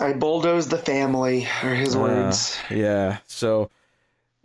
[0.00, 2.56] I bulldozed the family, are his Uh, words.
[2.70, 3.18] Yeah.
[3.26, 3.68] So,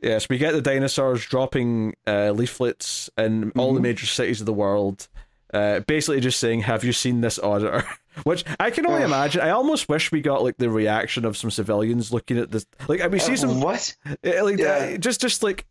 [0.01, 3.83] yes, we get the dinosaurs dropping uh, leaflets in all the Mhm.
[3.83, 5.07] major cities of the world.
[5.53, 7.85] Uh, basically, just saying, "Have you seen this auditor?"
[8.23, 9.07] Which I can only Ugh.
[9.09, 9.41] imagine.
[9.41, 12.65] I almost wish we got like the reaction of some civilians looking at this.
[12.87, 13.95] Like, we see some what?
[14.07, 14.91] uh, like Yeah.
[14.95, 15.65] uh, just just like,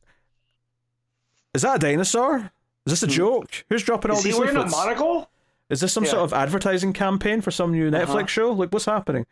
[1.55, 2.51] is that a dinosaur?
[2.87, 3.13] Is this a Hmm.
[3.13, 3.65] joke?
[3.69, 5.29] Who's dropping all Is he these wearing a monocle?
[5.71, 6.11] Is this some Yeah.
[6.11, 8.27] sort of advertising campaign for some new Netflix Uh-huh.
[8.27, 8.53] show?
[8.53, 9.27] Like, what's happening?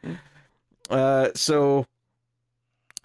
[0.89, 1.87] Uh, so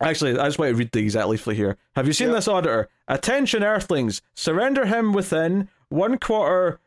[0.02, 1.78] actually, I just want to read the exact leaflet here.
[1.96, 2.36] Have you seen Yeah.
[2.36, 2.90] this auditor?
[3.08, 4.22] Attention, Earthlings!
[4.36, 6.80] Surrender him within one quarter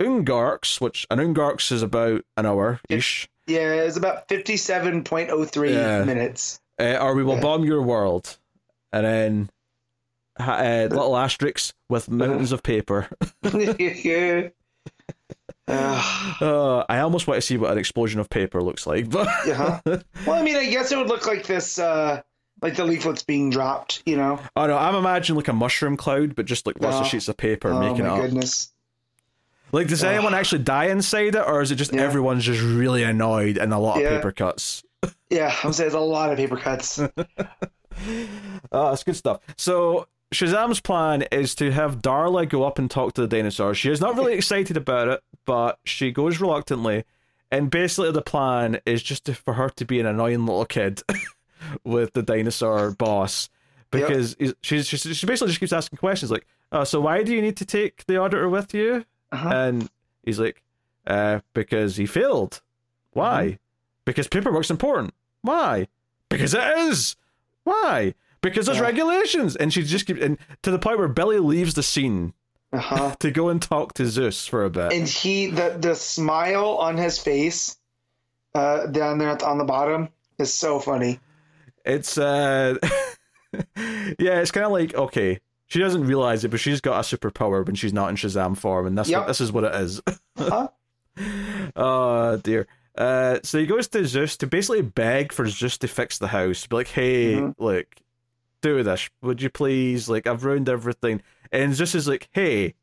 [0.00, 5.44] Ungarks, which an Ungarks is about an hour ish, Yeah, it's about fifty-seven point oh
[5.44, 6.04] three Yeah.
[6.04, 6.60] minutes.
[6.80, 7.40] uh, or we will Yeah.
[7.42, 8.36] bomb your world.
[8.92, 9.50] And then
[10.38, 13.08] uh, little asterisks with mountains of paper.
[13.52, 14.48] yeah.
[15.66, 19.80] Uh, I almost want to see what an explosion of paper looks like, but yeah.
[19.86, 22.20] Well, I mean, I guess it would look like this, uh,
[22.60, 24.02] like the leaflets being dropped.
[24.04, 24.40] You know?
[24.56, 27.08] Oh no, I'm imagining like a mushroom cloud, but just like lots of Oh.
[27.08, 28.20] sheets of paper oh making it my up.
[28.20, 28.73] goodness.
[29.74, 32.02] Like, does anyone actually die inside it, or is it just Yeah.
[32.02, 34.82] everyone's just really annoyed and a lot of paper cuts?
[35.28, 37.00] Yeah, I'm saying there's a lot of paper cuts.
[37.96, 38.28] Ah,
[38.72, 39.40] oh, that's good stuff.
[39.56, 43.74] So Shazam's plan is to have Darla go up and talk to the dinosaur.
[43.74, 47.04] She is not really excited about it, but she goes reluctantly.
[47.52, 51.02] And basically, the plan is just to, for her to be an annoying little kid
[51.84, 53.48] with the dinosaur boss,
[53.90, 57.40] because she's, she's she basically just keeps asking questions like, "Oh, so why do you
[57.42, 59.04] need to take the auditor with you?"
[59.34, 59.48] Uh-huh.
[59.48, 59.88] And
[60.22, 60.62] he's like,
[61.06, 62.60] uh, because he failed.
[63.12, 63.44] Why?
[63.44, 63.54] Mm-hmm.
[64.06, 65.12] Because paperwork's important.
[65.42, 65.88] Why?
[66.28, 67.16] Because it is.
[67.64, 68.14] Why?
[68.40, 68.84] Because there's Yeah.
[68.84, 69.56] regulations.
[69.56, 72.32] And she just keeps, and to the point where Billy leaves the scene
[72.72, 73.14] Uh-huh.
[73.20, 74.92] to go and talk to Zeus for a bit.
[74.92, 77.76] And he, the the smile on his face,
[78.54, 80.08] uh, down there at the- on the bottom
[80.38, 81.20] is so funny.
[81.84, 82.76] It's, uh,
[83.76, 87.64] yeah, it's kind of like, okay, she doesn't realize it, but she's got a superpower
[87.64, 89.20] when she's not in Shazam form, and that's Yep.
[89.20, 90.00] what, this is what it is.
[90.36, 90.68] Uh-huh.
[91.76, 92.66] oh dear.
[92.96, 96.66] Uh, so he goes to Zeus to basically beg for Zeus to fix the house.
[96.66, 97.54] Be like, hey, Mhm.
[97.58, 97.86] look,
[98.60, 100.08] do this, would you please?
[100.08, 101.20] Like, I've ruined everything.
[101.50, 102.74] And Zeus is like, hey,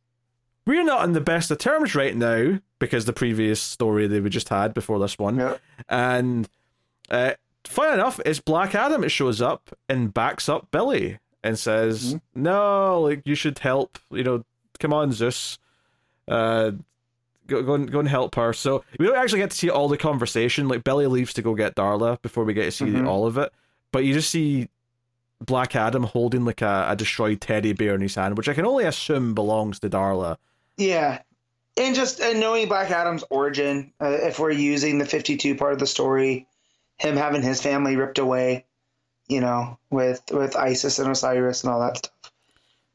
[0.66, 4.30] we're not on the best of terms right now because the previous story that we
[4.30, 5.38] just had before this one.
[5.38, 5.58] Yeah.
[5.88, 6.48] And
[7.10, 7.34] uh,
[7.66, 9.04] fun enough, it's Black Adam.
[9.06, 12.22] It shows up and backs up Billy and says, Mhm.
[12.36, 13.98] "No, like you should help.
[14.12, 14.44] You know,
[14.80, 15.58] come on, Zeus.
[16.28, 16.72] Uh,
[17.48, 19.88] go go and, go and help her." So we don't actually get to see all
[19.88, 20.68] the conversation.
[20.68, 23.08] Like Billy leaves to go get Darla before we get to see Mhm.
[23.08, 23.52] all of it.
[23.92, 24.70] But you just see
[25.44, 28.66] Black Adam holding like a, a destroyed teddy bear in his hand, which I can
[28.66, 30.38] only assume belongs to Darla.
[30.78, 31.22] Yeah.
[31.78, 35.80] And just and knowing Black Adam's origin, uh, if we're using the 52 part of
[35.80, 36.48] the story,
[36.98, 38.66] him having his family ripped away,
[39.28, 42.12] you know, with with Isis and Osiris and all that stuff.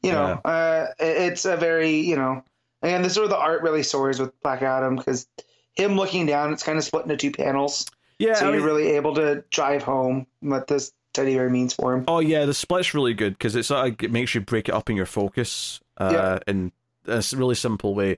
[0.03, 2.43] You know, uh, it's a very, you know,
[2.83, 5.27] and this is where the art really soars with Black Adam because
[5.73, 7.85] him looking down, it's kind of split into two panels.
[8.19, 11.73] Yeah, so I you're mean- really able to drive home what this teddy bear means
[11.73, 12.05] for him.
[12.07, 14.89] Oh yeah, the split's really good because it's like it makes you break it up
[14.89, 16.39] in your focus uh, Yeah.
[16.47, 16.71] in
[17.07, 18.17] a really simple way.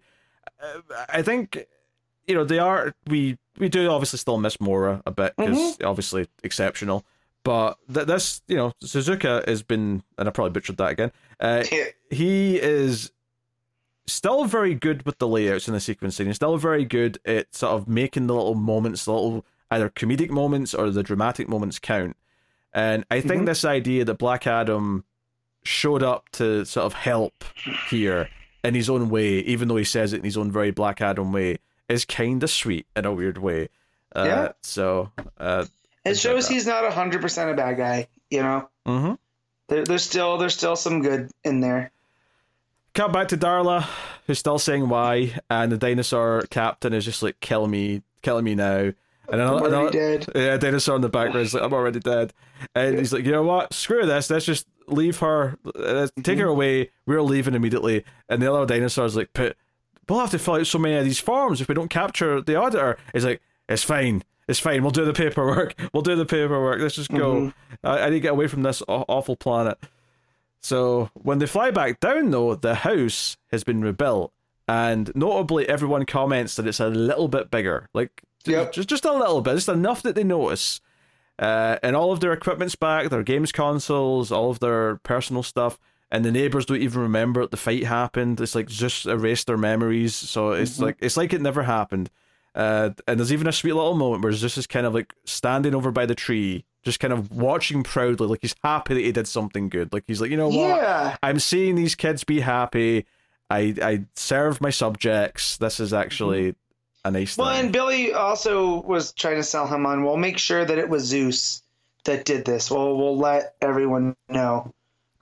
[0.61, 1.65] Uh, I think
[2.27, 6.27] you know the art we we do obviously still miss Mora a bit because obviously
[6.44, 7.06] exceptional,
[7.44, 11.11] but th- this you know Suzuka has been and I probably butchered that again.
[11.40, 11.64] Uh,
[12.11, 13.11] he is
[14.07, 16.26] still very good with the layouts and the sequencing.
[16.28, 20.30] He's still very good at sort of making the little moments, the little either comedic
[20.32, 22.18] moments or the dramatic moments count.
[22.74, 23.45] And I think Mhm.
[23.45, 25.03] this idea that Black Adam
[25.64, 27.44] showed up to sort of help
[27.90, 28.30] here
[28.64, 31.32] in his own way, even though he says it in his own very Black Adam
[31.32, 31.57] way,
[31.88, 33.70] is kind of sweet in a weird way.
[34.16, 34.52] Uh, Yeah.
[34.61, 35.66] So, uh,
[36.06, 38.08] It shows he's not hundred percent a bad guy.
[38.30, 39.14] You know, hmm
[39.68, 41.92] there, there's still there's still some good in there.
[42.94, 43.86] cut back to Darla,
[44.28, 48.56] who's still saying why, and the dinosaur captain is just like, kill me, kill me
[48.56, 48.92] now.
[49.32, 50.26] And I'm another, already another- dead.
[50.36, 52.34] Yeah, dinosaur in the background is like, I'm already dead.
[52.74, 53.74] And he's like, you know what?
[53.74, 54.30] Screw this.
[54.32, 55.56] Let's just leave her.
[56.24, 56.90] Take her away.
[57.06, 58.06] We're leaving immediately.
[58.28, 59.56] And the other dinosaur's like, "Put,
[60.08, 62.56] we'll have to fill out so many of these forms if we don't capture the
[62.56, 62.98] auditor.
[63.14, 64.24] He's like, it's fine.
[64.50, 64.82] It's fine.
[64.82, 65.76] We'll do the paperwork.
[65.94, 66.82] We'll do the paperwork.
[66.82, 67.36] Let's just go.
[67.36, 67.54] Mhm.
[67.84, 69.78] I, I need to get away from this awful planet.
[70.62, 74.34] So when they fly back down, though, the house has been rebuilt,
[74.68, 78.74] and notably, everyone comments that it's a little bit bigger, like Yep.
[78.74, 80.82] just just a little bit, just enough that they notice.
[81.38, 85.80] Uh, and all of their equipment's back, their games consoles, all of their personal stuff,
[86.12, 88.42] and the neighbors don't even remember the fight happened.
[88.42, 90.82] It's like just erased their memories, so it's Mhm.
[90.82, 92.10] like it's like it never happened.
[92.56, 95.76] Uh, and there's even a sweet little moment where Zeus is kind of like standing
[95.76, 99.28] over by the tree, just kind of watching proudly, like he's happy that he did
[99.28, 99.94] something good.
[99.94, 100.56] Like he's like, you know what?
[100.78, 103.06] Yeah, I'm seeing these kids be happy.
[103.50, 105.58] I I serve my subjects.
[105.58, 106.56] This is actually
[107.06, 107.66] a nice Well, thing.
[107.66, 110.04] and Billy also was trying to sell him on.
[110.04, 111.62] We'll make sure that it was Zeus
[112.06, 112.70] that did this.
[112.72, 114.74] We'll we'll let everyone know.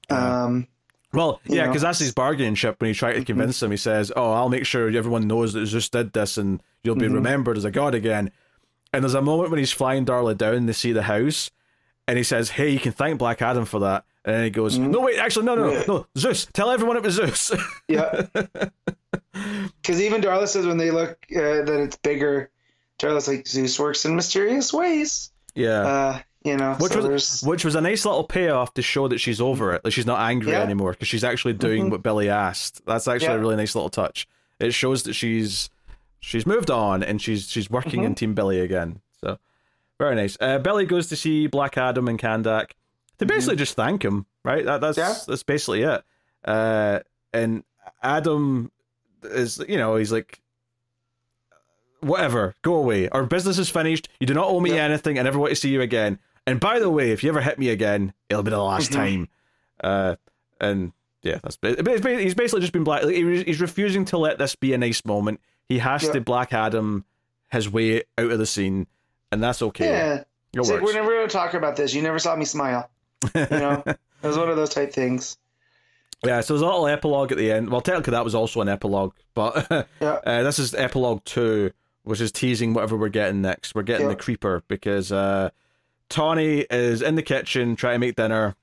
[0.10, 0.44] Yeah.
[0.46, 0.68] Um,
[1.14, 3.72] Well, yeah, because that's his bargaining chip when he tried to convince him.
[3.72, 7.08] He says, "Oh, I'll make sure everyone knows that Zeus did this, and you'll be
[7.08, 7.14] Mhm.
[7.16, 8.32] remembered as a god again."
[8.94, 11.52] And there's a moment when he's flying Darla down to see the house,
[12.08, 14.80] and he says, "Hey, you can thank Black Adam for that." And then he goes,
[14.80, 14.90] Mhm.
[14.90, 15.84] "No, wait, actually, no, no, Yeah.
[15.88, 16.48] no, Zeus.
[16.54, 17.52] Tell everyone it was Zeus."
[17.88, 18.26] yeah,
[19.82, 22.50] because even Darla says when they look uh, that it's bigger,
[23.00, 25.32] Darla's like Zeus works in mysterious ways.
[25.56, 25.82] yeah.
[25.82, 29.08] Uh, you know, Which so was there's- which was a nice little payoff to show
[29.10, 30.62] that she's over it, like she's not angry Yeah.
[30.62, 31.92] anymore because she's actually doing Mhm.
[31.92, 32.86] what Billy asked.
[32.86, 34.28] That's actually a really nice little touch.
[34.60, 35.70] It shows that she's
[36.20, 38.18] she's moved on and she's she's working in Mhm.
[38.18, 39.02] Team Billy again.
[39.22, 39.38] So
[40.00, 40.38] very nice.
[40.40, 42.72] Uh, Billy goes to see Black Adam and Kahndaq
[43.20, 44.26] to basically just thank him.
[44.44, 45.10] Right, that, that's Mm-hmm.
[45.12, 45.20] Yeah.
[45.28, 46.04] that's basically it.
[46.46, 47.00] Uh,
[47.34, 47.64] and
[48.02, 48.72] Adam
[49.24, 50.42] is you know he's like.
[52.00, 53.10] Whatever, go away.
[53.10, 54.08] Our business is finished.
[54.20, 54.84] You do not owe me Yeah.
[54.86, 55.18] anything.
[55.18, 56.20] I never want to see you again.
[56.46, 58.96] And by the way, if you ever hit me again, it'll be the last Mhm.
[58.96, 59.30] time.
[59.84, 60.16] Uh,
[60.62, 63.04] and yeah, that's he's basically just been black.
[63.04, 65.42] like, He's refusing to let this be a nice moment.
[65.70, 66.14] He has Yeah.
[66.14, 67.06] to Black Adam
[67.50, 68.88] his way out of the scene,
[69.32, 69.90] and that's okay.
[69.90, 70.14] yeah.
[70.16, 70.94] It It's like, works.
[70.94, 71.94] we're never going to talk about this.
[71.94, 72.90] You never saw me smile.
[73.36, 75.38] You know, it was one of those type things.
[76.26, 77.70] yeah, so there's a little epilogue at the end.
[77.70, 79.68] Well, technically that was also an epilogue, but
[80.02, 80.20] Yeah.
[80.26, 81.72] uh, this is epilogue two,
[82.04, 83.76] which is teasing whatever we're getting next.
[83.76, 84.14] We're getting Yeah.
[84.14, 85.50] the creeper because uh,
[86.10, 88.56] Tawny is in the kitchen trying to make dinner.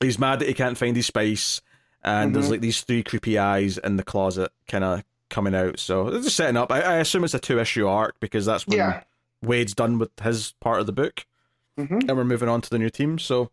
[0.00, 1.62] He's mad that he can't find his spice,
[2.04, 2.50] and there's Mhm.
[2.50, 5.78] like these three creepy eyes in the closet, kind of coming out.
[5.78, 6.70] So they're just setting up.
[6.70, 9.02] I, I assume it's a two issue arc because that's when Yeah.
[9.44, 11.26] Waid's done with his part of the book
[11.76, 13.18] hmm and we're moving on to the new team.
[13.18, 13.50] So,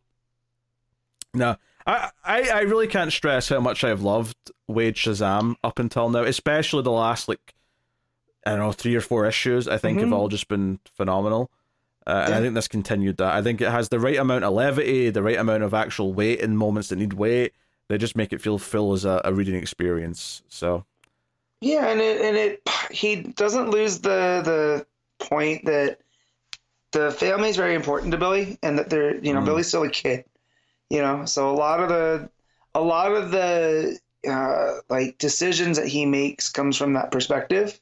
[1.33, 4.37] no, I, I, I really can't stress how much I've loved
[4.69, 7.53] Waid Shazam up until now, especially the last like
[8.45, 9.67] I don't know three or four issues.
[9.67, 10.13] I think have Mhm.
[10.13, 11.49] all just been phenomenal,
[12.05, 13.33] uh, and I think this continued that.
[13.33, 16.39] I think it has the right amount of levity, the right amount of actual weight
[16.39, 17.53] in moments that need weight.
[17.89, 20.43] They just make it feel full as a, a reading experience.
[20.49, 20.85] So,
[21.63, 24.85] Yeah, and it and it he doesn't lose the the
[25.25, 25.99] point that
[26.91, 29.45] the family is very important to Billy, and that they're you know Mm.
[29.45, 30.25] Billy's still a kid,
[30.89, 31.23] you know.
[31.23, 32.29] So a lot of the
[32.75, 37.79] a lot of the uh, like decisions that he makes comes from that perspective,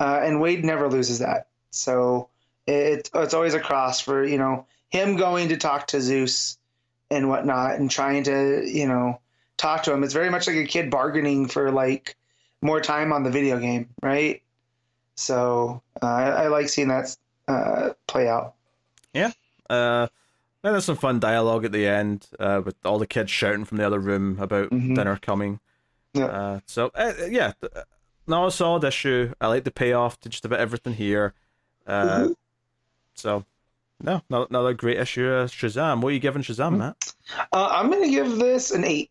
[0.00, 1.48] uh, and Waid never loses that.
[1.72, 2.28] So
[2.68, 6.56] it it's always a cross for you know him going to talk to Zeus
[7.10, 9.20] and whatnot and trying to you know
[9.56, 10.04] talk to him.
[10.04, 12.14] It's very much like a kid bargaining for like
[12.62, 14.40] more time on the video game, right?
[15.16, 17.14] So uh, I, I like seeing that
[17.48, 18.54] uh, play out.
[19.12, 19.32] Yeah.
[19.68, 20.06] Uh,
[20.62, 23.78] then there's some fun dialogue at the end uh, with all the kids shouting from
[23.78, 24.94] the other room about Mhm.
[24.94, 25.60] dinner coming.
[26.14, 26.26] Yeah.
[26.26, 27.72] Uh, so uh, yeah, th-
[28.26, 29.32] not a solid issue.
[29.40, 31.34] I like the payoff to just about everything here.
[31.86, 32.34] Uh, Mhm.
[33.14, 33.44] So
[34.00, 35.28] no, another great issue.
[35.28, 36.00] Uh, Shazam.
[36.00, 36.78] What are you giving Shazam, Mhm.
[36.78, 37.14] Matt?
[37.52, 39.10] Uh, I'm going to give this an eight.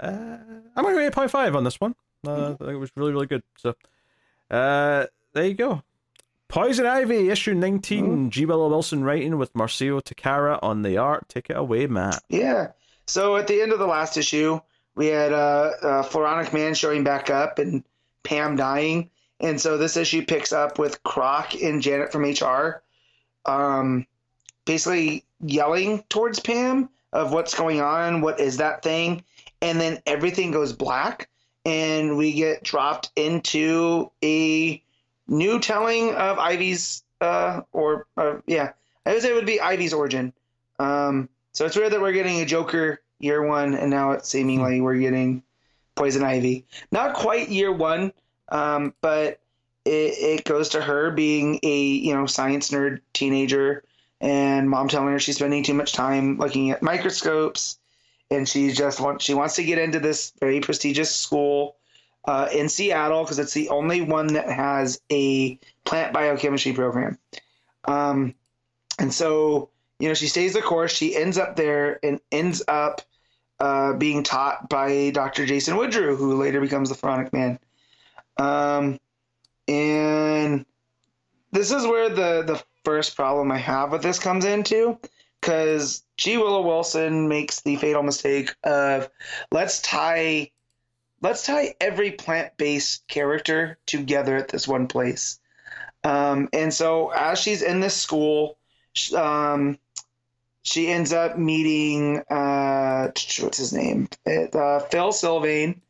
[0.00, 0.38] Uh,
[0.76, 1.94] I'm going to point five on this one.
[2.26, 2.62] Uh, Mm-hmm.
[2.62, 3.42] I think it was really really good.
[3.58, 3.74] So,
[4.50, 5.82] uh, there you go.
[6.48, 8.28] Poison Ivy issue 19 Mm-hmm.
[8.30, 8.44] G.
[8.44, 11.28] Willow Wilson writing with Marcio Takara on the art.
[11.28, 12.22] Take it away, Matt.
[12.28, 12.68] Yeah.
[13.06, 14.60] So at the end of the last issue,
[14.96, 17.84] we had uh, uh, Floronic Man showing back up and
[18.22, 19.10] Pam dying.
[19.38, 22.82] And so this issue picks up with Croc and Janet from HR.
[23.46, 24.06] Um,
[24.66, 29.24] basically yelling towards Pam of what's going on, what is that thing,
[29.62, 31.28] and then everything goes black,
[31.64, 34.82] and we get dropped into a
[35.28, 38.72] new telling of Ivy's, uh, or uh, yeah,
[39.06, 40.32] I would say it would be Ivy's origin.
[40.78, 44.80] Um, so it's weird that we're getting a Joker year one, and now it's seemingly
[44.80, 45.42] we're getting
[45.94, 46.64] Poison Ivy.
[46.90, 48.12] Not quite year one,
[48.48, 49.40] um, but
[49.84, 53.84] it, it goes to her being a you know science nerd teenager,
[54.20, 57.78] and mom telling her she's spending too much time looking at microscopes,
[58.30, 61.76] and she just wants she wants to get into this very prestigious school
[62.24, 67.18] uh, in Seattle because it's the only one that has a plant biochemistry program.
[67.84, 68.34] Um,
[68.98, 70.92] and so you know she stays the course.
[70.92, 73.02] She ends up there and ends up
[73.58, 75.46] uh, being taught by Dr.
[75.46, 77.58] Jason Woodrue, who later becomes the Floronic Man.
[78.38, 78.98] Um,
[79.68, 80.64] and
[81.52, 84.98] this is where the the first problem I have with this comes into,
[85.40, 86.36] because G.
[86.36, 89.08] Willow Wilson makes the fatal mistake of
[89.50, 90.50] let's tie
[91.22, 95.38] let's tie every plant based character together at this one place.
[96.02, 98.58] Um, and so as she's in this school,
[99.14, 99.78] um,
[100.62, 103.10] she ends up meeting uh,
[103.40, 104.08] what's his name?
[104.26, 105.80] It, uh, Phil Sylvain,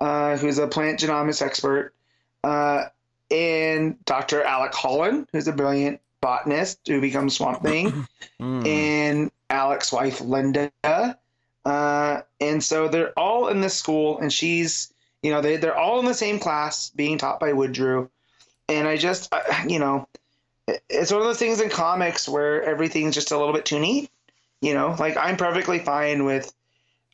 [0.00, 1.92] uh, who's a plant genomics expert,
[2.44, 2.84] uh,
[3.30, 4.42] and Dr.
[4.42, 8.06] Alec Holland, who's a brilliant botanist who becomes Swamp Thing,
[8.40, 8.66] mm.
[8.66, 10.70] and Alec's wife Linda.
[11.64, 14.92] Uh, and so they're all in this school, and she's,
[15.22, 18.08] you know, they, they're all in the same class being taught by Woodrue.
[18.68, 19.32] And I just,
[19.66, 20.06] you know,
[20.88, 24.10] it's one of those things in comics where everything's just a little bit too neat.
[24.60, 26.52] You know, like I'm perfectly fine with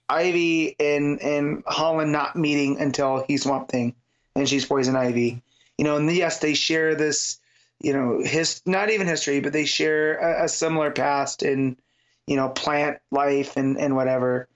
[0.08, 3.94] Ivy and and Holland not meeting until he's Swamp Thing
[4.34, 5.42] and she's Poison Ivy.
[5.78, 7.38] You know, and yes, they share this.
[7.84, 11.76] You know, his not even history, but they share a, a similar past in
[12.26, 14.48] you know plant life and and whatever.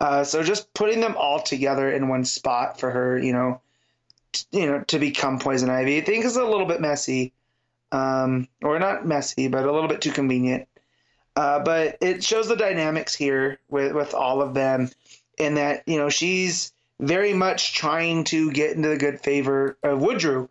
[0.00, 3.60] Uh, so just putting them all together in one spot for her, you know,
[4.32, 7.32] t- you know, to become Poison Ivy, I think is a little bit messy
[7.92, 10.68] um, or not messy, but a little bit too convenient.
[11.34, 14.90] Uh, but it shows the dynamics here with with all of them,
[15.38, 20.00] in that you know she's very much trying to get into the good favor of
[20.00, 20.48] Woodrue,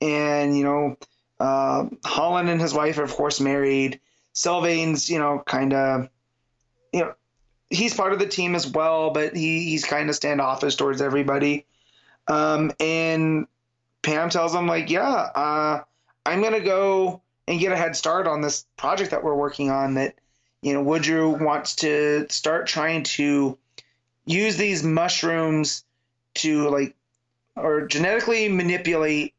[0.00, 0.96] and you know
[1.40, 4.00] uh, Holland and his wife are of course married.
[4.32, 6.08] Sylvain's you know kind of
[6.92, 7.14] you know
[7.70, 11.66] he's part of the team as well, but he he's kind of standoffish towards everybody.
[12.26, 13.46] Um, and
[14.02, 15.82] Pam tells him like, yeah, uh,
[16.26, 19.94] I'm gonna go and get a head start on this project that we're working on.
[19.94, 20.14] That
[20.62, 23.58] you know Woodrue wants to start trying to
[24.26, 25.84] use these mushrooms
[26.34, 26.94] to like
[27.56, 29.34] or genetically manipulate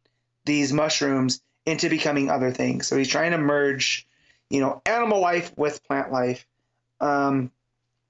[0.45, 2.87] these mushrooms into becoming other things.
[2.87, 4.07] So he's trying to merge,
[4.49, 6.45] you know, animal life with plant life.
[6.99, 7.51] Um,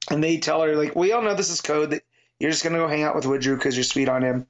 [0.10, 2.04] and they tell her like, we all know this is code that
[2.40, 4.48] you're just gonna go hang out with Woodrue because you're sweet on him.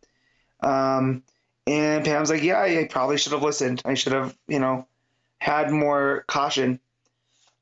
[0.61, 1.23] Um,
[1.68, 3.81] and Pam's like, yeah, I probably should have listened.
[3.86, 4.88] I should have, you know,
[5.40, 6.80] had more caution.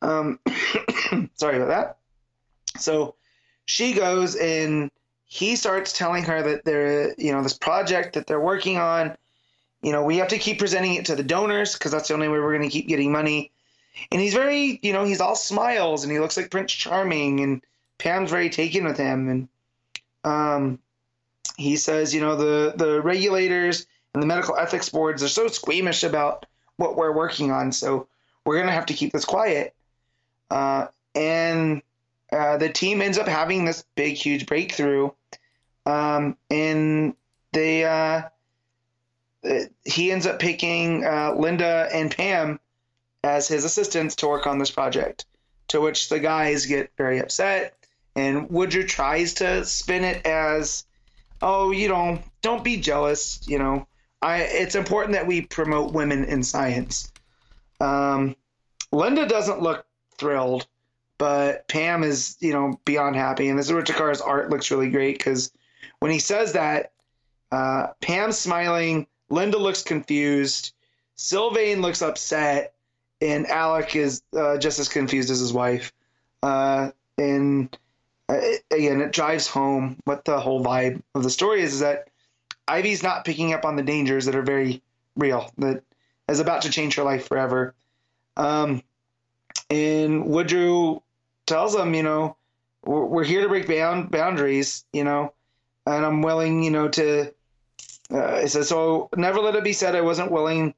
[0.01, 0.39] Um,
[1.35, 1.97] sorry about that.
[2.79, 3.15] So
[3.65, 4.91] she goes and
[5.25, 9.17] he starts telling her that they're, you know, this project that they're working on,
[9.87, 12.27] you know, we have to keep presenting it to the donors because that's the only
[12.27, 13.53] way we're going to keep getting money.
[14.11, 17.61] And he's very, you know, he's all smiles and he looks like Prince Charming and
[17.97, 19.29] Pam's very taken with him.
[19.29, 19.47] And
[20.25, 20.79] um,
[21.55, 26.03] he says, you know, the, the regulators and the medical ethics boards are so squeamish
[26.03, 26.45] about
[26.75, 27.71] what we're working on.
[27.71, 28.09] So
[28.43, 29.73] we're going to have to keep this quiet.
[30.51, 31.81] Uh, and
[32.33, 35.11] uh, the team ends up having this big, huge breakthrough.
[35.85, 37.15] Um, and
[37.53, 38.23] they, uh,
[39.85, 42.59] he ends up picking uh, Linda and Pam
[43.23, 45.25] as his assistants to work on this project.
[45.69, 47.77] To which the guys get very upset,
[48.15, 50.85] and Woodrue tries to spin it as,
[51.41, 53.45] "Oh, you know, don't be jealous.
[53.47, 53.87] You know,
[54.21, 57.11] I, it's important that we promote women in science.
[57.81, 58.35] Um,
[58.93, 59.85] Linda doesn't look
[60.17, 60.67] thrilled,
[61.17, 63.49] but Pam is, you know, beyond happy.
[63.49, 65.51] And this is where Takara's art looks really great because
[65.99, 66.93] when he says that,
[67.51, 70.73] uh, Pam's smiling, Linda looks confused,
[71.15, 72.73] Sylvain looks upset,
[73.21, 75.91] and Alec is uh, just as confused as his wife.
[76.43, 77.75] Uh, and
[78.29, 78.39] uh,
[78.71, 82.09] again, it drives home what the whole vibe of the story is: is that
[82.67, 84.81] Ivy's not picking up on the dangers that are very
[85.15, 85.83] real, that
[86.29, 87.73] is about to change her life forever.
[88.35, 88.83] Um,
[89.69, 91.01] and Woodrue
[91.45, 92.37] tells him, you know,
[92.85, 95.33] we're, we're here to break bound, boundaries, you know,
[95.85, 97.33] and I'm willing, you know, to.
[98.09, 100.73] Uh, he says, so never let it be said I wasn't willing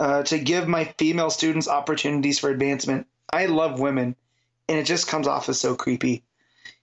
[0.00, 3.06] uh, to give my female students opportunities for advancement.
[3.32, 4.16] I love women,
[4.68, 6.22] and it just comes off as so creepy,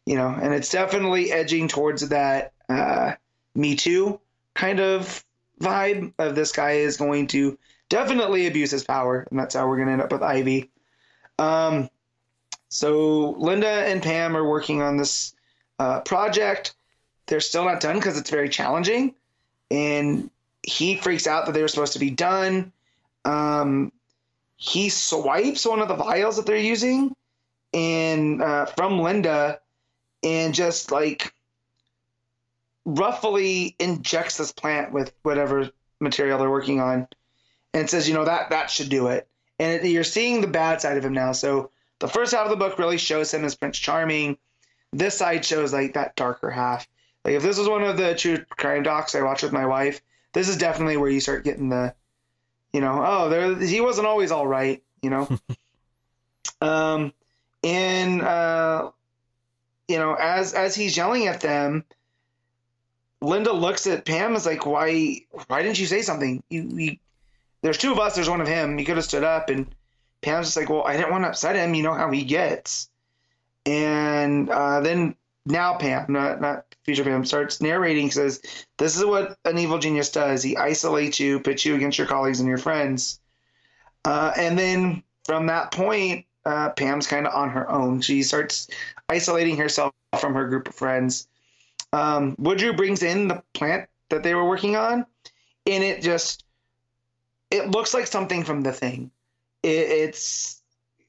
[0.06, 0.30] you know.
[0.30, 3.14] And it's definitely edging towards that uh,
[3.56, 4.20] Me Too
[4.54, 5.24] kind of
[5.60, 7.58] vibe of this guy is going to
[7.90, 10.70] definitely abuse his power, and that's how we're going to end up with Ivy.
[11.40, 11.90] Um,
[12.70, 15.34] so Linda and Pam are working on this
[15.80, 16.76] uh, project.
[17.26, 19.16] They're still not done because it's very challenging,
[19.72, 20.30] and
[20.64, 22.72] he freaks out that they were supposed to be done.
[23.26, 23.92] Um,
[24.58, 27.16] he swipes one of the vials that they're using,
[27.74, 29.60] and uh, from Linda,
[30.24, 31.34] and just like
[32.86, 35.70] roughly injects this plant with whatever
[36.00, 37.08] material they're working on,
[37.74, 39.28] and says, you know that that should do it.
[39.60, 41.34] And you're seeing the bad side of him now.
[41.34, 44.38] So the first half of the book really shows him as Prince Charming.
[44.92, 46.88] This side shows like that darker half.
[47.26, 50.02] Like if this was one of the true crime docs I watched with my wife,
[50.34, 51.94] this is definitely where you start getting the,
[52.74, 55.28] you know, oh, there he wasn't always all right, you know.
[56.62, 57.14] um,
[57.64, 58.92] and uh,
[59.88, 61.84] you know, as as he's yelling at them,
[63.22, 66.44] Linda looks at Pam is like, why why didn't you say something?
[66.50, 66.98] You, you
[67.62, 68.80] there's two of us, there's one of him.
[68.80, 69.68] You could have stood up and
[70.22, 71.74] Pam's just like, well, I didn't want to upset him.
[71.74, 72.90] You know how he gets.
[73.66, 75.16] And uh, then
[75.46, 78.12] now Pam, not not future Pam, starts narrating.
[78.12, 78.42] Says,
[78.78, 80.44] "This is what an evil genius does.
[80.44, 83.20] He isolates you, pits you against your colleagues and your friends."
[84.06, 88.02] Uh, and then from that point, uh, Pam's kind of on her own.
[88.02, 88.70] She starts
[89.08, 91.28] isolating herself from her group of friends.
[91.94, 95.06] Um, Woodrue brings in the plant that they were working on,
[95.66, 96.46] and it just
[97.52, 99.12] it looks like something from the thing.
[99.64, 100.62] It, it's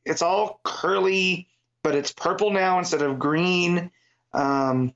[0.05, 1.48] it's all curly,
[1.82, 3.90] but it's purple now instead of green,
[4.32, 4.94] um,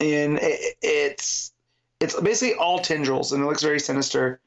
[0.00, 1.52] and it, it's
[2.00, 4.40] it's basically all tendrils, and it looks very sinister.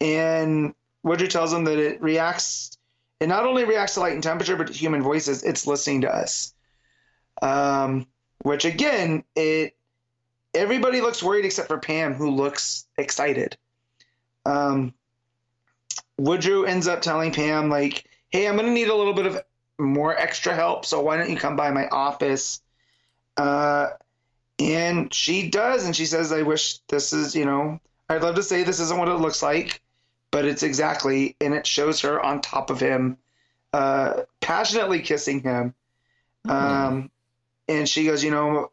[0.00, 2.78] And Woodrue tells them that it reacts.
[3.20, 5.42] It not only reacts to light and temperature, but to human voices.
[5.42, 6.54] It's listening to us.
[7.42, 8.06] Um,
[8.42, 9.76] which again, it
[10.54, 13.56] everybody looks worried except for Pam, who looks excited.
[14.46, 14.94] Um,
[16.18, 19.42] Woodrue ends up telling Pam, like, hey, I'm going to need a little bit of
[19.78, 22.60] more extra help, so why don't you come by my office?
[23.36, 23.90] Uh,
[24.60, 28.42] and she does, and she says, I wish this is, you know, I'd love to
[28.42, 29.80] say this isn't what it looks like,
[30.30, 33.16] but it's exactly, and it shows her on top of him,
[33.72, 35.74] uh, passionately kissing him.
[36.46, 36.50] Mm-hmm.
[36.50, 37.10] Um,
[37.68, 38.70] and she goes, you know,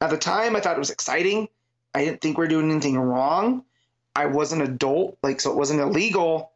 [0.00, 1.48] at the time I thought it was exciting.
[1.94, 3.64] I didn't think we are doing anything wrong.
[4.14, 6.52] I was an adult, like so it wasn't illegal.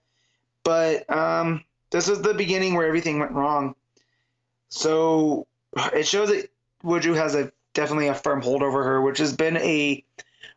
[0.64, 3.74] But um, this is the beginning where everything went wrong.
[4.68, 5.46] So
[5.92, 6.50] it shows that
[6.82, 10.02] Woodrue has a definitely a firm hold over her, which has been a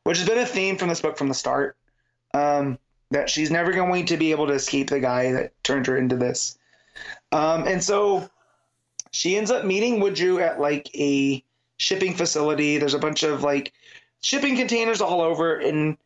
[0.04, 1.76] which has been a theme from this book from the start.
[2.34, 2.80] Um,
[3.12, 6.18] that she's never going to be able to escape the guy that turned her into
[6.18, 6.58] this.
[7.32, 8.30] Um, and so
[9.12, 11.44] she ends up meeting Woodrue at like a
[11.78, 12.78] shipping facility.
[12.78, 13.74] There's a bunch of like
[14.22, 15.98] shipping containers all over, and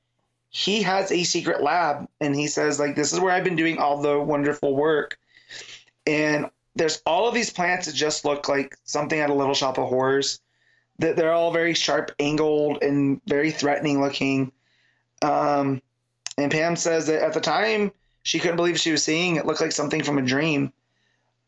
[0.52, 3.78] he has a secret lab and he says like this is where i've been doing
[3.78, 5.18] all the wonderful work
[6.06, 9.78] and there's all of these plants that just look like something at a little shop
[9.78, 10.42] of horrors
[11.02, 14.52] that they're all very sharp angled and very threatening looking
[15.22, 15.82] um,
[16.38, 17.92] and pam says that at the time
[18.24, 20.72] she couldn't believe she was seeing it looked like something from a dream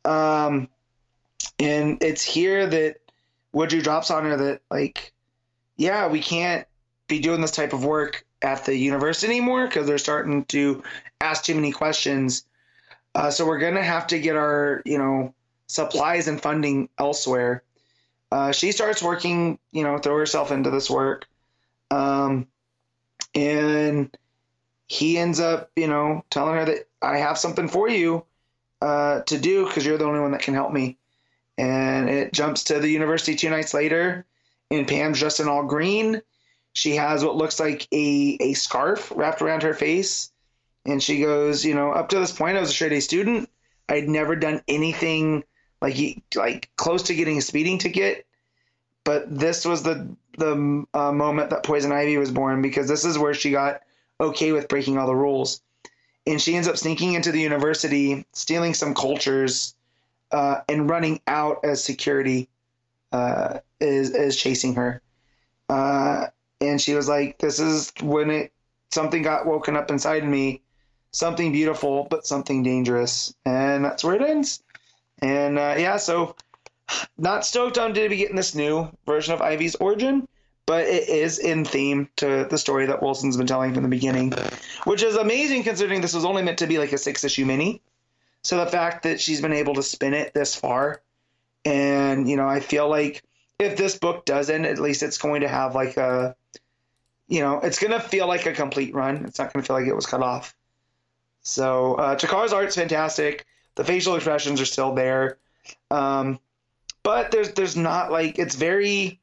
[0.05, 0.67] um,
[1.59, 2.97] and it's here that
[3.53, 5.13] Woodrue drops on her that like
[5.77, 6.67] yeah we can't
[7.07, 10.83] be doing this type of work at the university anymore because they're starting to
[11.21, 12.45] ask too many questions.
[13.15, 15.33] Uh, so we're to have to get our, you know,
[15.67, 17.63] supplies and funding elsewhere.
[18.33, 21.27] Uh, she starts working, you know, throw herself into this work.
[21.91, 22.47] Um,
[23.35, 24.15] and
[24.87, 28.25] he ends up, you know, telling her that I have something for you
[28.81, 30.97] uh, to do because you're the only one that can help me.
[31.59, 34.25] And it jumps to the university two nights later,
[34.71, 36.23] and Pam's dressed in all green
[36.73, 40.31] she has what looks like a, a scarf wrapped around her face.
[40.85, 43.49] And she goes, you know, up to this point, I was a straight A student.
[43.87, 45.43] I'd never done anything
[45.83, 48.25] like he like close to getting a speeding ticket.
[49.03, 53.19] But this was the the uh, moment that Poison Ivy was born because this is
[53.19, 53.81] where she got
[54.19, 55.61] okay with breaking all the rules.
[56.25, 59.75] And she ends up sneaking into the university, stealing some cultures,
[60.31, 62.47] uh, and running out as security
[63.11, 65.01] uh, is is chasing her.
[65.67, 66.27] Uh,
[66.61, 68.53] and she was like, "This is when it
[68.89, 70.61] something got woken up inside me,
[71.11, 74.62] something beautiful but something dangerous," and that's where it ends.
[75.23, 76.35] And uh, yeah, so
[77.17, 80.27] not stoked on to be getting this new version of Ivy's origin,
[80.65, 84.33] but it is in theme to the story that Wilson's been telling from the beginning,
[84.83, 87.81] which is amazing considering this was only meant to be like a six issue mini.
[88.43, 91.01] So the fact that she's been able to spin it this far,
[91.63, 93.23] and you know, I feel like
[93.59, 96.35] if this book doesn't, at least it's going to have like a,
[97.29, 99.23] you know, it's gonna feel like a complete run.
[99.23, 100.53] It's not gonna feel like it was cut off.
[101.43, 103.45] So uh, Takara's art's fantastic.
[103.75, 105.37] The facial expressions are still there,
[105.89, 106.39] um,
[107.01, 109.19] but there's there's not like it's very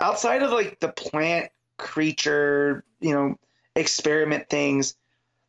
[0.00, 3.38] outside of like the plant creature, you know,
[3.76, 4.94] experiment things.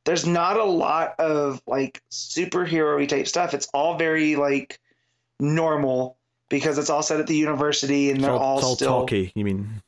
[0.05, 3.53] There's not a lot of like superhero type stuff.
[3.53, 4.79] It's all very like
[5.39, 6.17] normal
[6.49, 9.31] because it's all set at the university and they're It's all, it's all still talky.
[9.35, 9.81] You mean?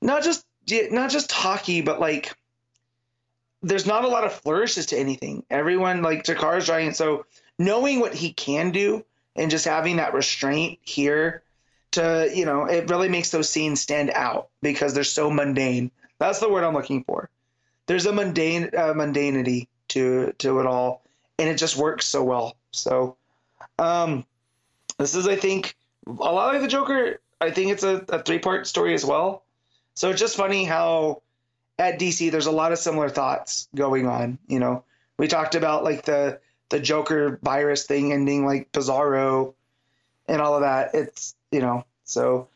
[0.00, 0.44] not just
[0.90, 2.34] not just talky, but like
[3.62, 5.44] there's not a lot of flourishes to anything.
[5.50, 7.26] Everyone like Takara's giant, so
[7.58, 9.04] knowing what he can do
[9.34, 11.42] and just having that restraint here
[11.92, 15.90] to you know it really makes those scenes stand out because they're so mundane.
[16.18, 17.30] That's the word I'm looking for.
[17.86, 21.02] There's a mundane uh, mundanity to to it all,
[21.38, 22.56] and it just works so well.
[22.72, 23.16] So,
[23.78, 24.24] um,
[24.98, 25.76] this is I think
[26.06, 27.20] a lot like the Joker.
[27.40, 29.44] I think it's a, a three part story as well.
[29.94, 31.22] So it's just funny how
[31.78, 34.38] at DC there's a lot of similar thoughts going on.
[34.46, 34.84] You know,
[35.18, 39.54] we talked about like the the Joker virus thing ending like Bizarro
[40.26, 40.94] and all of that.
[40.94, 42.48] It's you know, so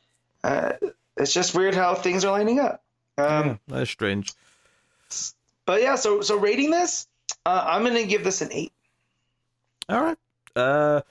[0.43, 0.73] uh,
[1.17, 2.83] it's just weird how things are lining up.
[3.19, 4.33] Um, yeah, that's strange.
[5.67, 7.07] But yeah, so so rating this,
[7.47, 8.73] uh, I'm gonna give this an eight.
[9.89, 10.19] All right.
[10.57, 11.03] Uh,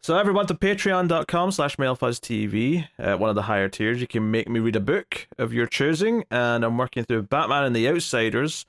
[0.00, 4.00] so everyone to patreon.com slash mildfuzztv, uh, one of the higher tiers.
[4.00, 7.64] You can make me read a book of your choosing, and I'm working through Batman
[7.64, 8.64] and the Outsiders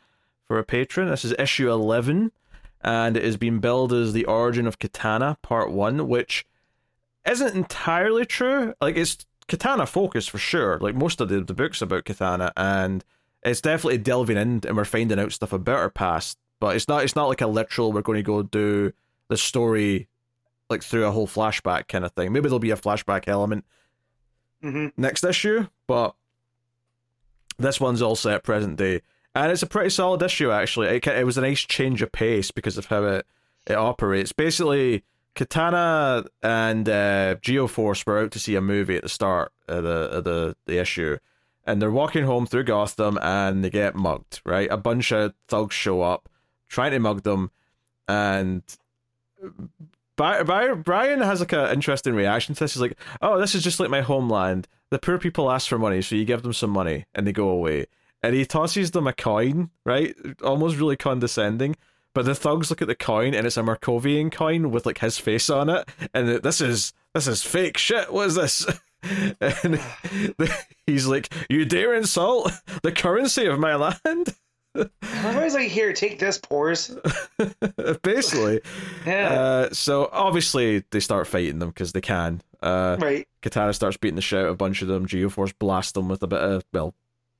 [0.47, 1.07] for a patron.
[1.09, 2.31] This is issue 11,
[2.81, 6.45] and it is being billed as The Origin of Katana, Part 1, which
[7.27, 8.73] isn't entirely true.
[8.81, 10.79] Like, it's Katana focused for sure.
[10.79, 13.05] Like, most of the, the books about Katana, and
[13.43, 17.03] it's definitely delving in, and we're finding out stuff about her past, but it's not,
[17.03, 18.91] it's not like a literal, we're going to go do
[19.27, 20.07] the story
[20.69, 22.31] like through a whole flashback kind of thing.
[22.31, 23.65] Maybe there'll be a flashback element
[24.63, 24.87] Mm-hmm.
[25.01, 26.15] next issue, but
[27.57, 29.01] this one's all set present day,
[29.33, 30.87] and it's a pretty solid issue actually.
[30.87, 33.25] It, it was a nice change of pace because of how it
[33.67, 34.33] it operates.
[34.33, 39.83] Basically, Katana and uh, Geoforce were out to see a movie at the start of
[39.83, 41.17] the of the the issue,
[41.65, 44.41] and they're walking home through Gotham and they get mugged.
[44.45, 46.27] Right, a bunch of thugs show up
[46.67, 47.51] trying to mug them,
[48.09, 48.61] and
[50.19, 52.73] Brion has like an interesting reaction to this.
[52.73, 54.67] He's like, "Oh, this is just like my homeland.
[54.91, 57.49] The poor people ask for money, so you give them some money, and they go
[57.49, 57.85] away."
[58.21, 60.13] And he tosses them a coin, right?
[60.43, 61.75] Almost really condescending.
[62.13, 65.17] But the thugs look at the coin, and it's a Markovian coin with like his
[65.17, 68.11] face on it, and this is this is fake shit.
[68.11, 68.65] What is this?
[69.39, 69.79] and
[70.85, 72.51] he's like, "You dare insult
[72.83, 74.35] the currency of my land?"
[74.75, 76.95] Everybody's like, here, take this, pores.
[78.03, 78.61] Basically.
[79.05, 82.41] Yeah, Uh, so obviously they start fighting them because they can.
[82.61, 83.27] Uh, right.
[83.41, 85.05] Katana starts beating the shit out of a bunch of them.
[85.07, 86.93] Geoforce blasts them with a bit of well,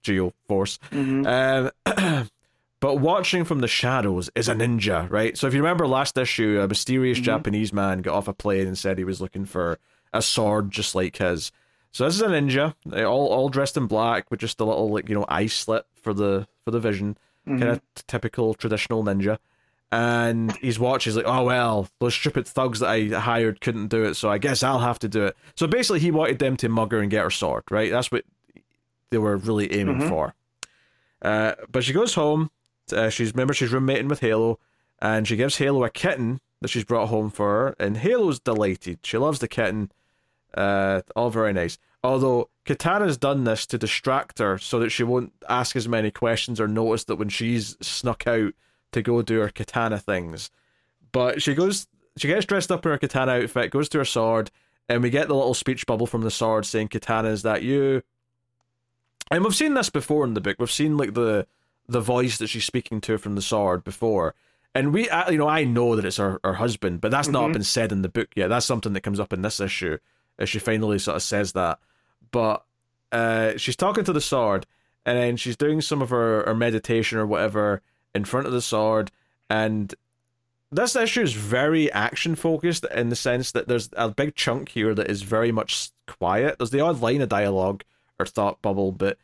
[0.04, 0.80] Geoforce.
[0.92, 1.72] hmm Um,
[2.80, 5.38] but watching from the shadows is a ninja, right?
[5.38, 7.24] So if you remember last issue, a mysterious Mhm.
[7.24, 9.78] Japanese man got off a plane and said he was looking for
[10.14, 11.52] a sword just like his.
[11.92, 12.74] So this is a ninja,
[13.06, 16.14] all all dressed in black with just a little like you know eye slit for
[16.14, 17.18] the for the vision
[17.48, 17.60] Mhm.
[17.60, 19.38] kind of typical traditional ninja.
[19.92, 24.04] And he's watching, he's like, oh, well, those stupid thugs that I hired couldn't do
[24.04, 25.36] it, so I guess I'll have to do it.
[25.56, 27.90] So basically, he wanted them to mug her and get her sword, right?
[27.92, 28.24] That's what
[29.10, 30.10] they were really aiming Mhm.
[30.10, 30.36] for.
[31.24, 32.52] Uh, but she goes home.
[32.94, 34.60] Uh, she's remember she's roommating with Halo,
[35.02, 39.00] and she gives Halo a kitten that she's brought home for her, and Halo's delighted.
[39.04, 39.92] She loves the kitten.
[40.54, 41.78] Uh, all very nice.
[42.04, 46.60] Although Katana's done this to distract her so that she won't ask as many questions
[46.60, 48.54] or notice that when she's snuck out
[48.92, 50.50] to go do her katana things.
[51.12, 54.50] But she goes, she gets dressed up in her katana outfit, goes to her sword,
[54.88, 58.02] and we get the little speech bubble from the sword saying, "Katana, is that you?"
[59.30, 60.58] And we've seen this before in the book.
[60.60, 61.46] We've seen like the
[61.88, 64.36] the voice that she's speaking to from the sword before.
[64.76, 67.54] And we, you know, I know that it's her, her husband, but that's not Mhm.
[67.54, 68.50] been said in the book yet.
[68.50, 69.98] That's something that comes up in this issue,
[70.40, 71.80] as she finally sort of says that.
[72.32, 72.64] But
[73.12, 74.66] uh, she's talking to the sword,
[75.06, 77.82] and then she's doing some of her, her meditation or whatever
[78.16, 79.12] in front of the sword.
[79.50, 79.94] And
[80.72, 84.94] this issue is very action focused in the sense that there's a big chunk here
[84.96, 86.58] that is very much quiet.
[86.58, 87.84] There's the odd line of dialogue
[88.20, 89.18] or thought bubble, but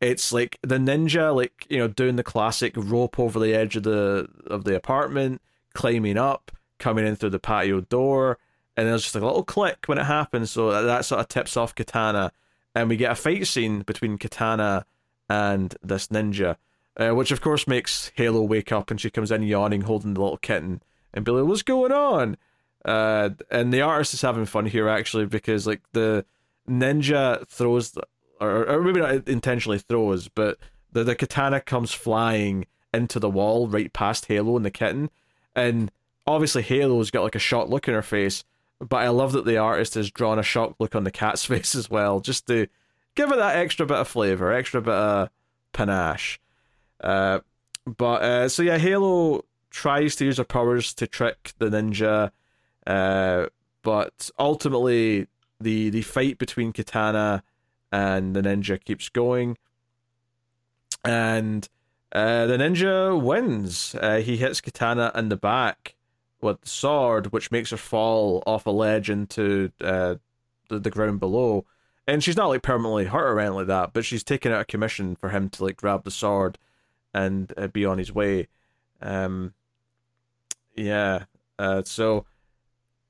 [0.00, 3.84] it's like the ninja, like you know, doing the classic rope over the edge of
[3.84, 5.40] the of the apartment,
[5.74, 8.38] climbing up, coming in through the patio door,
[8.76, 10.50] and there's just a little click when it happens.
[10.50, 12.32] So that sort of tips off Katana,
[12.74, 14.86] and we get a fight scene between Katana
[15.28, 16.56] and this ninja,
[16.96, 20.20] uh, which of course makes Halo wake up, and she comes in yawning, holding the
[20.20, 20.82] little kitten,
[21.12, 22.36] and be like, "What's going on?"
[22.84, 26.24] Uh, and the artist is having fun here actually because like the
[26.68, 27.96] ninja throws,
[28.40, 30.58] or, or maybe not intentionally throws, but
[30.90, 35.10] the the katana comes flying into the wall right past Halo and the kitten,
[35.54, 35.90] and
[36.26, 38.44] obviously Halo's got like a shocked look in her face,
[38.82, 41.74] but I love that the artist has drawn a shocked look on the cat's face
[41.74, 42.66] as well, just to
[43.14, 45.30] give it that extra bit of flavor, extra bit of
[45.72, 46.40] panache.
[47.00, 47.40] Uh,
[47.86, 52.30] but uh, so yeah, Halo tries to use her powers to trick the ninja,
[52.86, 53.46] uh,
[53.82, 55.26] but ultimately
[55.60, 57.42] the the fight between Katana
[57.90, 59.58] and the ninja keeps going,
[61.04, 61.68] and
[62.12, 63.94] uh, the ninja wins.
[63.94, 65.94] Uh, he hits Katana in the back
[66.42, 70.16] with the sword, which makes her fall off a ledge into uh,
[70.68, 71.64] the, the ground below.
[72.06, 74.64] And she's not like permanently hurt or anything like that, but she's taken out a
[74.64, 76.58] commission for him to like grab the sword
[77.14, 78.48] and uh, be on his way.
[79.00, 79.54] Um,
[80.74, 81.24] yeah.
[81.58, 82.26] Uh, so,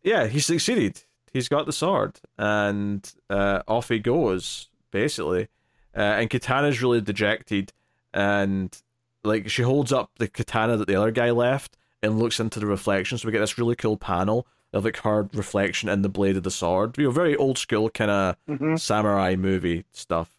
[0.02, 1.04] yeah, he succeeded.
[1.32, 5.48] He's got the sword, and uh, off he goes, basically.
[5.96, 7.72] Uh, and Katana's really dejected,
[8.12, 8.76] and
[9.24, 12.66] like she holds up the katana that the other guy left and looks into the
[12.66, 13.18] reflection.
[13.18, 16.42] So we get this really cool panel of like her reflection in the blade of
[16.42, 16.96] the sword.
[16.98, 18.80] You know, very old school kind of Mhm.
[18.80, 20.30] samurai movie stuff.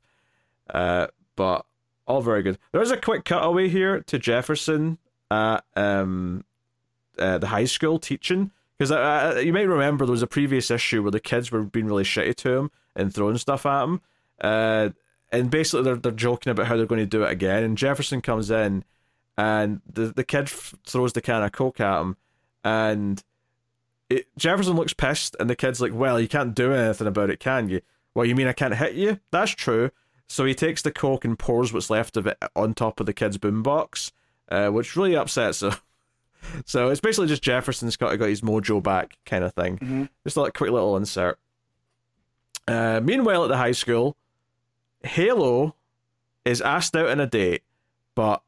[0.69, 1.65] Uh, but
[2.07, 2.57] all very good.
[2.72, 4.98] There is a quick cutaway here to Jefferson
[5.31, 6.44] at um,
[7.18, 11.02] uh, the high school teaching because uh, you might remember there was a previous issue
[11.02, 14.02] where the kids were being really shitty to him and throwing stuff at him.
[14.41, 14.90] Uh,
[15.31, 17.64] and basically they're they're joking about how they're going to do it again.
[17.64, 18.84] And Jefferson comes in,
[19.38, 22.18] and the the kid f- throws the can of coke at him,
[22.64, 23.23] and
[24.10, 27.39] it, Jefferson looks pissed, and the kid's like, "Well, you can't do anything about it,
[27.39, 27.81] can you?"
[28.14, 29.19] Well, you mean I can't hit you?
[29.31, 29.89] That's true.
[30.27, 33.14] So he takes the coke and pours what's left of it on top of the
[33.14, 34.11] kid's boombox,
[34.49, 35.73] uh, which really upsets him.
[36.65, 39.77] so it's basically just Jefferson's got got his mojo back, kind of thing.
[39.80, 40.10] Mhm.
[40.23, 41.39] Just a like, quick little insert.
[42.68, 44.15] Uh, meanwhile, at the high school,
[45.03, 45.76] Halo
[46.45, 47.64] is asked out on a date,
[48.15, 48.41] but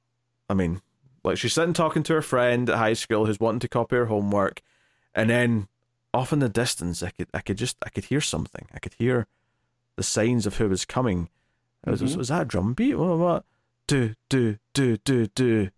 [0.50, 0.82] I mean,
[1.24, 4.06] like she's sitting talking to her friend at high school who's wanting to copy her
[4.06, 4.62] homework,
[5.14, 5.68] and then
[6.14, 8.68] off in the distance, I could I could just I could hear something.
[8.74, 9.28] I could hear
[9.96, 11.30] the signs of who was coming.
[11.86, 12.18] Was, was, Mhm.
[12.18, 12.96] was that a drum beat?
[12.96, 13.18] What?
[13.18, 13.46] what?
[13.88, 15.70] Do do do do do.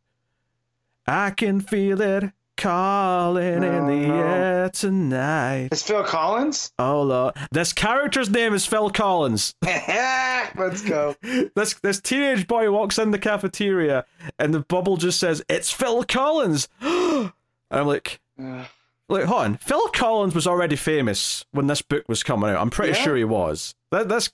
[1.06, 4.24] I can feel it calling in the No, no.
[4.24, 5.70] air tonight.
[5.72, 6.74] It's Phil Collins.
[6.78, 9.56] Oh Lord, this character's name is Phil Collins.
[9.64, 11.16] Let's go.
[11.56, 14.06] this this teenage boy walks in the cafeteria
[14.40, 16.68] and the bubble just says it's Phil Collins.
[16.82, 17.32] and
[17.72, 18.66] I'm like, Ugh.
[19.10, 19.58] like, hold on.
[19.58, 22.60] Phil Collins was already famous when this book was coming out.
[22.62, 23.04] I'm pretty Yeah.
[23.04, 23.76] sure he was.
[23.92, 24.32] That this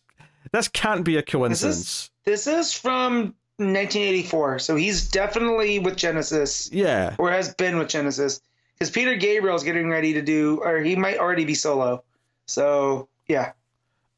[0.51, 2.09] this can't be a coincidence.
[2.25, 7.15] This is from 1984, so he's definitely with Genesis, Yeah.
[7.17, 8.41] or has been with Genesis,
[8.73, 12.03] because Peter Gabriel's getting ready to do, or he might already be solo.
[12.47, 13.51] So yeah,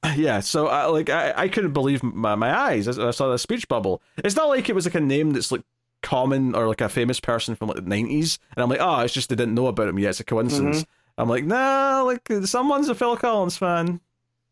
[0.16, 3.38] Yeah, so I like I, I couldn't believe my, my eyes as I saw the
[3.40, 4.02] speech bubble.
[4.18, 5.64] It's not like it was like a name that's like
[6.02, 9.14] common or like a famous person from like the nineties, and I'm like, oh, it's
[9.14, 10.12] just they didn't know about him yet.
[10.12, 10.86] It's a coincidence.
[11.18, 14.00] I'm like, nah, like someone's a Phil Collins fan.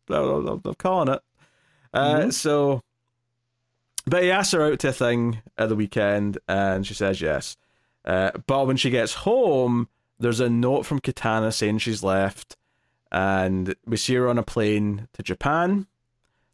[0.08, 1.20] I'm, I'm- calling it.
[1.92, 2.32] Uh, Mhm.
[2.32, 2.82] So,
[4.06, 7.56] but he asks her out to a thing at the weekend, and she says yes.
[8.04, 12.56] Uh, but when she gets home, there's a note from Katana saying she's left,
[13.10, 15.86] and we see her on a plane to Japan.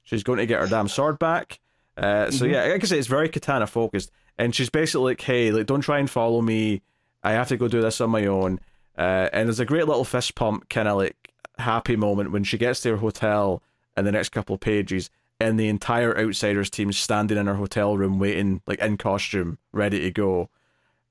[0.03, 1.59] She's going to get her damn sword back.
[1.97, 2.53] Uh, so Mhm.
[2.53, 5.81] yeah, like I say, it's very Katana focused, and she's basically like, "Hey, like, don't
[5.83, 6.83] try and follow me.
[7.23, 8.61] I have to go do this on my own."
[8.97, 11.17] Uh, and there's a great little fist pump, kind of like
[11.59, 13.63] happy moment when she gets to her hotel
[13.97, 15.11] in the next couple of pages,
[15.41, 20.01] and the entire Outsiders team standing in her hotel room, waiting, like in costume, ready
[20.01, 20.51] to go,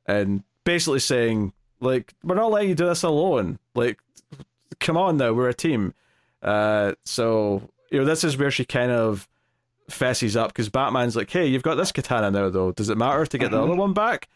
[0.05, 3.57] and basically saying, "Like, we're not letting you do this alone.
[3.73, 3.99] Like,
[4.79, 5.93] come on now, we're a team."
[6.41, 9.27] Uh, so you know, this is where she kind of
[9.89, 12.71] fesses up because Batman's like, "Hey, you've got this katana now, though.
[12.71, 14.29] Does it matter to get the other one back?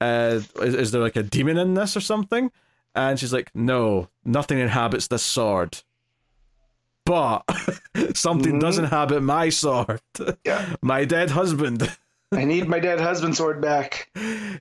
[0.00, 2.50] Uh, is, is there like a demon in this or something?"
[2.96, 5.82] And she's like, "No, nothing inhabits this sword."
[7.06, 7.42] But
[8.14, 8.60] something Mhm.
[8.60, 10.00] does inhabit my sword.
[10.44, 10.74] Yeah.
[10.82, 11.90] my dead husband.
[12.32, 14.10] I need my dead husband sword back.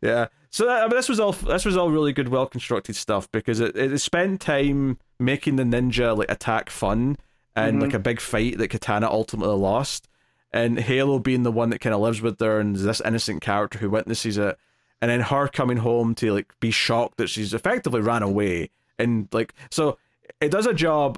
[0.01, 0.27] yeah.
[0.51, 3.29] So that, I mean, this was all this was all really good, well constructed stuff
[3.31, 7.17] because it, it spent time making the ninja like attack fun
[7.55, 7.81] and Mhm.
[7.81, 10.07] like a big fight that Katana ultimately lost,
[10.53, 13.79] and Halo being the one that kind of lives with her and this innocent character
[13.79, 14.57] who witnesses it,
[15.01, 18.69] and then her coming home to like be shocked that she's effectively ran away
[18.99, 19.97] and like so
[20.39, 21.17] it does a job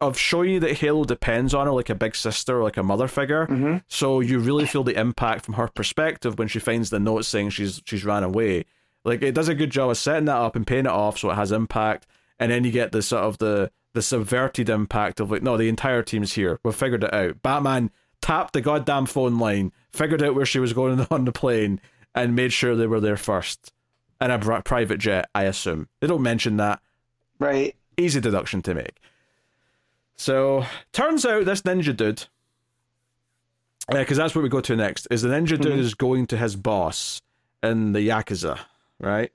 [0.00, 2.82] of showing you that Halo depends on her like a big sister or like a
[2.82, 3.46] mother figure.
[3.46, 3.82] Mhm.
[3.88, 7.50] So you really feel the impact from her perspective when she finds the note saying
[7.50, 8.64] she's she's ran away.
[9.04, 11.30] Like it does a good job of setting that up and paying it off so
[11.30, 12.06] it has impact,
[12.38, 15.68] and then you get the sort of the the subverted impact of like, no, the
[15.68, 16.58] entire team's here.
[16.64, 17.42] We've figured it out.
[17.42, 17.90] Batman
[18.22, 21.80] tapped the goddamn phone line, figured out where she was going on the plane,
[22.14, 23.72] and made sure they were there first.
[24.20, 25.88] And a private jet, I assume.
[26.00, 26.80] They don't mention that.
[27.38, 27.74] Right.
[27.96, 28.98] Easy deduction to make.
[30.20, 32.26] So turns out this ninja dude,
[33.90, 35.78] because that's what we go to next, is the ninja dude Mhm.
[35.78, 37.22] is going to his boss
[37.62, 38.58] in the yakuza,
[38.98, 39.32] right?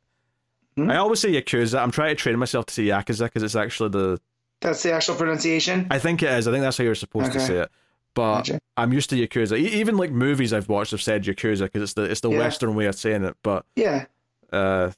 [0.77, 0.91] Mhm.
[0.91, 1.81] I always say yakuza.
[1.81, 4.21] I'm trying to train myself to say yakuza because it's actually the.
[4.61, 5.87] That's the actual pronunciation.
[5.89, 6.47] I think it is.
[6.47, 7.71] I think that's how you're supposed to say it.
[8.13, 8.59] But Gotcha.
[8.77, 9.57] I'm used to yakuza.
[9.57, 12.37] E- even like movies I've watched have said yakuza because it's the it's the Yeah.
[12.37, 13.35] Western way of saying it.
[13.41, 14.05] But Yeah.
[14.53, 14.91] uh,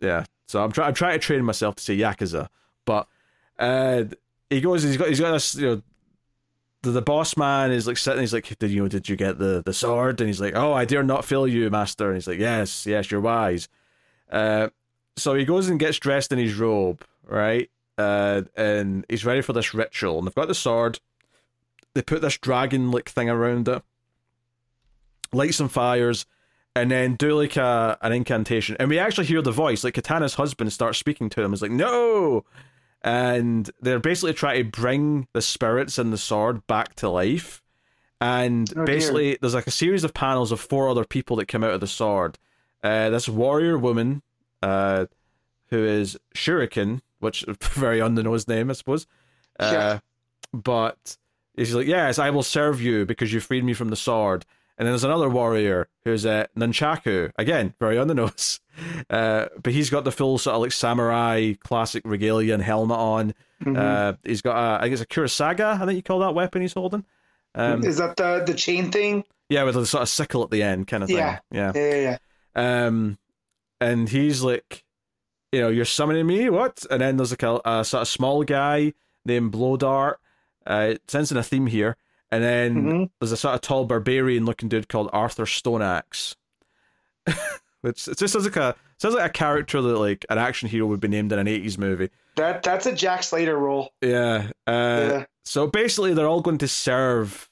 [0.00, 0.26] yeah.
[0.46, 0.88] So I'm trying.
[0.90, 2.46] I'm trying to train myself to say yakuza,
[2.84, 3.08] but
[3.58, 4.04] uh,
[4.50, 4.82] he goes.
[4.82, 5.08] He's got.
[5.08, 5.54] He's got this.
[5.54, 5.82] You know,
[6.82, 8.20] the, the boss man is like sitting.
[8.20, 8.88] He's like, did you know?
[8.88, 10.20] Did you get the the sword?
[10.20, 12.08] And he's like, oh, I dare not fail you, master.
[12.08, 13.68] And he's like, yes, yes, you're wise.
[14.30, 14.68] Uh,
[15.16, 17.70] so he goes and gets dressed in his robe, right?
[17.96, 20.18] Uh, and he's ready for this ritual.
[20.18, 20.98] And they've got the sword.
[21.94, 23.82] They put this dragon like thing around it,
[25.32, 26.26] light some fires,
[26.74, 28.76] and then do like a an incantation.
[28.80, 31.52] And we actually hear the voice, like Katana's husband starts speaking to him.
[31.52, 32.44] It's like, no!
[33.04, 37.62] And they're basically trying to bring the spirits and the sword back to life.
[38.20, 38.84] And Oh, dear.
[38.86, 41.80] basically, there's like a series of panels of four other people that come out of
[41.80, 42.38] the sword.
[42.82, 44.22] Uh, this warrior woman,
[44.62, 45.04] uh,
[45.68, 49.06] who is Shuriken, which is a very on the nose name, I suppose.
[49.60, 49.98] Uh, Yeah.
[50.54, 51.18] But
[51.56, 54.46] he's like, yes, I will serve you because you freed me from the sword.
[54.78, 57.32] And then there's another warrior who's uh, Nunchaku.
[57.36, 58.60] Again, very on the nose.
[59.10, 63.34] Uh, but he's got the full sort of like samurai classic regalia and helmet on.
[63.62, 63.76] Mhm.
[63.78, 66.62] Uh, he's got, a, I think it's a Kurisaga, I think you call that weapon
[66.62, 67.04] he's holding.
[67.54, 69.24] Um, Is that the the chain thing?
[69.48, 71.18] yeah, with a sort of sickle at the end kind of thing.
[71.18, 71.38] Yeah.
[71.52, 71.72] Yeah.
[71.74, 72.16] Yeah, yeah,
[72.56, 72.86] yeah.
[72.86, 73.18] Um,
[73.80, 74.84] and he's like,
[75.52, 76.84] you know, you're summoning me, what?
[76.90, 78.92] And then there's like a, a sort of small guy
[79.24, 80.18] named Blow Dart.
[80.66, 81.96] Uh, sensing a theme here.
[82.32, 83.10] And then Mhm.
[83.20, 86.34] there's a sort of tall barbarian looking dude called Arthur Stoneaxe.
[87.84, 90.86] Which it just sounds like a sounds like a character that like an action hero
[90.86, 92.08] would be named in an eighties movie.
[92.36, 93.92] That that's a Jack Slater role.
[94.00, 94.52] Yeah.
[94.66, 95.24] Uh, yeah.
[95.44, 97.50] So basically, they're all going to serve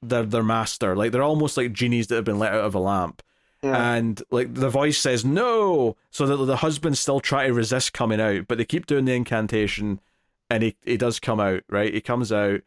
[0.00, 0.94] their their master.
[0.94, 3.22] Like they're almost like genies that have been let out of a lamp.
[3.60, 3.94] Yeah.
[3.94, 8.20] And like the voice says no, so that the husband still try to resist coming
[8.20, 9.98] out, but they keep doing the incantation,
[10.48, 11.64] and he he does come out.
[11.68, 12.60] Right, he comes out,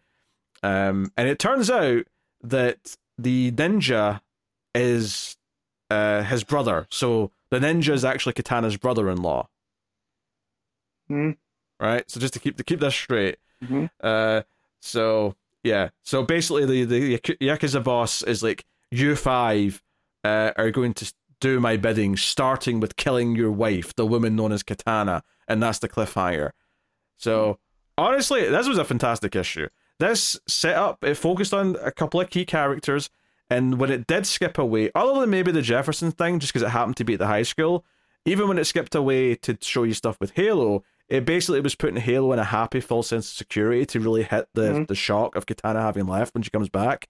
[0.63, 2.07] um, and it turns out
[2.43, 4.19] that the ninja
[4.73, 5.34] is
[5.89, 6.87] uh his brother.
[6.89, 9.47] So the ninja is actually Katana's brother-in-law.
[11.07, 11.31] Hmm.
[11.79, 12.09] Right.
[12.09, 13.89] So just to keep to keep this straight, Mhm.
[14.01, 14.43] uh,
[14.79, 19.81] so yeah, so basically the the Yak- Yakuza boss is like you five
[20.23, 24.51] uh, are going to do my bidding, starting with killing your wife, the woman known
[24.51, 26.51] as Katana, and that's the cliffhanger.
[27.17, 27.59] So
[27.97, 29.67] honestly, this was a fantastic issue.
[29.99, 33.09] This setup it focused on a couple of key characters,
[33.49, 36.71] and when it did skip away, other than maybe the Jefferson thing, just because it
[36.71, 37.85] happened to be at the high school,
[38.25, 41.97] even when it skipped away to show you stuff with Halo, it basically was putting
[41.97, 44.87] Halo in a happy, full sense of security to really hit the Mhm.
[44.87, 47.07] the shock of Katana having left when she comes back.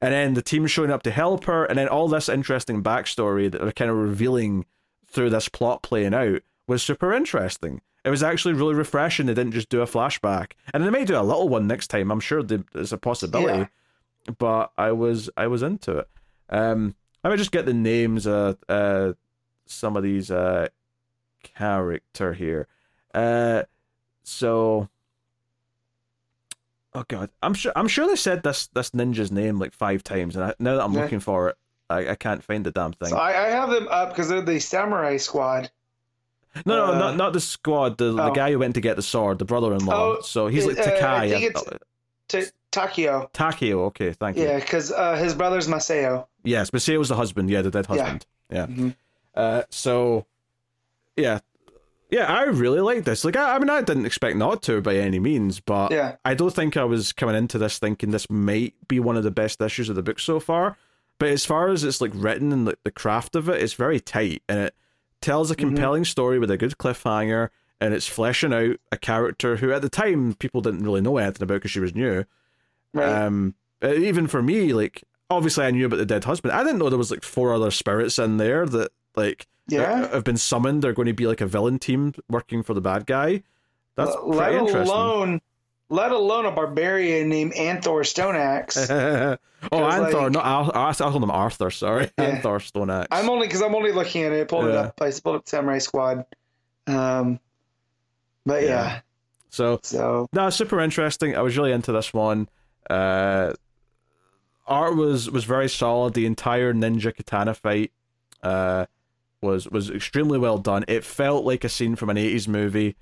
[0.00, 3.50] And then the team showing up to help her, and then all this interesting backstory
[3.50, 4.66] that they're kind of revealing
[5.08, 7.80] through this plot playing out was super interesting.
[8.04, 9.26] It was actually really refreshing.
[9.26, 12.10] They didn't just do a flashback, and they may do a little one next time.
[12.10, 13.68] I'm sure there's a possibility,
[14.38, 16.08] but I was I was into it.
[16.50, 19.12] Um, I might just get the names of uh,
[19.66, 20.68] some of these uh,
[21.42, 22.66] character here.
[23.12, 23.62] Uh,
[24.22, 24.88] so
[26.94, 30.36] oh god, I'm sure I'm sure they said this this ninja's name like five times,
[30.36, 31.02] and I, now that I'm Yeah.
[31.02, 31.56] looking for it,
[31.90, 33.10] I, I can't find the damn thing.
[33.10, 35.70] So I, I have them up because they're the Samurai Squad.
[36.66, 37.98] no, no, uh, not not the squad.
[37.98, 38.32] The the oh.
[38.32, 40.16] guy who went to get the sword, the brother-in-law.
[40.18, 41.30] Oh, so he's like uh, I Takai.
[41.30, 43.30] think it's- Takeo.
[43.32, 43.84] Takeo.
[43.86, 44.44] Okay, thank you.
[44.44, 46.26] Yeah, because uh, his brother's Maseo.
[46.42, 47.48] Yes, Maseo's the husband.
[47.50, 47.96] Yeah, the dead Yeah.
[47.96, 48.26] husband.
[48.50, 48.66] Yeah.
[48.66, 48.94] Mhm.
[49.34, 50.26] Uh, so,
[51.16, 51.40] yeah,
[52.10, 53.24] yeah, I really like this.
[53.24, 56.16] Like, I, I mean, I didn't expect not to by any means, but Yeah.
[56.24, 59.30] I don't think I was coming into this thinking this might be one of the
[59.30, 60.76] best issues of the book so far.
[61.18, 64.00] But as far as it's like written and like the craft of it, it's very
[64.00, 64.74] tight and it
[65.20, 65.60] tells a Mhm.
[65.60, 67.48] compelling story with a good cliffhanger
[67.80, 71.42] and it's fleshing out a character who at the time people didn't really know anything
[71.42, 72.24] about because she was new.
[72.94, 73.08] Right.
[73.08, 76.52] Um, uh, even for me, like obviously I knew about the dead husband.
[76.54, 80.08] I didn't know there was like four other spirits in there that like yeah.
[80.12, 80.82] have been summoned.
[80.82, 83.42] They're going to be like a villain team working for the bad guy.
[83.96, 84.80] That's L- let interesting.
[84.88, 85.40] alone
[85.90, 88.88] let alone a barbarian named Anthor Stoneaxe.
[89.72, 91.70] oh, Anthor, like, not Al- I called him Arthur.
[91.70, 92.40] Sorry, Yeah.
[92.40, 93.08] Anthor Stone Axe.
[93.10, 94.40] I'm only because I'm only looking at it.
[94.42, 95.00] I pulled it up.
[95.00, 96.24] I pulled up Samurai Squad.
[96.86, 97.38] Um,
[98.46, 99.00] but yeah, Yeah.
[99.50, 101.36] so so no, super interesting.
[101.36, 102.48] I was really into this one.
[102.90, 103.52] Uh,
[104.66, 106.14] art was was very solid.
[106.14, 107.92] The entire ninja katana fight
[108.42, 108.86] uh,
[109.40, 110.84] was was extremely well done.
[110.88, 112.96] It felt like a scene from an eighties movie.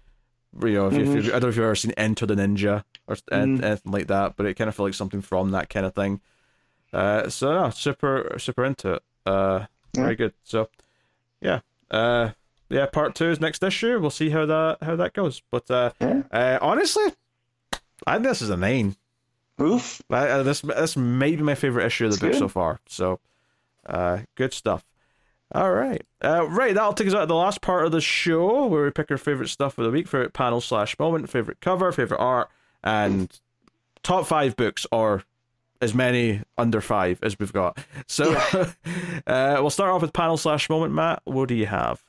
[0.61, 2.35] You know, if, you, if you, I don't know if you've ever seen Enter the
[2.35, 3.63] Ninja or Mhm.
[3.63, 6.21] anything like that, but it kind of felt like something from that kind of thing.
[6.93, 9.03] Uh, so no, super super into it.
[9.25, 10.03] Uh, Yeah.
[10.03, 10.35] very good.
[10.45, 10.69] So
[11.41, 11.61] yeah,
[11.91, 12.31] uh,
[12.69, 12.85] yeah.
[12.87, 13.99] Part two is next issue.
[13.99, 15.41] We'll see how that how that goes.
[15.51, 16.23] But uh, Yeah.
[16.31, 17.05] uh honestly,
[18.07, 18.97] I think this is a nine.
[19.62, 20.02] Oof.
[20.10, 22.80] Uh, this this may be my favorite issue of the book so far.
[22.89, 23.20] So,
[23.86, 24.84] uh, good stuff.
[25.55, 26.74] All right, uh, right.
[26.74, 29.18] That'll take us out to the last part of the show where we pick our
[29.18, 32.48] favorite stuff of the week, favorite panel slash moment, favorite cover, favorite art,
[32.82, 33.39] and
[34.02, 35.24] top five books or
[35.82, 37.76] as many under five as we've got.
[38.06, 38.32] So,
[39.26, 40.94] uh, we'll start off with panel slash moment.
[40.94, 42.02] Matt, what do you have?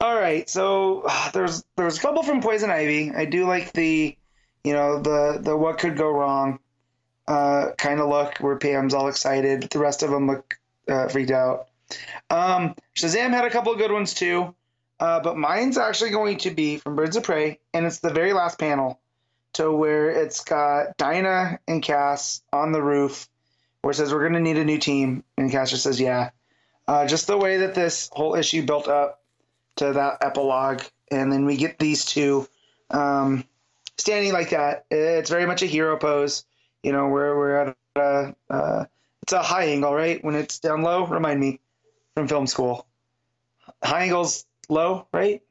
[0.00, 3.12] All right, so there's there's a couple from Poison Ivy.
[3.12, 4.16] I do like the,
[4.64, 6.58] you know, the the what could go wrong,
[7.28, 9.62] uh, kind of look where Pam's all excited.
[9.62, 10.58] The rest of them look
[10.88, 11.68] uh, freaked out.
[12.30, 14.54] Um, Shazam had a couple of good ones too,
[14.98, 18.32] uh, but mine's actually going to be from Birds of Prey, and it's the very
[18.32, 19.00] last panel,
[19.54, 23.28] to where it's got Dinah and Cass on the roof,
[23.82, 26.30] where it says we're going to need a new team, and Cass just says yeah.
[26.88, 29.22] Uh, just the way that this whole issue built up
[29.76, 32.48] to that epilogue, and then we get these two
[32.90, 33.44] um,
[33.96, 34.86] standing like that.
[34.90, 36.44] It's very much a hero pose.
[36.86, 38.84] You know, where we're at a uh,
[39.22, 40.22] it's a high angle, right?
[40.22, 41.58] When it's down low, remind me
[42.14, 42.86] from film school.
[43.82, 45.42] High angles low, right?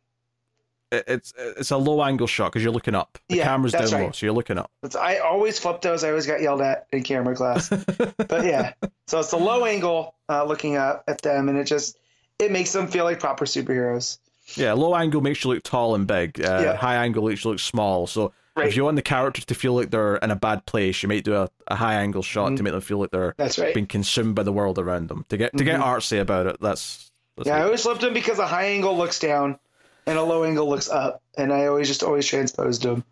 [0.94, 3.20] It's it's a low angle shot because you're looking up.
[3.28, 4.72] The Yeah, camera's down that's low, so you're looking up.
[4.82, 6.06] It's, I always flip those.
[6.06, 7.68] I always got yelled at in camera class.
[8.30, 8.72] but yeah,
[9.08, 11.98] so it's the low angle uh, looking up at them, and it just
[12.40, 14.20] it makes them feel like proper superheroes.
[14.56, 16.40] Yeah, low angle makes you look tall and big.
[16.40, 16.76] Uh, Yeah.
[16.78, 18.08] High angle makes you look small.
[18.08, 18.68] So Right.
[18.68, 21.24] if you want the characters to feel like they're in a bad place, you might
[21.26, 22.56] do a, a high angle shot Mm-hmm.
[22.56, 23.74] to make them feel like they're That's right.
[23.74, 25.26] being consumed by the world around them.
[25.30, 28.40] To get to get artsy about it, that's, that's Yeah, I always flipped them because
[28.40, 29.60] a high angle looks down
[30.08, 33.04] and a low angle looks up, and I always just always transposed them.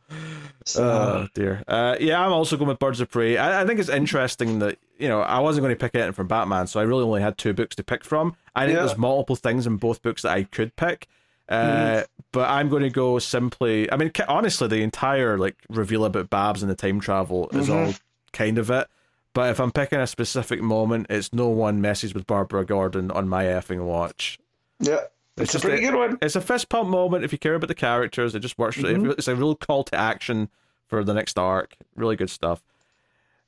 [0.65, 1.63] So Oh dear.
[1.67, 3.35] Uh, yeah, I'm also going with Birds of Prey.
[3.37, 6.27] I, I think it's interesting that you know I wasn't going to pick anything from
[6.27, 8.35] Batman, so I really only had two books to pick from.
[8.55, 8.85] I think Yeah.
[8.85, 11.07] there's multiple things in both books that I could pick.
[11.49, 12.01] Uh, Mm-hmm.
[12.31, 13.91] But I'm going to go simply.
[13.91, 17.89] I mean, honestly, the entire like reveal about Babs and the time travel is Mm-hmm.
[17.89, 17.93] all
[18.31, 18.87] kind of it.
[19.33, 23.29] But if I'm picking a specific moment, it's no one messes with Barbara Gordon on
[23.29, 24.39] my effing watch.
[24.79, 25.01] yeah,
[25.37, 26.17] it's, just a pretty a- good one.
[26.23, 28.33] It's a fist pump moment if you care about the characters.
[28.33, 28.77] It just works.
[28.77, 29.11] Mm-hmm.
[29.11, 30.49] It's a real call to action
[30.87, 31.75] for the next arc.
[31.95, 32.63] Really good stuff.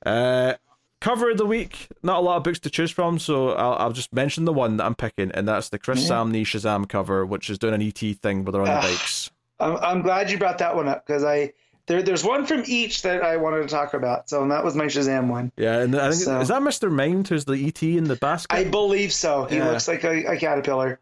[0.06, 0.54] Uh,
[1.02, 1.88] cover of the week.
[2.04, 4.78] Not a lot of books to choose from, so I'll, I'll just mention the one
[4.78, 7.98] that I'm picking, and that's the Chris Samnee Shazam cover, which is doing an ET
[8.18, 8.82] thing where they're on the Ah.
[8.82, 9.32] bikes.
[9.60, 11.54] I'm, I'm glad you brought that one up because I
[11.88, 14.28] there there's one from each that I wanted to talk about.
[14.30, 15.52] So and that was my Shazam one.
[15.56, 16.92] Yeah, and I think So- is that Mr.
[16.92, 18.54] Mind who's the ET in the basket.
[18.54, 19.46] I believe so.
[19.46, 19.70] He Yeah.
[19.70, 21.00] looks like a, a caterpillar.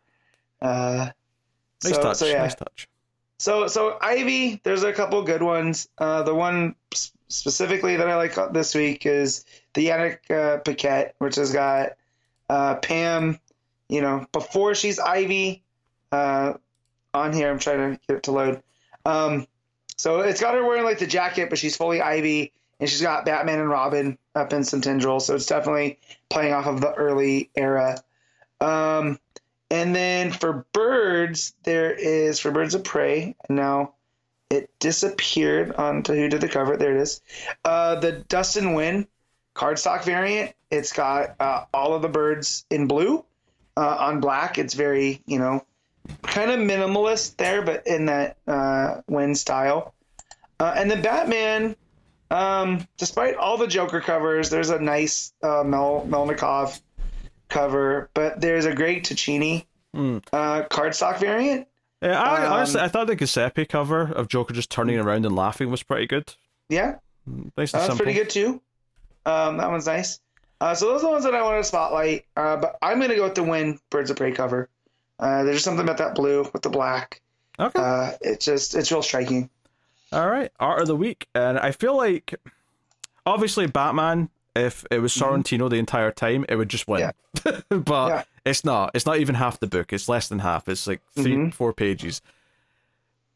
[0.61, 1.09] Uh,
[1.83, 2.17] nice so, touch.
[2.17, 2.39] So yeah.
[2.43, 2.87] Nice touch.
[3.39, 5.87] So so Ivy, there's a couple good ones.
[5.97, 6.75] Uh, the one
[7.29, 11.93] specifically that I like this week is the Yannick uh, Paquette, which has got
[12.49, 13.39] uh, Pam.
[13.89, 15.63] You know, before she's Ivy.
[16.11, 16.53] Uh,
[17.13, 18.63] on here, I'm trying to get it to load.
[19.05, 19.47] Um,
[19.97, 23.25] so it's got her wearing like the jacket, but she's fully Ivy, and she's got
[23.25, 25.27] Batman and Robin up in some tendrils.
[25.27, 28.01] So it's definitely playing off of the early era.
[28.59, 29.19] Um,
[29.69, 33.35] and then for birds, there is for birds of prey.
[33.49, 33.93] Now
[34.49, 36.77] it disappeared onto who did the cover.
[36.77, 37.21] There it is.
[37.63, 39.07] Uh, the Dustin Nguyen
[39.55, 40.53] cardstock variant.
[40.71, 43.23] It's got uh, all of the birds in blue.
[43.75, 45.65] Uh, on black, it's very you know
[46.21, 49.93] kind of minimalist there, but in that uh, Win style.
[50.59, 51.75] Uh, and then Batman.
[52.31, 56.81] Um, despite all the Joker covers, there's a nice uh, Mel Melnikov
[57.49, 60.17] cover, but there's a great Ticini Hmm.
[60.31, 61.67] uh, cardstock variant.
[62.01, 65.35] Yeah, I, Um, honestly, I thought the Giuseppe cover of Joker just turning around and
[65.35, 66.33] laughing was pretty good.
[66.69, 66.95] Yeah,
[67.27, 67.97] Nice and that's simple.
[67.97, 68.61] pretty good too.
[69.25, 70.19] Um, that one's nice.
[70.61, 72.25] Uh, so those are the ones that I wanted to spotlight.
[72.37, 74.69] Uh, but I'm gonna go with the Nguyen Birds of Prey cover.
[75.19, 77.21] Uh, there's something about that blue with the black.
[77.59, 77.79] Okay.
[77.79, 79.49] Uh, it's just it's real striking.
[80.11, 82.33] All right, art of the week, and I feel like
[83.25, 84.29] obviously Batman.
[84.55, 87.11] If it was Sorrentino the entire time, it would just win.
[87.43, 87.89] but Mm-hmm.
[88.09, 88.23] Yeah.
[88.45, 88.91] it's not.
[88.93, 89.91] It's not even half the book.
[89.91, 90.69] It's less than half.
[90.69, 91.53] It's like 3 Mhm.
[91.55, 92.21] four pages.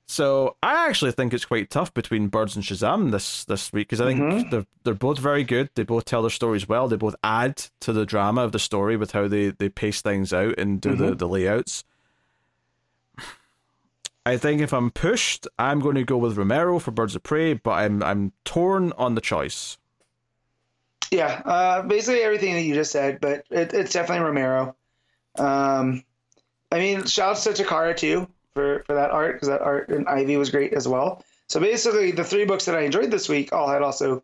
[0.10, 4.02] So I actually think it's quite tough between Birds and Shazam this this week because
[4.02, 4.50] I think Mhm.
[4.52, 5.70] they're they're both very good.
[5.76, 6.88] They both tell their stories well.
[6.88, 10.32] They both add to the drama of the story with how they they pace things
[10.34, 11.84] out and do the the layouts.
[14.26, 17.54] I think if I'm pushed, I'm going to go with Romero for Birds of Prey,
[17.54, 19.78] but I'm I'm torn on the choice.
[21.12, 24.76] Yeah, uh, basically everything that you just said, but it, it's definitely Romero.
[25.36, 26.04] Um,
[26.70, 28.28] I mean, shouts to Takara too
[28.58, 31.24] for, for that art because that art in Ivy was great as well.
[31.48, 34.24] So basically, the three books that I enjoyed this week all had also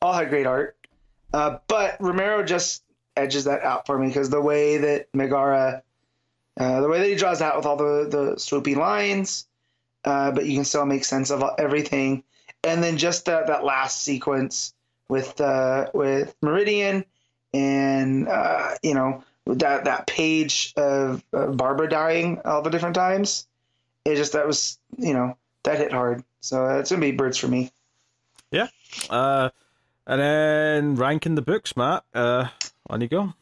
[0.00, 0.76] all had great art,
[1.34, 2.82] uh, but Romero just
[3.14, 5.82] edges that out for me because the way that Megaera,
[6.58, 9.46] uh, the way that he draws out with all the the swoopy lines,
[10.04, 12.24] uh, but you can still make sense of everything,
[12.64, 14.74] and then just that that last sequence
[15.08, 17.04] with uh, with Meridian
[17.52, 23.46] and uh, you know that that page of Barbara dying all the different times.
[24.04, 26.24] It just that was you know that hit hard.
[26.40, 27.70] So uh, it's gonna be birds for me.
[28.50, 28.68] Yeah.
[29.10, 29.50] Uh,
[30.06, 32.04] and then ranking the books, Matt.
[32.14, 32.48] Uh,
[32.88, 33.32] on you go.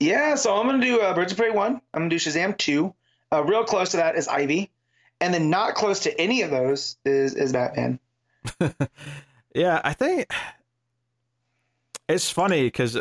[0.00, 1.80] Yeah, so I'm gonna do uh, Birds of Prey one.
[1.94, 2.94] I'm gonna do Shazam two.
[3.32, 4.70] Uh, real close to that is Ivy,
[5.20, 7.98] and then not close to any of those is is Batman.
[9.56, 10.30] Yeah, I think
[12.10, 13.00] it's funny because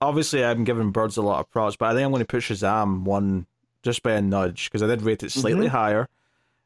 [0.00, 2.42] obviously I'm giving Birds a lot of props, but I think I'm going to put
[2.42, 3.46] Shazam one
[3.84, 6.08] just by a nudge because I did rate it slightly higher.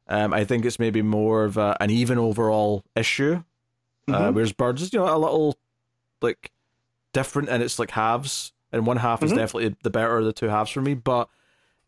[0.08, 3.42] Um, I think it's maybe more of a, an even overall issue,
[4.08, 4.34] uh, Mhm.
[4.34, 5.58] whereas Birds is you know a little
[6.22, 6.50] like
[7.12, 9.36] different and it's like halves, and one half is Mhm.
[9.36, 10.94] definitely the better of the two halves for me.
[10.94, 11.28] But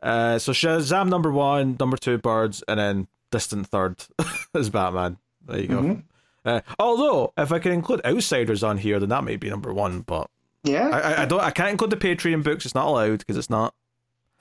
[0.02, 3.96] uh, so Shazam number one, number two Birds, and then distant third
[4.54, 5.16] is Batman.
[5.46, 5.80] There you go.
[5.82, 6.02] Mhm.
[6.44, 10.00] Uh, although, if I can include Outsiders on here, then that may be number one.
[10.00, 10.28] But
[10.64, 11.40] Yeah, I, I, I don't.
[11.40, 12.64] I can't include the Patreon books.
[12.66, 13.74] It's not allowed because it's not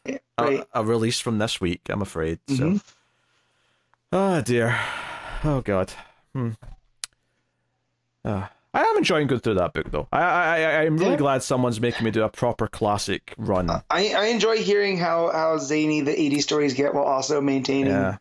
[0.05, 1.81] Yeah, a, a release from this week.
[1.89, 2.39] I'm afraid.
[2.47, 2.83] So, Mhm.
[4.11, 4.79] oh dear,
[5.43, 5.91] oh god.
[6.33, 6.51] Hmm.
[8.23, 10.07] Uh, I am enjoying going through that book though.
[10.11, 11.17] I I I I'm really Yeah.
[11.17, 13.69] glad someone's making me do a proper classic run.
[13.69, 13.81] I,
[14.13, 18.17] I enjoy hearing how how zany the 80 stories get while also maintaining yeah.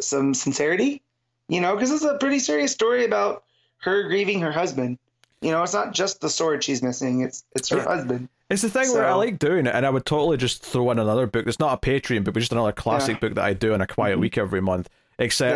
[0.00, 1.02] some sincerity.
[1.48, 3.44] You know, because it's a pretty serious story about
[3.78, 4.98] her grieving her husband.
[5.42, 7.84] You know, it's not just the sword she's missing; it's it's her Yeah.
[7.84, 8.28] husband.
[8.50, 10.98] It's the thing where I like doing it, and I would totally just throw in
[10.98, 11.46] another book.
[11.46, 13.20] It's not a Patreon book, but just another classic Yeah.
[13.20, 14.20] book that I do in a quiet Mhm.
[14.20, 14.88] week every month.
[15.18, 15.54] Except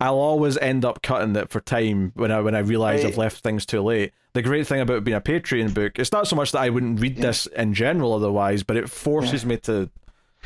[0.00, 0.06] Yeah.
[0.06, 3.12] I'll always end up cutting it for time when I when I realize Right.
[3.12, 4.12] I've left things too late.
[4.34, 7.00] The great thing about being a Patreon book, it's not so much that I wouldn't
[7.00, 7.22] read Yeah.
[7.28, 9.88] this in general otherwise, but it forces me to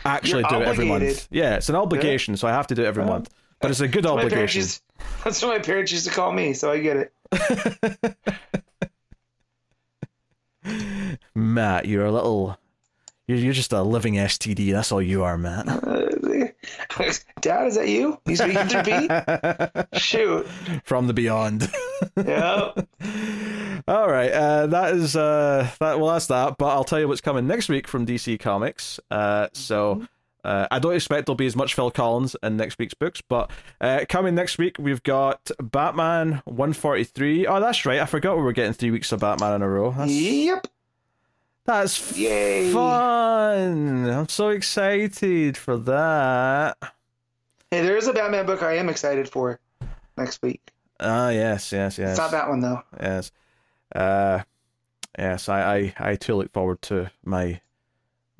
[0.04, 1.26] actually You're do it every month.
[1.32, 3.10] Yeah, it's an obligation, so I have to do it every Yeah.
[3.10, 3.30] month.
[3.60, 4.60] But it's a good obligation.
[4.60, 4.82] used,
[5.24, 7.12] that's what my parents used to call me, so I get it.
[11.34, 12.58] Matt, you're a little.
[13.26, 14.72] You're, you're just a living STD.
[14.72, 15.66] That's all you are, Matt.
[17.40, 18.18] Dad, is that you?
[18.26, 19.98] You speaking to me?
[19.98, 20.46] Shoot.
[20.84, 21.70] From the beyond.
[22.16, 22.72] Yeah.
[23.88, 25.98] All right, uh, that is uh, that.
[25.98, 26.58] Well, that's that.
[26.58, 29.00] But I'll tell you what's coming next week from DC Comics.
[29.10, 30.06] Uh, so
[30.44, 33.50] uh, I don't expect there'll be as much Phil Collins in next week's books, but
[33.80, 37.46] uh, coming next week we've got Batman 143.
[37.46, 38.00] Oh, that's right.
[38.00, 39.90] I forgot we were getting three weeks of Batman in a row.
[39.96, 40.66] That's, Yep.
[41.64, 42.72] that's Yay.
[42.72, 44.08] fun.
[44.10, 46.76] I'm so excited for that.
[47.70, 49.60] Hey, there is a Batman book I am excited for
[50.16, 50.60] next week.
[50.98, 52.10] Ah, yes, yes, yes.
[52.10, 52.82] It's not that one though.
[53.00, 53.30] Yes.
[53.94, 54.40] Uh,
[55.18, 57.60] yes, I, I, I too look forward to my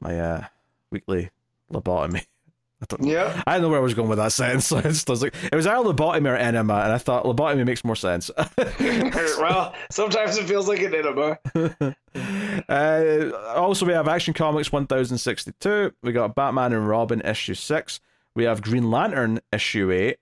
[0.00, 0.44] my uh,
[0.90, 1.30] weekly
[1.72, 2.24] lobotomy.
[2.82, 3.42] I don't, Yep.
[3.46, 4.72] I don't know where I was going with that sentence.
[4.72, 7.94] I was like, it was either lobotomy or enema, and I thought lobotomy makes more
[7.96, 8.30] sense.
[8.80, 11.38] well, sometimes it feels like an enema.
[12.68, 15.92] uh, also, we have Action Comics 1062.
[16.02, 18.00] We got Batman and Robin issue 6.
[18.34, 20.16] We have Green Lantern issue 8,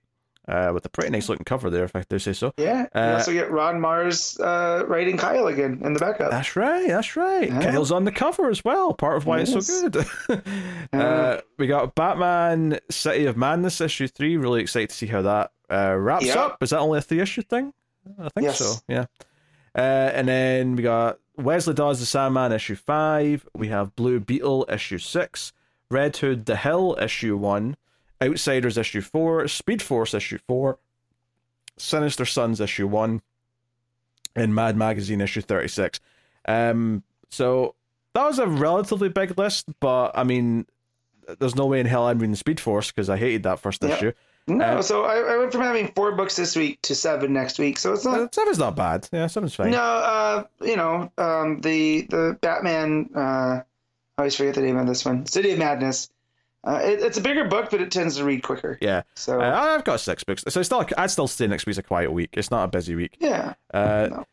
[0.49, 2.53] uh, with a pretty nice looking cover there, if I do say so.
[2.57, 2.81] Yeah.
[2.81, 6.31] You Uh, also get Ron Marz uh, writing Kyle again in the backup.
[6.31, 6.87] That's right.
[6.87, 7.49] That's right.
[7.49, 7.61] Yeah.
[7.71, 8.93] Kyle's on the cover as well.
[8.93, 10.05] Part of why it's so good.
[10.93, 14.37] uh, we got Batman: City of Madness issue three.
[14.37, 16.39] Really excited to see how that uh, wraps Yeah.
[16.39, 16.63] up.
[16.63, 17.73] Is that only a three issue thing?
[18.17, 18.57] I think Yes.
[18.59, 18.73] so.
[18.87, 19.05] Yeah.
[19.75, 19.81] Uh,
[20.13, 23.45] and then we got Wesley Dodds the Sandman issue five.
[23.55, 25.53] We have Blue Beetle issue six.
[25.91, 27.75] Red Hood the Hill issue one.
[28.21, 29.47] Outsiders issue four.
[29.47, 30.77] Speed Force issue four.
[31.77, 33.21] Sinister Sons issue one
[34.35, 35.99] and Mad Magazine issue 36.
[36.47, 37.75] Um, so
[38.13, 40.65] that was a relatively big list, but I mean,
[41.39, 43.95] there's no way in hell I'm reading Speed Force because I hated that first Yeah.
[43.95, 44.11] issue.
[44.47, 47.59] No, Uh, so I, I went from having four books this week to seven next
[47.59, 47.77] week.
[47.77, 49.07] So it's not Uh, Seven's not bad.
[49.11, 49.71] Yeah, seven's fine.
[49.71, 53.09] No, uh, you know, um, the the Batman.
[53.15, 53.63] Uh, I
[54.17, 55.25] always forget the name of this one.
[55.27, 56.09] City of Madness
[56.63, 58.77] Uh, it, it's a bigger book, but it tends to read quicker.
[58.81, 59.03] Yeah.
[59.15, 61.83] So Uh, I've got six books, so it's still I'd still say next week's a
[61.83, 62.29] quiet week.
[62.33, 63.15] It's not a busy week.
[63.19, 64.25] yeah, Uh, No.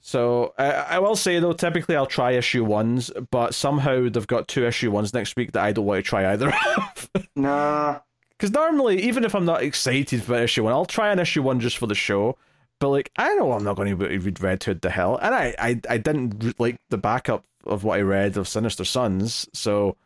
[0.00, 4.48] So I, I will say though, typically I'll try issue ones, but somehow they've got
[4.48, 7.10] two issue ones next week that I don't want to try either of.
[7.36, 8.00] nah.
[8.30, 11.58] Because normally, even if I'm not excited for issue one, I'll try an issue one
[11.60, 12.36] just for the show.
[12.80, 15.34] But like, I know I'm not going to read Red Hood to the hell, and
[15.34, 19.96] I, I, I didn't like the backup of what I read of Sinister Sons, so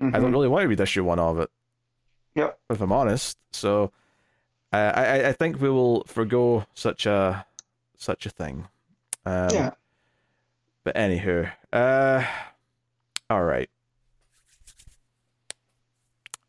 [0.00, 0.32] I don't Mhm.
[0.32, 1.50] really want to read issue one of it.
[2.34, 2.58] Yep.
[2.70, 3.92] If I'm honest, so
[4.72, 7.46] uh, I, I, I think we will forego such a,
[7.96, 8.68] such a thing.
[9.24, 9.70] Um, Yeah.
[10.84, 12.24] But anywho, uh,
[13.30, 13.68] all right.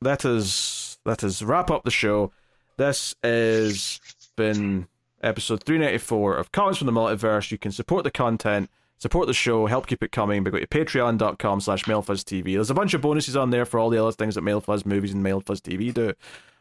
[0.01, 2.31] That is that is wrap up the show.
[2.77, 3.99] This has
[4.35, 4.87] been
[5.23, 7.49] episode three ninety four of Comics from the Multiverse.
[7.51, 10.67] You can support the content, support the show, help keep it coming by going to
[10.67, 12.53] patreon.com slash mildfuzztv.
[12.53, 15.13] There's a bunch of bonuses on there for all the other things that Mildfuzz movies
[15.13, 16.13] and Mildfuzz TV do.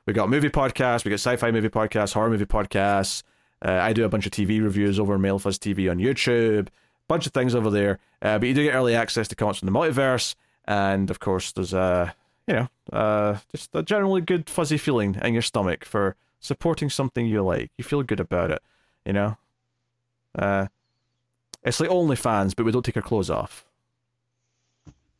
[0.06, 3.22] We got movie podcasts, we got sci-fi movie podcasts, horror movie podcasts.
[3.64, 6.68] Uh, I do a bunch of TV reviews over Mildfuzz TV on YouTube.
[7.08, 7.98] Bunch of things over there.
[8.20, 10.34] Uh, but you do get early access to comics from the multiverse,
[10.66, 12.14] and of course, there's a
[12.46, 17.26] you know uh, just a generally good fuzzy feeling in your stomach for supporting something
[17.26, 17.70] you like.
[17.78, 18.62] You feel good about it,
[19.04, 19.36] you know.
[20.36, 20.66] Uh,
[21.66, 23.64] it's like OnlyFans, but we don't take our clothes off.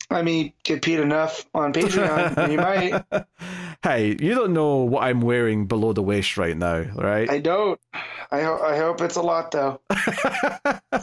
[0.09, 3.25] I mean, get paid enough on Patreon, you might.
[3.83, 7.29] hey, you don't know what I'm wearing below the waist right now, right?
[7.29, 7.79] I don't.
[8.31, 9.81] I ho- I hope it's a lot though.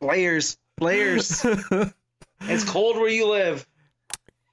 [0.00, 1.44] Layers, layers.
[2.40, 3.66] it's cold where you live.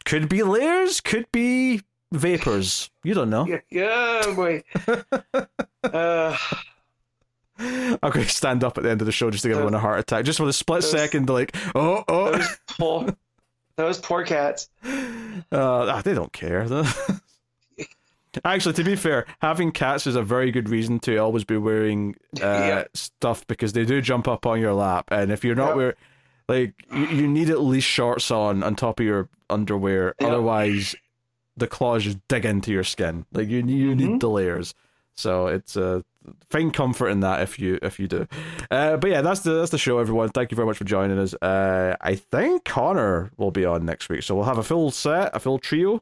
[0.05, 1.81] could be layers, could be
[2.11, 2.89] vapors.
[3.03, 3.47] You don't know.
[3.47, 4.63] Yeah, yeah boy.
[5.81, 6.35] Uh,
[8.01, 9.73] I'm going to stand up at the end of the show just to give everyone
[9.73, 11.29] a heart attack, just for the split Those- second.
[11.29, 13.15] Like, oh, oh, those poor,
[13.75, 14.69] those poor cats.
[15.51, 16.65] uh, they don't care.
[18.45, 22.15] Actually, to be fair, having cats is a very good reason to always be wearing
[22.35, 22.83] uh, Yeah.
[22.93, 25.75] stuff because they do jump up on your lap, and if you're not Yep.
[25.77, 25.95] wearing,
[26.47, 30.29] like, you, you need at least shorts on on top of your underwear, Yep.
[30.29, 30.95] otherwise,
[31.57, 33.25] the claws just dig into your skin.
[33.33, 34.19] Like you, you need Mhm.
[34.19, 34.75] the layers.
[35.15, 36.01] So it's uh,
[36.49, 38.27] find comfort in that if you if you do.
[38.71, 40.29] Uh, but yeah, that's the that's the show, everyone.
[40.29, 41.33] Thank you very much for joining us.
[41.41, 45.35] Uh, I think Connor will be on next week, so we'll have a full set,
[45.35, 45.99] a full trio.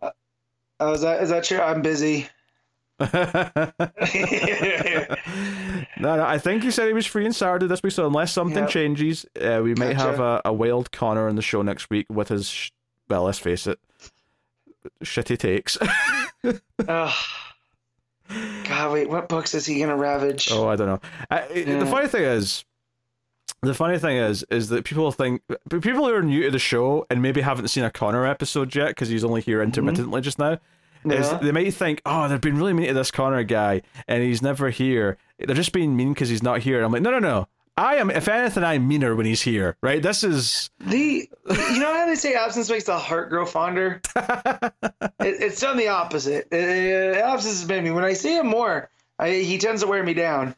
[0.80, 1.60] Oh, is that is that true?
[1.60, 2.28] I'm busy.
[3.00, 3.08] no,
[6.00, 8.64] no, I think he said he was free on Saturday this week, so unless something
[8.64, 8.70] Yep.
[8.70, 12.30] changes, uh, we might have a, a wild Connor on the show next week with
[12.30, 12.72] his, sh-
[13.10, 13.80] well, let's face it,
[15.04, 15.78] shitty takes.
[16.88, 17.14] Ugh.
[18.66, 20.50] God, wait, what books is he gonna ravage?
[20.52, 21.00] oh, I don't know.
[21.30, 22.66] I, it- The funny thing is,
[23.62, 27.06] the funny thing is, is that people think people who are new to the show
[27.10, 29.66] and maybe haven't seen a Connor episode yet because he's only here mm-hmm.
[29.66, 30.60] intermittently just now.
[31.06, 31.38] is Yeah.
[31.42, 34.70] they might think, oh, they've been really mean to this Connor guy, and he's never
[34.70, 35.18] here.
[35.40, 36.84] They're just being mean because he's not here.
[36.84, 37.48] I'm like, no, no, no.
[37.78, 38.10] I am.
[38.10, 39.78] If anything, I'm meaner when he's here.
[39.82, 40.02] Right?
[40.02, 40.72] This is.
[40.80, 44.02] The you know how they say absence makes the heart grow fonder.
[44.16, 44.74] it,
[45.20, 46.48] it's done the opposite.
[46.52, 47.92] Uh, absence has made me.
[47.92, 48.90] When I see him more,
[49.20, 50.56] I, he tends to wear me down.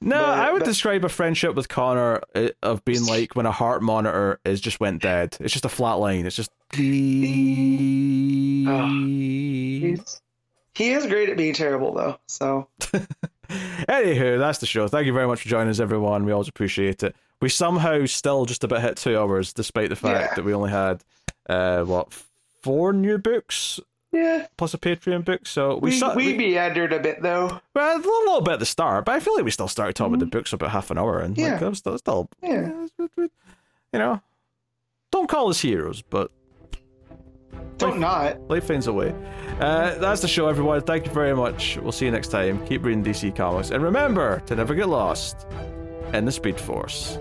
[0.00, 3.46] No, But- I would but- describe a friendship with Connor uh, of being like when
[3.46, 5.36] a heart monitor is just went dead.
[5.40, 6.26] It's just a flat line.
[6.26, 6.50] It's just.
[6.72, 6.80] He's,
[10.74, 12.18] he is great at being terrible though.
[12.26, 12.68] So
[13.48, 14.88] Anywho, that's the show.
[14.88, 16.24] Thank you very much for joining us, everyone.
[16.24, 17.14] We always appreciate it.
[17.40, 20.34] We somehow still just about hit two hours, despite the fact Yeah.
[20.36, 21.02] that we only had,
[21.48, 22.12] uh, what,
[22.62, 23.80] four new books
[24.12, 25.44] yeah, plus a Patreon book.
[25.46, 27.60] So we we saw, we, meandered a bit though.
[27.74, 30.14] well, a little bit at the start, but I feel like we still started talking
[30.14, 31.52] about the books about half an hour, and like Mm-hmm.
[31.54, 31.58] Yeah.
[31.58, 32.72] that was still, still Yeah.
[33.08, 33.28] you
[33.98, 34.20] know,
[35.10, 36.30] don't call us heroes, but
[37.78, 38.40] Don't not.
[38.48, 39.14] life finds a way.
[39.60, 40.80] Uh, that's the show, everyone.
[40.82, 41.76] Thank you very much.
[41.78, 42.64] We'll see you next time.
[42.66, 45.46] Keep reading DC Comics, and remember to never get lost
[46.12, 47.18] in the Speed Force.